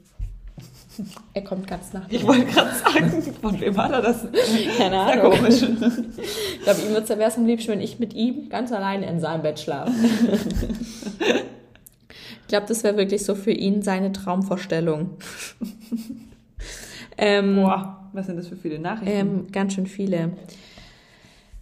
[1.34, 4.26] Er kommt ganz nach Ich wollte gerade sagen, von wem war das?
[4.76, 5.32] Keine Ahnung.
[5.32, 5.62] komisch.
[5.62, 9.42] Ich glaube, ihm wäre es am liebsten, wenn ich mit ihm ganz alleine in seinem
[9.42, 9.92] Bett schlafe.
[11.20, 15.11] ich glaube, das wäre wirklich so für ihn seine Traumvorstellung.
[17.16, 18.11] ähm, Boah.
[18.12, 19.09] was sind das für viele Nachrichten?
[19.09, 20.32] Ähm, ganz schön viele.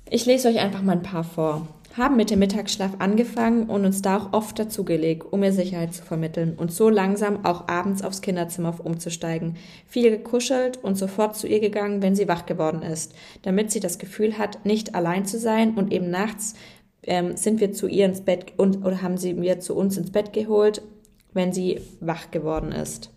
[0.09, 1.67] Ich lese euch einfach mal ein paar vor.
[1.97, 6.03] Haben mit dem Mittagsschlaf angefangen und uns da auch oft dazugelegt, um ihr Sicherheit zu
[6.03, 9.57] vermitteln und so langsam auch abends aufs Kinderzimmer umzusteigen.
[9.87, 13.99] Viel gekuschelt und sofort zu ihr gegangen, wenn sie wach geworden ist, damit sie das
[13.99, 16.55] Gefühl hat, nicht allein zu sein und eben nachts
[17.05, 20.11] ähm, sind wir zu ihr ins Bett und oder haben sie mir zu uns ins
[20.11, 20.83] Bett geholt,
[21.33, 23.11] wenn sie wach geworden ist.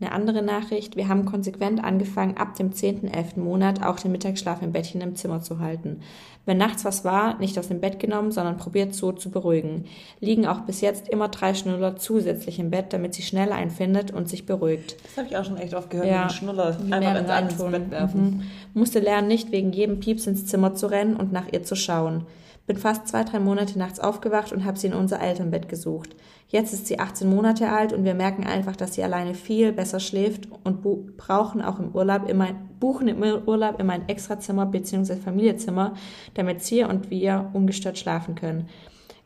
[0.00, 3.36] Eine andere Nachricht, wir haben konsequent angefangen, ab dem 10., 11.
[3.36, 6.00] Monat auch den Mittagsschlaf im Bettchen im Zimmer zu halten.
[6.46, 9.84] Wenn nachts was war, nicht aus dem Bett genommen, sondern probiert so zu beruhigen.
[10.18, 14.26] Liegen auch bis jetzt immer drei Schnuller zusätzlich im Bett, damit sie schnell einfindet und
[14.26, 14.96] sich beruhigt.
[15.02, 16.30] Das habe ich auch schon echt oft gehört, ja.
[16.30, 18.22] Schnuller einfach ins Bett werfen.
[18.22, 18.42] Mhm.
[18.72, 22.26] Musste lernen, nicht wegen jedem Pieps ins Zimmer zu rennen und nach ihr zu schauen.
[22.66, 26.14] Bin fast zwei, drei Monate nachts aufgewacht und habe sie in unser Elternbett gesucht.
[26.48, 30.00] Jetzt ist sie 18 Monate alt und wir merken einfach, dass sie alleine viel besser
[30.00, 30.82] schläft und
[31.16, 32.48] brauchen auch im Urlaub immer,
[32.80, 35.16] buchen im Urlaub immer ein Extrazimmer bzw.
[35.16, 35.94] Familienzimmer,
[36.34, 38.68] damit sie und wir ungestört schlafen können.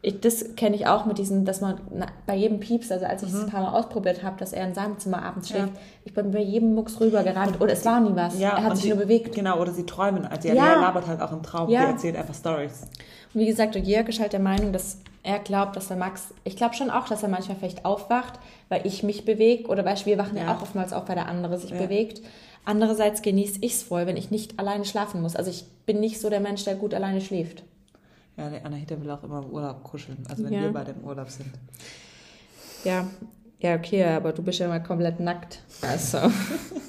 [0.05, 3.23] Ich, das kenne ich auch mit diesem, dass man na, bei jedem Pieps, also als
[3.23, 3.45] ich es mhm.
[3.45, 5.81] ein paar Mal ausprobiert habe, dass er in seinem Zimmer abends schläft, ja.
[6.05, 8.39] ich bin bei jedem Mucks rübergerannt oder es war nie was.
[8.39, 9.35] Ja, er hat sich die, nur bewegt.
[9.35, 10.27] Genau, oder sie träumen.
[10.27, 10.55] Also ja.
[10.55, 11.87] er labert halt auch im Traum, ja.
[11.87, 12.83] die erzählt einfach Stories.
[13.35, 16.57] Und wie gesagt, Jörg ist halt der Meinung, dass er glaubt, dass der Max, ich
[16.57, 20.19] glaube schon auch, dass er manchmal vielleicht aufwacht, weil ich mich bewege oder weil wir
[20.19, 21.79] wachen ja, ja auch oftmals auf, weil der andere sich ja.
[21.79, 22.21] bewegt.
[22.65, 25.35] Andererseits genieße ich es voll, wenn ich nicht alleine schlafen muss.
[25.35, 27.63] Also ich bin nicht so der Mensch, der gut alleine schläft.
[28.37, 30.63] Ja, der Anahita will auch immer im Urlaub kuscheln, also wenn ja.
[30.63, 31.51] wir beide im Urlaub sind.
[32.85, 33.07] Ja,
[33.61, 35.63] ja, okay, aber du bist ja immer komplett nackt.
[35.81, 36.19] Also.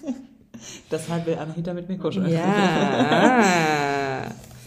[0.92, 2.30] Deshalb will Anahita mit mir kuscheln.
[2.30, 4.02] Ja.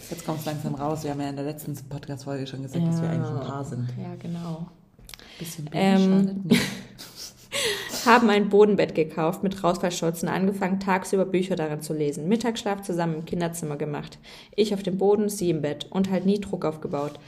[0.09, 1.03] Jetzt kommt es langsam raus.
[1.03, 2.89] Wir haben ja in der letzten Podcast-Folge schon gesagt, ja.
[2.89, 3.89] dass wir eigentlich ein Paar sind.
[3.97, 4.67] Ja, genau.
[5.37, 6.49] Bisschen ähm,
[8.05, 12.27] haben ein Bodenbett gekauft mit Rausfallschutz angefangen, tagsüber Bücher darin zu lesen.
[12.27, 14.19] Mittagsschlaf zusammen im Kinderzimmer gemacht.
[14.55, 17.19] Ich auf dem Boden, sie im Bett und halt nie Druck aufgebaut.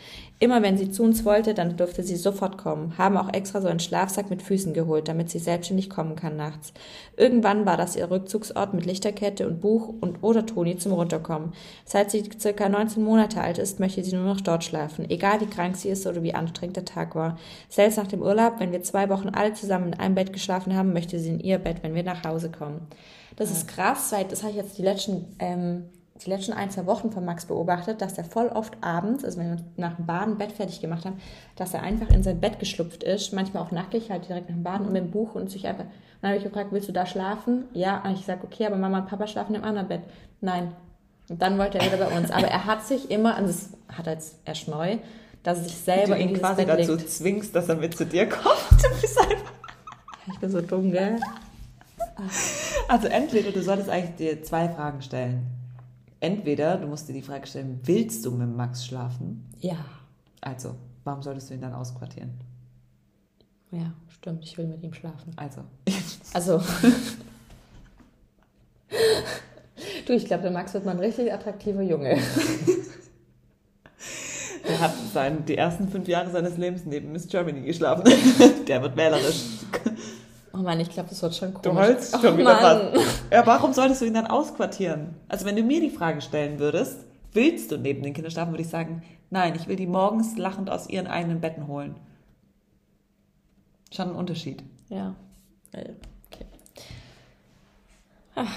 [0.42, 2.98] Immer wenn sie zu uns wollte, dann durfte sie sofort kommen.
[2.98, 6.74] Haben auch extra so einen Schlafsack mit Füßen geholt, damit sie selbstständig kommen kann nachts.
[7.16, 11.54] Irgendwann war das ihr Rückzugsort mit Lichterkette und Buch und oder Toni zum Runterkommen.
[11.86, 15.46] Seit sie circa 19 Monate alt ist, möchte sie nur noch dort schlafen, egal wie
[15.46, 17.38] krank sie ist oder wie anstrengend der Tag war.
[17.70, 20.94] Selbst nach dem Urlaub, wenn wir zwei Wochen alle zusammen in einem Bett geschlafen haben,
[20.94, 22.88] möchte sie in ihr Bett, wenn wir nach Hause kommen.
[23.36, 25.84] Das ist krass, seit, das habe ich jetzt die letzten ähm,
[26.26, 29.58] die letzten ein, zwei Wochen von Max beobachtet, dass er voll oft abends, also wenn
[29.58, 31.20] wir nach dem Baden Bett fertig gemacht haben,
[31.56, 34.64] dass er einfach in sein Bett geschlupft ist, manchmal auch nackig, halt direkt nach dem
[34.64, 35.86] Baden und mit dem Buch und sich einfach.
[36.22, 37.66] dann habe ich gefragt, willst du da schlafen?
[37.74, 40.02] Ja, und ich sage, okay, aber Mama und Papa schlafen im anderen Bett.
[40.42, 40.74] Nein.
[41.30, 42.30] Und dann wollte er wieder bei uns.
[42.30, 44.98] Aber er hat sich immer, und das hat er jetzt erst neu,
[45.44, 47.10] dass er sich selber du ihn in quasi Bett dazu legt.
[47.10, 48.46] zwingst, dass er mit zu dir kommt.
[48.72, 49.54] Du bist einfach.
[50.28, 51.20] Ich bin so dumm, gell?
[52.88, 55.48] Also entweder du solltest eigentlich dir zwei Fragen stellen
[56.22, 59.46] entweder du musst dir die Frage stellen, willst du mit Max schlafen?
[59.60, 59.84] Ja.
[60.40, 62.32] Also, warum solltest du ihn dann ausquartieren?
[63.72, 65.34] Ja, stimmt, ich will mit ihm schlafen.
[65.36, 65.66] Also.
[66.34, 66.60] Also.
[70.06, 72.18] du, ich glaube, der Max wird mal ein richtig attraktiver Junge.
[74.68, 78.04] Der hat sein, die ersten fünf Jahre seines Lebens neben Miss Germany geschlafen.
[78.68, 79.61] Der wird wählerisch.
[80.54, 81.64] Oh Mann, ich glaube, das wird schon komisch.
[81.64, 82.90] Du holst schon oh wieder Mann.
[82.94, 83.24] was.
[83.32, 85.16] Ja, warum solltest du ihn dann ausquartieren?
[85.30, 88.64] Also wenn du mir die Frage stellen würdest, willst du neben den Kindern schlafen, würde
[88.64, 91.96] ich sagen, nein, ich will die morgens lachend aus ihren eigenen Betten holen.
[93.94, 94.64] Schon ein Unterschied.
[94.90, 95.16] Ja.
[95.74, 96.46] Okay.
[98.36, 98.54] Ach.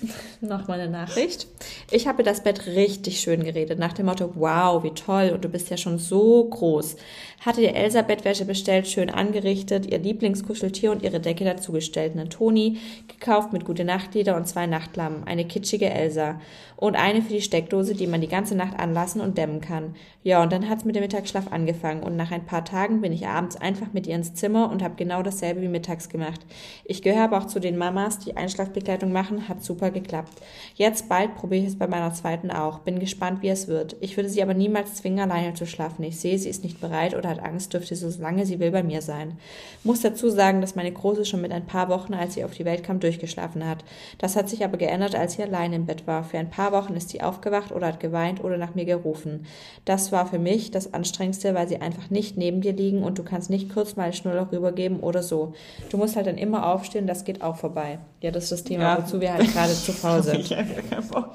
[0.40, 1.46] Nochmal eine Nachricht.
[1.90, 5.48] Ich habe das Bett richtig schön geredet, nach dem Motto, wow, wie toll, und du
[5.48, 6.96] bist ja schon so groß.
[7.44, 12.12] Hatte ihr Elsa Bettwäsche bestellt, schön angerichtet, ihr Lieblingskuscheltier und ihre Decke dazugestellt.
[12.12, 12.78] Eine Toni
[13.08, 16.40] gekauft mit gute Nachtlieder und zwei Nachtlampen, eine kitschige Elsa
[16.76, 19.96] und eine für die Steckdose, die man die ganze Nacht anlassen und dämmen kann.
[20.22, 23.26] Ja, und dann hat's mit dem Mittagsschlaf angefangen und nach ein paar Tagen bin ich
[23.26, 26.40] abends einfach mit ihr ins Zimmer und habe genau dasselbe wie mittags gemacht.
[26.84, 30.32] Ich gehöre aber auch zu den Mamas, die Einschlafbegleitung machen, hat super geklappt.
[30.74, 32.80] Jetzt bald probiere ich es bei meiner zweiten auch.
[32.80, 33.96] Bin gespannt, wie es wird.
[34.00, 36.02] Ich würde sie aber niemals zwingen, alleine zu schlafen.
[36.04, 38.82] Ich sehe, sie ist nicht bereit oder hat Angst, dürfte so lange sie will bei
[38.82, 39.38] mir sein.
[39.84, 42.64] Muss dazu sagen, dass meine Große schon mit ein paar Wochen, als sie auf die
[42.64, 43.84] Welt kam, durchgeschlafen hat.
[44.18, 46.24] Das hat sich aber geändert, als sie allein im Bett war.
[46.24, 49.46] Für ein paar Wochen ist sie aufgewacht oder hat geweint oder nach mir gerufen.
[49.84, 53.22] Das war für mich das Anstrengendste, weil sie einfach nicht neben dir liegen und du
[53.22, 55.54] kannst nicht kurz mal Schnuller rübergeben oder so.
[55.90, 57.98] Du musst halt dann immer aufstehen, das geht auch vorbei.
[58.20, 58.98] Ja, das ist das Thema, ja.
[58.98, 60.40] wozu wir halt gerade zu faul sind.
[60.40, 61.34] ich habe keinen Bock.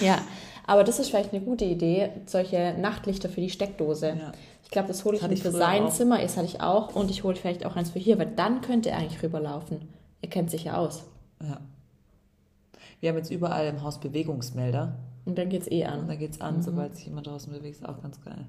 [0.00, 0.18] Ja,
[0.66, 4.08] aber das ist vielleicht eine gute Idee, solche Nachtlichter für die Steckdose.
[4.08, 4.32] Ja.
[4.64, 5.92] Ich glaube, das hole ich, ich für sein auch.
[5.92, 8.60] Zimmer, das hatte ich auch und ich hole vielleicht auch eins für hier, weil dann
[8.60, 9.80] könnte er eigentlich rüberlaufen.
[10.20, 11.04] Er kennt sich ja aus.
[11.40, 11.58] Ja.
[13.00, 14.96] Wir haben jetzt überall im Haus Bewegungsmelder.
[15.24, 16.00] Und dann geht es eh an.
[16.00, 16.62] Und dann geht es an, mhm.
[16.62, 18.44] sobald sich jemand draußen bewegt, ist auch ganz geil.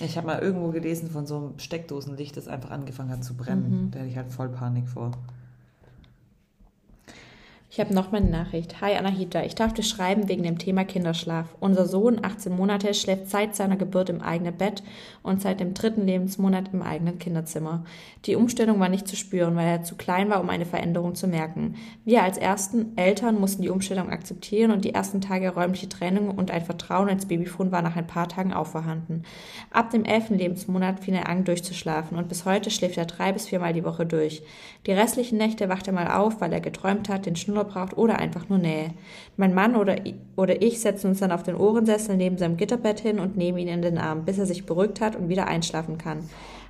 [0.00, 3.86] Ich habe mal irgendwo gelesen von so einem Steckdosenlicht, das einfach angefangen hat zu brennen.
[3.86, 3.90] Mhm.
[3.90, 5.12] Da hätte ich halt voll Panik vor.
[7.74, 8.82] Ich habe noch mal eine Nachricht.
[8.82, 11.46] Hi Anahita, ich darf dir schreiben wegen dem Thema Kinderschlaf.
[11.58, 14.82] Unser Sohn, 18 Monate, schläft seit seiner Geburt im eigenen Bett
[15.22, 17.84] und seit dem dritten Lebensmonat im eigenen Kinderzimmer.
[18.26, 21.26] Die Umstellung war nicht zu spüren, weil er zu klein war, um eine Veränderung zu
[21.26, 21.76] merken.
[22.04, 26.50] Wir als ersten Eltern mussten die Umstellung akzeptieren und die ersten Tage räumliche Trennung und
[26.50, 29.22] ein Vertrauen ins Babyfon war nach ein paar Tagen auch vorhanden.
[29.70, 33.46] Ab dem elften Lebensmonat fing er an durchzuschlafen und bis heute schläft er drei bis
[33.46, 34.42] viermal die Woche durch.
[34.86, 38.18] Die restlichen Nächte wacht er mal auf, weil er geträumt hat, den Schnurr braucht oder
[38.18, 38.90] einfach nur Nähe.
[39.36, 39.96] Mein Mann oder,
[40.36, 43.68] oder ich setzen uns dann auf den Ohrensessel neben seinem Gitterbett hin und nehmen ihn
[43.68, 46.28] in den Arm, bis er sich beruhigt hat und wieder einschlafen kann.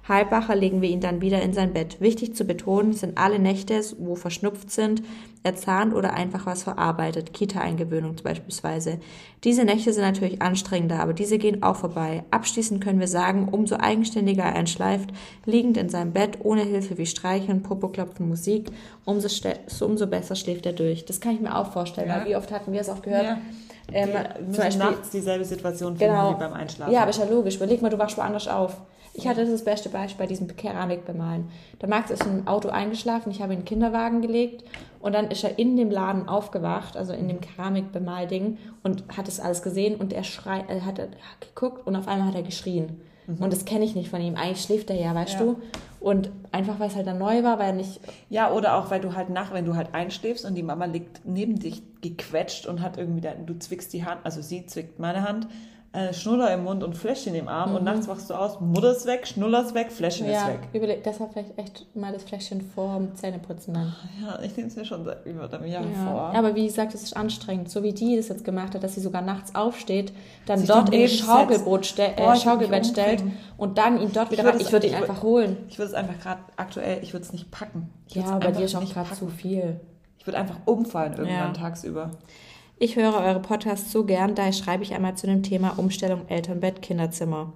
[0.09, 2.01] Halbwacher legen wir ihn dann wieder in sein Bett.
[2.01, 5.03] Wichtig zu betonen sind alle Nächte, wo verschnupft sind,
[5.45, 8.99] erzahnt oder einfach was verarbeitet, Kita-Eingewöhnung beispielsweise.
[9.45, 12.25] Diese Nächte sind natürlich anstrengender, aber diese gehen auch vorbei.
[12.31, 15.11] Abschließend können wir sagen, umso eigenständiger er einschleift,
[15.47, 18.71] liegend in seinem Bett, ohne Hilfe wie Streicheln, Popoklopfen, Musik,
[19.05, 19.29] umso,
[19.85, 21.05] umso besser schläft er durch.
[21.05, 22.19] Das kann ich mir auch vorstellen, ja.
[22.19, 23.25] weil wie oft hatten wir es auch gehört?
[23.25, 23.39] Ja.
[23.93, 24.11] Ähm,
[24.53, 26.35] zum Beispiel, nachts dieselbe Situation finden genau.
[26.35, 26.93] wie beim Einschlafen.
[26.93, 27.57] Ja, aber ist ja logisch.
[27.57, 28.77] Überleg mal, du wachst woanders auf.
[29.15, 31.51] Ich hatte das beste Beispiel bei diesem Keramikbemalen.
[31.81, 34.65] Der Max ist im Auto eingeschlafen, ich habe ihn in den Kinderwagen gelegt
[35.01, 39.39] und dann ist er in dem Laden aufgewacht, also in dem Keramikbemalding und hat es
[39.39, 41.01] alles gesehen und er schreit, er hat
[41.41, 43.01] geguckt und auf einmal hat er geschrien.
[43.27, 43.43] Mhm.
[43.43, 44.37] Und das kenne ich nicht von ihm.
[44.37, 45.41] Eigentlich schläft er ja, weißt ja.
[45.41, 45.57] du?
[46.01, 48.01] Und einfach, weil es halt dann neu war, weil er nicht.
[48.29, 51.21] Ja, oder auch, weil du halt nach, wenn du halt einschläfst und die Mama liegt
[51.25, 55.49] neben dich gequetscht und hat irgendwie, du zwickst die Hand, also sie zwickt meine Hand
[55.93, 57.77] äh, Schnuller im Mund und Fläschchen im Arm mhm.
[57.77, 60.61] und nachts wachst du aus, Mutter ist weg, Schnuller ist weg, Fläschchen ja, ist weg.
[60.73, 63.95] Überleg, deshalb vielleicht echt mal das Fläschchen vor dem Zähneputzen dann.
[64.23, 66.11] Ja, ich nehme es mir schon seit über einem Jahr ja.
[66.11, 66.21] vor.
[66.35, 67.71] Aber wie gesagt, es ist anstrengend.
[67.71, 70.15] So wie die das jetzt gemacht hat, dass sie sogar nachts aufsteht,
[70.47, 73.23] dann Sich dort in Schaukelboot ste äh, Schaukelbett stellt
[73.59, 75.59] und dann ihn dort wieder Ich würde ihn einfach holen.
[75.69, 77.91] Ich würde es einfach gerade aktuell, ich würde es nicht packen.
[78.09, 79.81] Ich ja, bei dir ist auch gerade zu viel.
[80.23, 81.53] Ich würde einfach umfallen irgendwann ja.
[81.53, 82.12] tagsüber.
[82.79, 86.81] Ich höre eure Podcasts so gern, daher schreibe ich einmal zu dem Thema Umstellung Elternbett,
[86.81, 87.53] Kinderzimmer.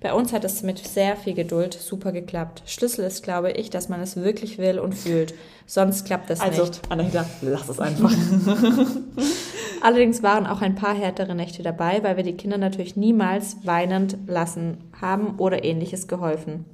[0.00, 2.64] Bei uns hat es mit sehr viel Geduld super geklappt.
[2.66, 5.34] Schlüssel ist, glaube ich, dass man es wirklich will und fühlt.
[5.66, 6.80] Sonst klappt das also, nicht.
[6.90, 8.12] Also, Anahita, lass es einfach.
[9.80, 14.18] Allerdings waren auch ein paar härtere Nächte dabei, weil wir die Kinder natürlich niemals weinend
[14.26, 16.64] lassen haben oder ähnliches geholfen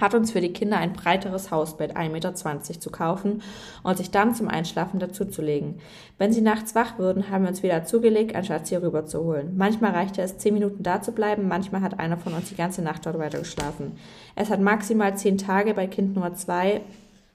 [0.00, 3.42] hat uns für die Kinder ein breiteres Hausbett 1,20 Meter zu kaufen
[3.82, 5.80] und sich dann zum Einschlafen dazuzulegen.
[6.18, 9.54] Wenn sie nachts wach würden, haben wir uns wieder zugelegt, anstatt sie rüber zu holen.
[9.56, 12.82] Manchmal reichte es, zehn Minuten da zu bleiben, manchmal hat einer von uns die ganze
[12.82, 13.92] Nacht dort weiter geschlafen.
[14.34, 16.80] Es hat maximal zehn Tage bei Kind Nummer zwei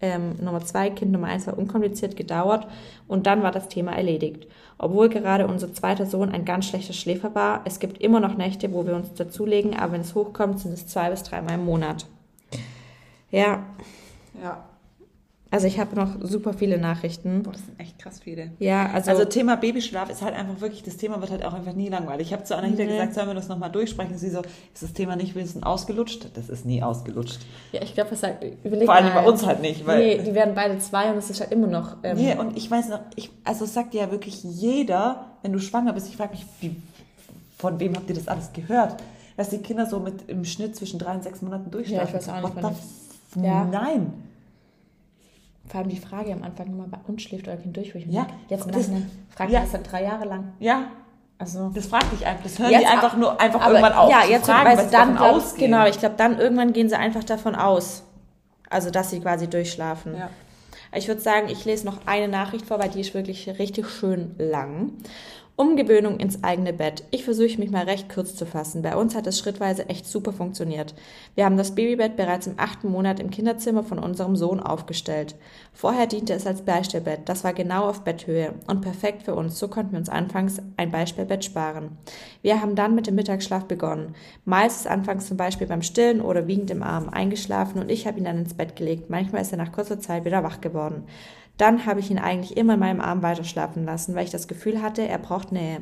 [0.01, 2.67] ähm, Nummer zwei, Kind Nummer eins war unkompliziert gedauert
[3.07, 4.47] und dann war das Thema erledigt.
[4.77, 8.71] Obwohl gerade unser zweiter Sohn ein ganz schlechter Schläfer war, es gibt immer noch Nächte,
[8.71, 12.05] wo wir uns dazulegen, aber wenn es hochkommt, sind es zwei bis dreimal im Monat.
[13.31, 13.63] Ja.
[14.41, 14.63] Ja.
[15.51, 17.41] Also ich habe noch super viele Nachrichten.
[17.41, 18.51] Boah, das sind echt krass viele.
[18.59, 21.73] Ja, also, also Thema Babyschlaf ist halt einfach wirklich, das Thema wird halt auch einfach
[21.73, 22.27] nie langweilig.
[22.27, 22.91] Ich habe zu Anahita nee.
[22.91, 24.15] gesagt, sollen wir das nochmal durchsprechen?
[24.15, 26.27] Sie so, ist das Thema nicht wenigstens ausgelutscht?
[26.35, 27.39] Das ist nie ausgelutscht.
[27.71, 29.23] Ja, ich glaube, das sagt, überleg Vor allem mal.
[29.23, 29.87] bei uns halt nicht.
[29.87, 31.97] Weil nee, die werden beide zwei und es ist halt immer noch...
[32.03, 35.59] Ähm, nee, und ich weiß noch, ich, also es sagt ja wirklich jeder, wenn du
[35.59, 36.75] schwanger bist, ich frage mich, wie,
[37.57, 38.97] von wem habt ihr das alles gehört?
[39.35, 42.13] Dass die Kinder so mit im Schnitt zwischen drei und sechs Monaten durchschlafen.
[42.13, 42.77] Ja, ich weiß auch nicht.
[43.35, 43.65] Ja.
[43.65, 44.13] Nein.
[45.67, 47.93] Vor allem die Frage am Anfang immer, bei uns schläft euer Kind durch?
[47.93, 48.23] ja.
[48.23, 49.61] Denke, jetzt im Nachhinein fragt ja.
[49.61, 50.53] das dann drei Jahre lang.
[50.59, 50.87] Ja.
[51.37, 52.43] Also, das fragt dich einfach.
[52.43, 54.11] Das hören die einfach nur einfach irgendwann auf.
[54.11, 57.55] Ja, jetzt fragen, weil dann glaub, Genau, ich glaube, dann irgendwann gehen sie einfach davon
[57.55, 58.03] aus.
[58.69, 60.17] Also, dass sie quasi durchschlafen.
[60.17, 60.29] Ja.
[60.93, 64.35] Ich würde sagen, ich lese noch eine Nachricht vor, weil die ist wirklich richtig schön
[64.37, 64.93] lang.
[65.59, 67.03] Umgewöhnung ins eigene Bett.
[67.11, 68.81] Ich versuche mich mal recht kurz zu fassen.
[68.81, 70.95] Bei uns hat es schrittweise echt super funktioniert.
[71.35, 75.35] Wir haben das Babybett bereits im achten Monat im Kinderzimmer von unserem Sohn aufgestellt.
[75.73, 77.27] Vorher diente es als Beistellbett.
[77.27, 79.59] Das war genau auf Betthöhe und perfekt für uns.
[79.59, 81.97] So konnten wir uns anfangs ein Beispielbett sparen.
[82.41, 84.15] Wir haben dann mit dem Mittagsschlaf begonnen.
[84.65, 88.23] Ist anfangs zum Beispiel beim Stillen oder wiegend im Arm eingeschlafen und ich habe ihn
[88.23, 89.09] dann ins Bett gelegt.
[89.09, 91.03] Manchmal ist er nach kurzer Zeit wieder wach geworden.
[91.59, 94.81] Dann habe ich ihn eigentlich immer in meinem Arm weiterschlafen lassen, weil ich das Gefühl
[94.81, 95.81] hatte, er braucht Nähe.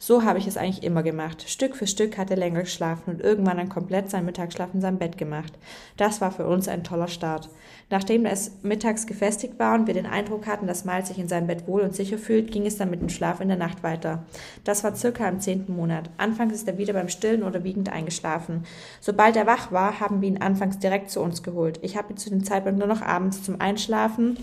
[0.00, 1.48] So habe ich es eigentlich immer gemacht.
[1.48, 4.98] Stück für Stück hat er länger geschlafen und irgendwann dann komplett sein Mittagsschlaf in seinem
[4.98, 5.52] Bett gemacht.
[5.96, 7.50] Das war für uns ein toller Start.
[7.88, 11.46] Nachdem es mittags gefestigt war und wir den Eindruck hatten, dass Miles sich in seinem
[11.46, 14.24] Bett wohl und sicher fühlt, ging es dann mit dem Schlaf in der Nacht weiter.
[14.64, 16.10] Das war circa im zehnten Monat.
[16.16, 18.64] Anfangs ist er wieder beim Stillen oder wiegend eingeschlafen.
[19.00, 21.78] Sobald er wach war, haben wir ihn anfangs direkt zu uns geholt.
[21.82, 24.36] Ich habe ihn zu dem Zeitpunkt nur noch abends zum Einschlafen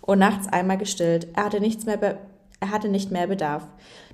[0.00, 1.28] und nachts einmal gestillt.
[1.34, 1.98] Er hatte, nichts mehr
[2.60, 3.66] er hatte nicht mehr Bedarf.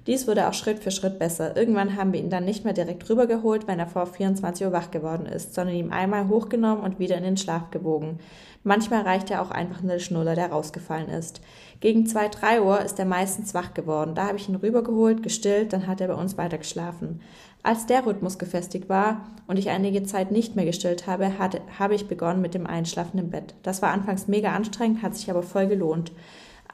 [0.06, 1.56] Dies wurde auch Schritt für Schritt besser.
[1.56, 4.92] Irgendwann haben wir ihn dann nicht mehr direkt rübergeholt, wenn er vor 24 Uhr wach
[4.92, 8.20] geworden ist, sondern ihn einmal hochgenommen und wieder in den Schlaf gebogen.
[8.62, 11.40] Manchmal reicht er auch einfach nur der Schnuller, der rausgefallen ist.
[11.80, 14.14] Gegen 2, 3 Uhr ist er meistens wach geworden.
[14.14, 17.20] Da habe ich ihn rübergeholt, gestillt, dann hat er bei uns weiter geschlafen.
[17.66, 21.96] Als der Rhythmus gefestigt war und ich einige Zeit nicht mehr gestillt habe, hatte, habe
[21.96, 23.56] ich begonnen mit dem Einschlafen im Bett.
[23.64, 26.12] Das war anfangs mega anstrengend, hat sich aber voll gelohnt.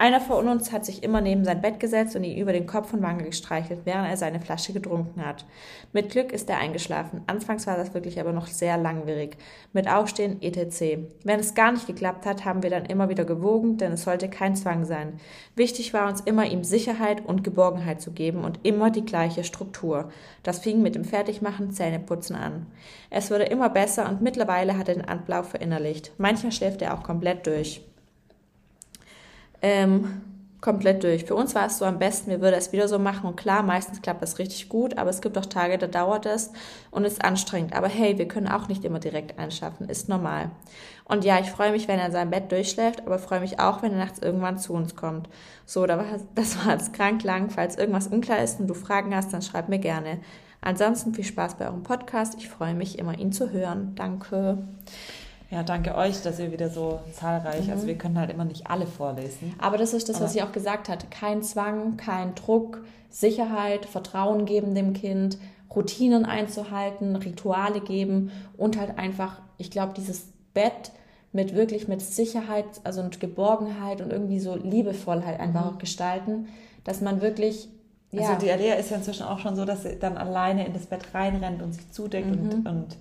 [0.02, 2.92] Einer von uns hat sich immer neben sein Bett gesetzt und ihn über den Kopf
[2.92, 5.44] und Wange gestreichelt, während er seine Flasche getrunken hat.
[5.92, 7.20] Mit Glück ist er eingeschlafen.
[7.28, 9.36] Anfangs war das wirklich aber noch sehr langwierig.
[9.72, 11.04] Mit Aufstehen etc.
[11.22, 14.28] Wenn es gar nicht geklappt hat, haben wir dann immer wieder gewogen, denn es sollte
[14.28, 15.20] kein Zwang sein.
[15.54, 20.10] Wichtig war uns immer, ihm Sicherheit und Geborgenheit zu geben und immer die gleiche Struktur.
[20.42, 22.66] Das fing mit dem Fertigmachen, Zähneputzen an.
[23.08, 26.10] Es wurde immer besser und mittlerweile hat er den Anblauf verinnerlicht.
[26.18, 27.82] Manchmal schläft er auch komplett durch
[29.62, 30.20] ähm,
[30.60, 31.24] komplett durch.
[31.24, 33.62] Für uns war es so am besten, wir würden es wieder so machen und klar,
[33.62, 36.52] meistens klappt das richtig gut, aber es gibt auch Tage, da dauert es
[36.90, 37.74] und ist anstrengend.
[37.74, 40.50] Aber hey, wir können auch nicht immer direkt einschaffen, ist normal.
[41.04, 43.82] Und ja, ich freue mich, wenn er in seinem Bett durchschläft, aber freue mich auch,
[43.82, 45.28] wenn er nachts irgendwann zu uns kommt.
[45.66, 47.50] So, das war jetzt krank lang.
[47.50, 50.20] Falls irgendwas unklar ist und du Fragen hast, dann schreib mir gerne.
[50.60, 52.36] Ansonsten viel Spaß bei eurem Podcast.
[52.38, 53.96] Ich freue mich immer, ihn zu hören.
[53.96, 54.58] Danke.
[55.52, 57.72] Ja, danke euch, dass ihr wieder so zahlreich, also mhm.
[57.72, 59.54] also wir können halt immer nicht alle vorlesen.
[59.58, 61.10] Aber das ist das, was sie auch gesagt hat.
[61.10, 65.36] Kein Zwang, kein Druck, Sicherheit, Vertrauen geben dem Kind,
[65.74, 70.92] Routinen einzuhalten, Rituale geben und halt einfach, ich glaube, dieses Bett
[71.32, 75.70] mit wirklich mit Sicherheit, also und Geborgenheit und irgendwie so liebevoll halt einfach mhm.
[75.74, 76.48] auch gestalten,
[76.84, 77.68] dass man wirklich
[78.14, 78.28] ja.
[78.28, 80.84] Also die Alea ist ja inzwischen auch schon so, dass sie dann alleine in das
[80.84, 82.50] Bett reinrennt und sich zudeckt mhm.
[82.50, 82.96] und, und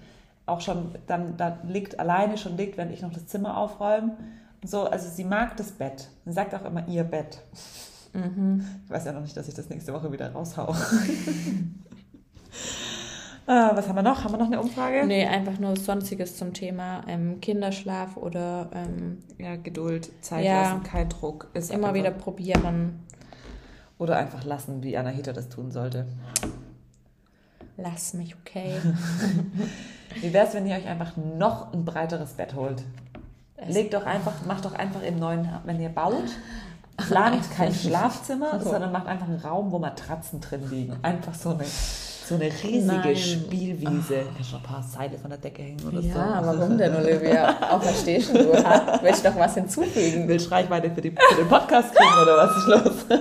[0.45, 4.17] auch schon dann da liegt, alleine schon liegt, wenn ich noch das Zimmer aufräume.
[4.63, 6.09] So, also sie mag das Bett.
[6.25, 7.41] Sie sagt auch immer ihr Bett.
[8.13, 8.65] Mhm.
[8.85, 10.75] Ich weiß ja noch nicht, dass ich das nächste Woche wieder raushaue.
[13.47, 14.23] ah, was haben wir noch?
[14.23, 15.05] Haben wir noch eine Umfrage?
[15.07, 20.83] Nee, einfach nur Sonstiges zum Thema ähm, Kinderschlaf oder ähm, ja, Geduld, Zeit ja, lassen,
[20.83, 21.49] kein Druck.
[21.53, 22.99] Ist immer wieder probieren.
[23.97, 26.07] Oder einfach lassen, wie Anahita das tun sollte.
[27.77, 28.75] Lass mich, okay.
[30.21, 32.83] Wie wäre es, wenn ihr euch einfach noch ein breiteres Bett holt?
[33.67, 36.25] Legt doch einfach, macht doch einfach im neuen, wenn ihr baut,
[36.97, 40.95] plant kein Schlafzimmer, sondern macht einfach einen Raum, wo Matratzen drin liegen.
[41.01, 43.15] Einfach so eine, so eine riesige Nein.
[43.15, 44.23] Spielwiese.
[44.27, 44.35] Ach.
[44.35, 46.19] Kannst du ein paar Seile von der Decke hängen oder ja, so?
[46.19, 47.55] Ja, warum denn, Olivia?
[47.71, 48.39] Auch verstehst du,
[49.03, 50.27] willst du noch was hinzufügen?
[50.27, 53.19] Willst du Reichweite für, die, für den Podcast kriegen oder was ist los?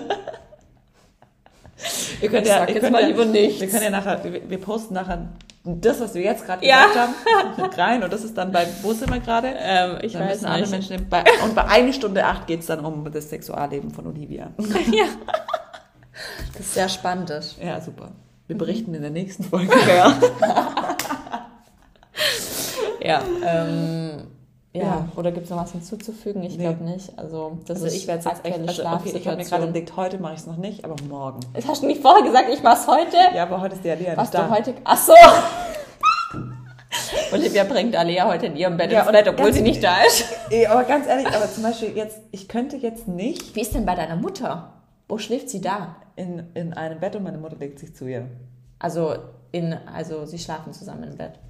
[2.20, 3.60] Wir können ja, jetzt können mal ja, lieber nicht.
[3.60, 5.28] Wir können ja nachher, wir, wir posten nachher
[5.64, 6.86] das, was wir jetzt gerade ja.
[6.86, 7.14] gesagt
[7.58, 9.52] haben, rein und das ist dann bei, wo sind wir gerade?
[9.58, 10.70] Ähm, ich dann weiß nicht.
[10.70, 14.50] Menschen, bei, und bei eine Stunde acht geht es dann um das Sexualleben von Olivia.
[14.92, 15.04] ja.
[16.52, 17.30] Das ist sehr spannend.
[17.62, 18.12] Ja, super.
[18.46, 19.72] Wir berichten in der nächsten Folge.
[19.86, 20.18] Ja,
[23.02, 24.26] ja ähm,
[24.72, 25.08] ja, ja.
[25.16, 26.44] oder gibt es noch was hinzuzufügen?
[26.44, 26.62] Ich nee.
[26.62, 27.18] glaube nicht.
[27.18, 29.96] Also, das also ist ich werde jetzt echt, also, okay, ich habe mir gerade entdeckt,
[29.96, 31.40] heute mache ich es noch nicht, aber morgen.
[31.54, 33.16] Das hast du nicht vorher gesagt, ich mache es heute?
[33.34, 34.46] Ja, aber heute ist die Alea Was nicht da.
[34.46, 34.74] du heute?
[34.84, 35.12] Ach so.
[37.32, 40.24] Olivia bringt Alea heute in ihrem Bett ja, ins Bett, obwohl sie nicht da ist.
[40.68, 43.56] aber ganz ehrlich, aber zum Beispiel jetzt, ich könnte jetzt nicht.
[43.56, 44.74] Wie ist denn bei deiner Mutter?
[45.08, 45.96] Wo schläft sie da?
[46.14, 48.28] In, in einem Bett und meine Mutter legt sich zu ihr.
[48.78, 49.16] Also,
[49.50, 51.40] in, also sie schlafen zusammen im Bett.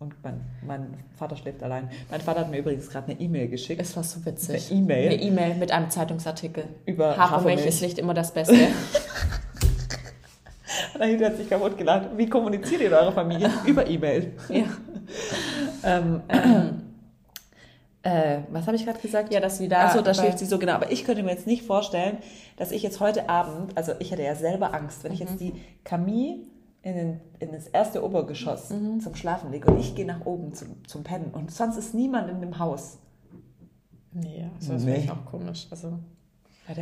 [0.00, 1.90] Und mein, mein Vater schläft allein.
[2.08, 3.82] Mein Vater hat mir übrigens gerade eine E-Mail geschickt.
[3.82, 4.70] Es war so witzig.
[4.70, 5.10] Eine E-Mail.
[5.10, 6.64] Eine E-Mail mit einem Zeitungsartikel.
[6.86, 8.54] Über Hafermilch ist nicht immer das Beste.
[10.98, 12.10] Dahinter hat sich kaputt gelacht.
[12.16, 13.50] Wie kommuniziert ihr in eurer Familie?
[13.66, 14.34] Über E-Mail.
[14.48, 14.66] Ja.
[15.82, 16.82] ähm, ähm,
[18.02, 19.32] äh, was habe ich gerade gesagt?
[19.32, 19.86] Ja, dass sie da.
[19.86, 20.74] Achso, da schläft sie so genau.
[20.74, 22.18] Aber ich könnte mir jetzt nicht vorstellen,
[22.56, 25.14] dass ich jetzt heute Abend, also ich hätte ja selber Angst, wenn mhm.
[25.14, 26.36] ich jetzt die Camille
[26.82, 29.00] in, den, in das erste Obergeschoss mhm.
[29.00, 32.30] zum Schlafen lege und ich gehe nach oben zum, zum Pennen und sonst ist niemand
[32.30, 32.98] in dem Haus.
[34.12, 35.10] Nee, das wäre nee.
[35.10, 35.66] auch komisch.
[35.70, 35.98] Also.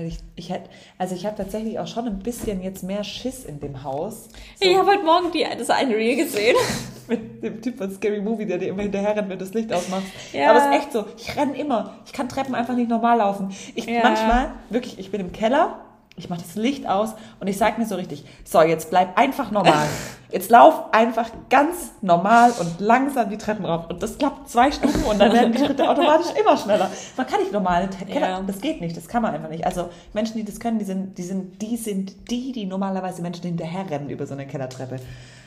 [0.05, 0.69] Ich, ich hätte,
[0.99, 4.29] also ich habe tatsächlich auch schon ein bisschen jetzt mehr Schiss in dem Haus.
[4.61, 6.57] So ich habe heute Morgen die, das eine Reel gesehen.
[7.09, 9.73] Mit dem Typ von Scary Movie, der dir immer hinterher rennt, wenn du das Licht
[9.73, 10.09] ausmachst.
[10.33, 10.51] Ja.
[10.51, 11.99] Aber es ist echt so, ich renne immer.
[12.05, 13.55] Ich kann Treppen einfach nicht normal laufen.
[13.77, 14.01] Ich ja.
[14.03, 15.86] manchmal, wirklich, ich bin im Keller
[16.17, 17.11] ich mache das Licht aus
[17.41, 19.87] und ich sage mir so richtig, so, jetzt bleib einfach normal.
[20.29, 23.89] Jetzt lauf einfach ganz normal und langsam die Treppen rauf.
[23.89, 26.91] Und das klappt zwei Stunden und dann werden die Schritte automatisch immer schneller.
[27.17, 28.43] Man kann nicht normal, ja.
[28.45, 29.65] das geht nicht, das kann man einfach nicht.
[29.65, 33.45] Also Menschen, die das können, die sind, die sind, die sind die, die normalerweise Menschen
[33.45, 34.97] hinterherrennen über so eine Kellertreppe.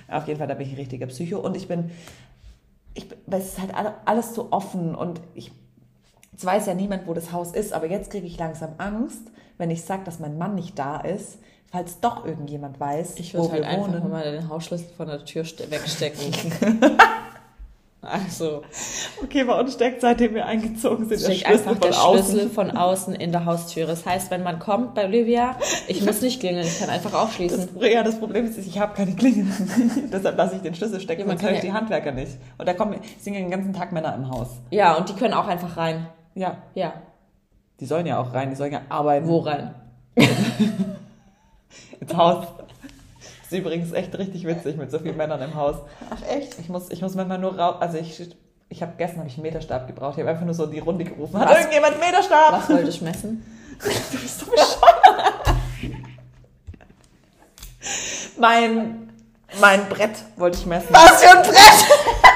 [0.07, 1.91] Auf jeden Fall, da bin ich ein richtiger Psycho und ich bin,
[2.93, 3.73] ich, es ist halt
[4.05, 5.51] alles so offen und ich
[6.39, 9.23] Jetzt weiß ja niemand, wo das Haus ist, aber jetzt kriege ich langsam Angst,
[9.59, 11.37] wenn ich sage, dass mein Mann nicht da ist,
[11.71, 14.09] falls doch irgendjemand weiß, Ich wo würde halt wir einfach wohnen.
[14.09, 16.31] mal den Hausschlüssel von der Tür ste- wegstecken.
[18.01, 18.63] also,
[19.21, 23.31] Okay, bei uns steckt, seitdem wir eingezogen sind, steck einfach der Schlüssel von außen in
[23.33, 23.87] der Haustüre.
[23.87, 25.57] Das heißt, wenn man kommt bei Olivia,
[25.87, 27.69] ich muss nicht klingeln, ich kann einfach aufschließen.
[27.77, 29.45] Das, ja, das Problem ist, ich habe keine Klingel.
[30.11, 32.31] Deshalb lasse ich den Schlüssel stecken, Ja, man sonst höre ich kann die Handwerker nicht.
[32.57, 34.47] Und da kommen, sind ja den ganzen Tag Männer im Haus.
[34.71, 36.07] Ja, und die können auch einfach rein.
[36.35, 36.93] Ja, Ja.
[37.79, 39.27] Die sollen ja auch rein, die sollen ja arbeiten.
[39.27, 39.73] Wo rein?
[41.99, 42.47] Ins Haus.
[43.43, 45.77] ist übrigens echt richtig witzig mit so vielen Männern im Haus.
[46.09, 46.59] Ach echt?
[46.59, 48.29] Ich muss, ich muss manchmal nur raus, also ich,
[48.69, 50.13] ich habe gestern hab ich einen Meterstab gebraucht.
[50.17, 51.39] Ich habe einfach nur so in die Runde gerufen.
[51.39, 51.57] Hat Was?
[51.57, 52.53] irgendjemand einen Meterstab?
[52.53, 53.43] Was wollte ich messen?
[53.81, 53.87] Du
[54.17, 55.55] bist so bescheuert.
[58.37, 59.09] mein,
[59.61, 60.89] mein Brett wollte ich messen.
[60.91, 62.28] Was für ein Brett!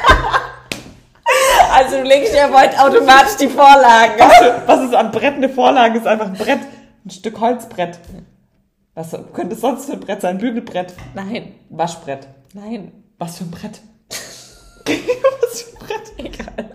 [1.83, 4.13] Also du legst dir heute automatisch die Vorlagen.
[4.17, 5.99] Was, was ist an Brett eine Vorlage?
[5.99, 6.59] Ist einfach ein Brett,
[7.05, 7.99] ein Stück Holzbrett.
[8.95, 10.37] Was könnte es sonst für ein Brett sein?
[10.37, 12.27] Bügelbrett, Nein, Waschbrett.
[12.53, 12.91] nein.
[13.17, 13.81] Was für ein Brett?
[14.09, 16.13] was für ein Brett?
[16.17, 16.69] Egal.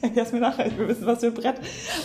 [0.02, 1.56] Erklär's mir nachher, ich will wissen, was für ein Brett.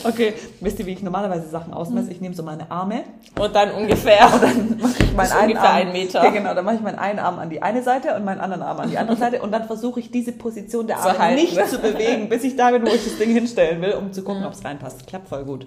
[0.04, 2.12] Okay, wisst ihr, wie ich normalerweise Sachen ausmesse?
[2.12, 3.04] Ich nehme so meine Arme
[3.40, 4.28] Und dann ungefähr.
[4.42, 6.24] dann mache ich meinen einen ungefähr Arm, ein Meter.
[6.24, 8.64] Ja, genau, dann mache ich meinen einen Arm an die eine Seite und meinen anderen
[8.64, 11.36] Arm an die andere Seite und dann versuche ich diese Position der Arme halten.
[11.36, 14.24] nicht zu bewegen, bis ich da bin, wo ich das Ding hinstellen will, um zu
[14.24, 15.08] gucken, ob es reinpasst.
[15.08, 15.66] Klappt voll gut.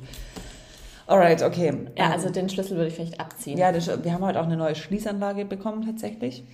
[1.07, 1.73] Alright, okay.
[1.97, 3.57] Ja, Ähm, also den Schlüssel würde ich vielleicht abziehen.
[3.57, 6.45] ja, wir haben heute auch eine neue Schließanlage bekommen tatsächlich.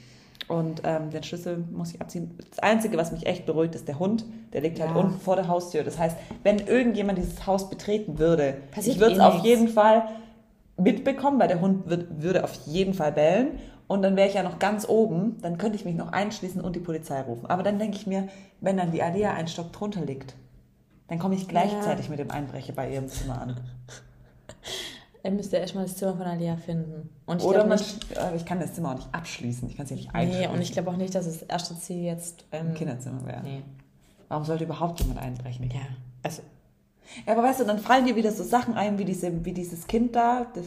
[0.47, 2.37] Und ähm, den Schlüssel muss ich abziehen.
[2.51, 4.27] Das Einzige, was mich echt beruhigt, ist der Hund.
[4.53, 4.97] Der liegt halt Ja.
[4.97, 5.85] unten vor der Haustür.
[5.85, 9.49] Das heißt, wenn irgendjemand dieses Haus betreten würde, Passiert ich würde es eh auf nichts.
[9.49, 10.03] jeden Fall
[10.77, 13.59] mitbekommen, weil der Hund wird, würde auf jeden Fall bellen.
[13.87, 16.75] Und dann wäre ich ja noch ganz oben, dann könnte ich mich noch einschließen und
[16.77, 17.47] die Polizei rufen.
[17.47, 18.29] Aber dann denke ich mir,
[18.61, 20.35] wenn dann die Alia einen Stock drunter liegt,
[21.09, 23.61] dann komme ich gleichzeitig mit dem Einbrecher bei ihrem Zimmer an.
[25.25, 27.09] Dann müsst ihr erstmal das Zimmer von Alia finden.
[27.25, 29.69] Und ich Oder man, nicht, aber ich kann das Zimmer auch nicht abschließen.
[29.71, 30.51] Ich kann es ja nicht nee, einschließen.
[30.53, 33.43] und ich glaube auch nicht, dass das erste Ziel jetzt ähm, Im Kinderzimmer wäre.
[33.43, 33.63] Nee.
[34.29, 35.65] Warum sollte überhaupt jemand einbrechen?
[35.73, 35.81] Ja,
[36.23, 36.43] also
[37.27, 39.87] Ja, aber weißt du, dann fallen dir wieder so Sachen ein, wie, diese, wie dieses
[39.87, 40.65] Kind da, das,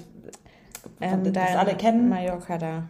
[1.02, 2.10] ähm, das dein alle kennen.
[2.10, 2.90] Mallorca da.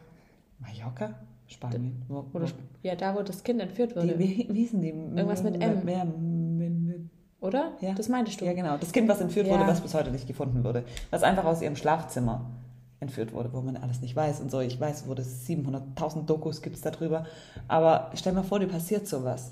[0.59, 1.15] Mallorca?
[1.47, 2.01] Spanien?
[2.07, 2.39] Wo, wo,
[2.83, 4.17] ja, da, wo das Kind entführt wurde.
[4.17, 4.89] die, wie, hießen die?
[4.89, 5.61] Irgendwas mit M.
[5.61, 6.36] M- m-
[7.47, 7.71] Oder?
[7.81, 7.93] Ja.
[7.93, 8.45] Das meintest du.
[8.45, 8.77] ja, genau.
[8.77, 9.53] Das Kind, was entführt Ja.
[9.53, 10.83] wurde, was bis heute nicht gefunden wurde.
[11.09, 12.41] Was einfach aus ihrem Schlafzimmer
[12.99, 14.59] entführt wurde, wo man alles nicht weiß und so.
[14.59, 17.25] Ich weiß, das 700.000 Dokus gibt es darüber.
[17.67, 19.51] Aber stell mal vor, dir passiert sowas.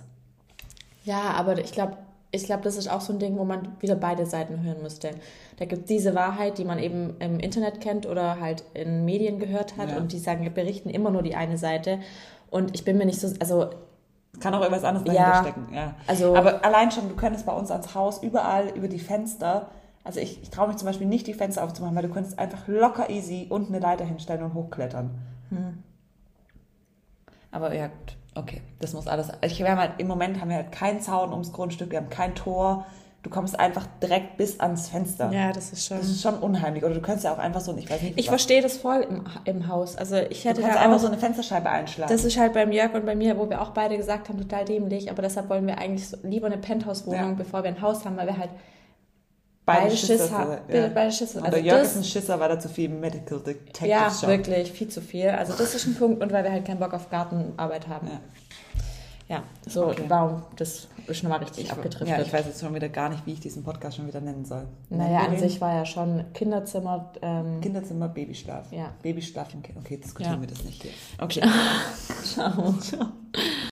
[1.04, 1.98] Ja, aber ich glaube,
[2.32, 5.12] ich glaube, das ist auch so ein Ding, wo man wieder beide Seiten hören müsste.
[5.58, 9.78] Da gibt diese Wahrheit, die man eben im Internet kennt oder halt in Medien gehört
[9.78, 9.98] hat Ja.
[9.98, 12.00] und die sagen, wir berichten immer nur die eine Seite.
[12.50, 13.70] Und ich bin mir nicht so, also
[14.40, 15.42] Kann auch irgendwas anderes dahinter Ja.
[15.42, 15.68] stecken.
[15.74, 15.94] Ja.
[16.08, 19.70] Also- Aber allein schon, du könntest bei uns ans Haus überall über die Fenster,
[20.04, 22.68] also ich, ich traue mich zum Beispiel nicht, die Fenster aufzumachen, weil du könntest einfach
[22.68, 25.12] locker easy unten eine Leiter hinstellen und hochklettern.
[25.50, 25.84] Hm.
[27.52, 27.90] Aber ja.
[28.38, 29.30] Okay, das muss alles.
[29.42, 32.10] Ich, wir haben halt, Im Moment haben wir halt keinen Zaun ums Grundstück, wir haben
[32.10, 32.86] kein Tor.
[33.26, 35.32] Du kommst einfach direkt bis ans Fenster.
[35.32, 35.98] ja, das ist schon.
[35.98, 36.84] Das ist schon unheimlich.
[36.84, 39.24] Oder du könntest ja auch einfach so, ich weiß nicht, Ich verstehe das voll im,
[39.46, 39.96] im Haus.
[39.98, 42.12] Also ich du hätte kannst da einfach auch, so eine Fensterscheibe einschlagen.
[42.14, 44.64] Das ist halt beim Jörg und bei mir, wo wir auch beide gesagt haben, total
[44.66, 45.10] dämlich.
[45.10, 47.34] Aber deshalb wollen wir eigentlich so, lieber eine Penthouse-Wohnung, Ja.
[47.36, 48.52] bevor wir ein Haus haben, weil wir halt
[49.66, 49.98] beide beide.
[49.98, 50.58] Schiss haben.
[50.72, 50.88] ja.
[50.94, 51.36] Beide Schiss.
[51.36, 54.12] Und Also der Jörg das- ist ein Schisser, weil er zu viel Medical Detective Ja,
[54.12, 54.30] schaut.
[54.30, 55.30] wirklich, viel zu viel.
[55.30, 58.06] Also das ist ein Punkt und weil wir halt keinen Bock auf Gartenarbeit haben.
[58.06, 58.20] Ja.
[59.28, 60.06] Ja, so, Okay.
[60.08, 62.08] warum, das ist schon mal richtig Ich, abgedriftet.
[62.08, 64.46] ja, ich weiß jetzt schon wieder gar nicht, wie ich diesen Podcast schon wieder nennen
[64.46, 64.68] soll.
[64.90, 68.72] naja, wir an sich war ja schon Kinderzimmer, ähm, Kinderzimmer, Babyschlaf.
[68.72, 68.92] Ja.
[69.02, 69.80] Babyschlaf im Kind.
[69.80, 70.42] Okay, diskutieren Ja.
[70.42, 70.92] wir das nicht hier.
[71.20, 71.42] Okay.
[72.24, 72.76] Ciao.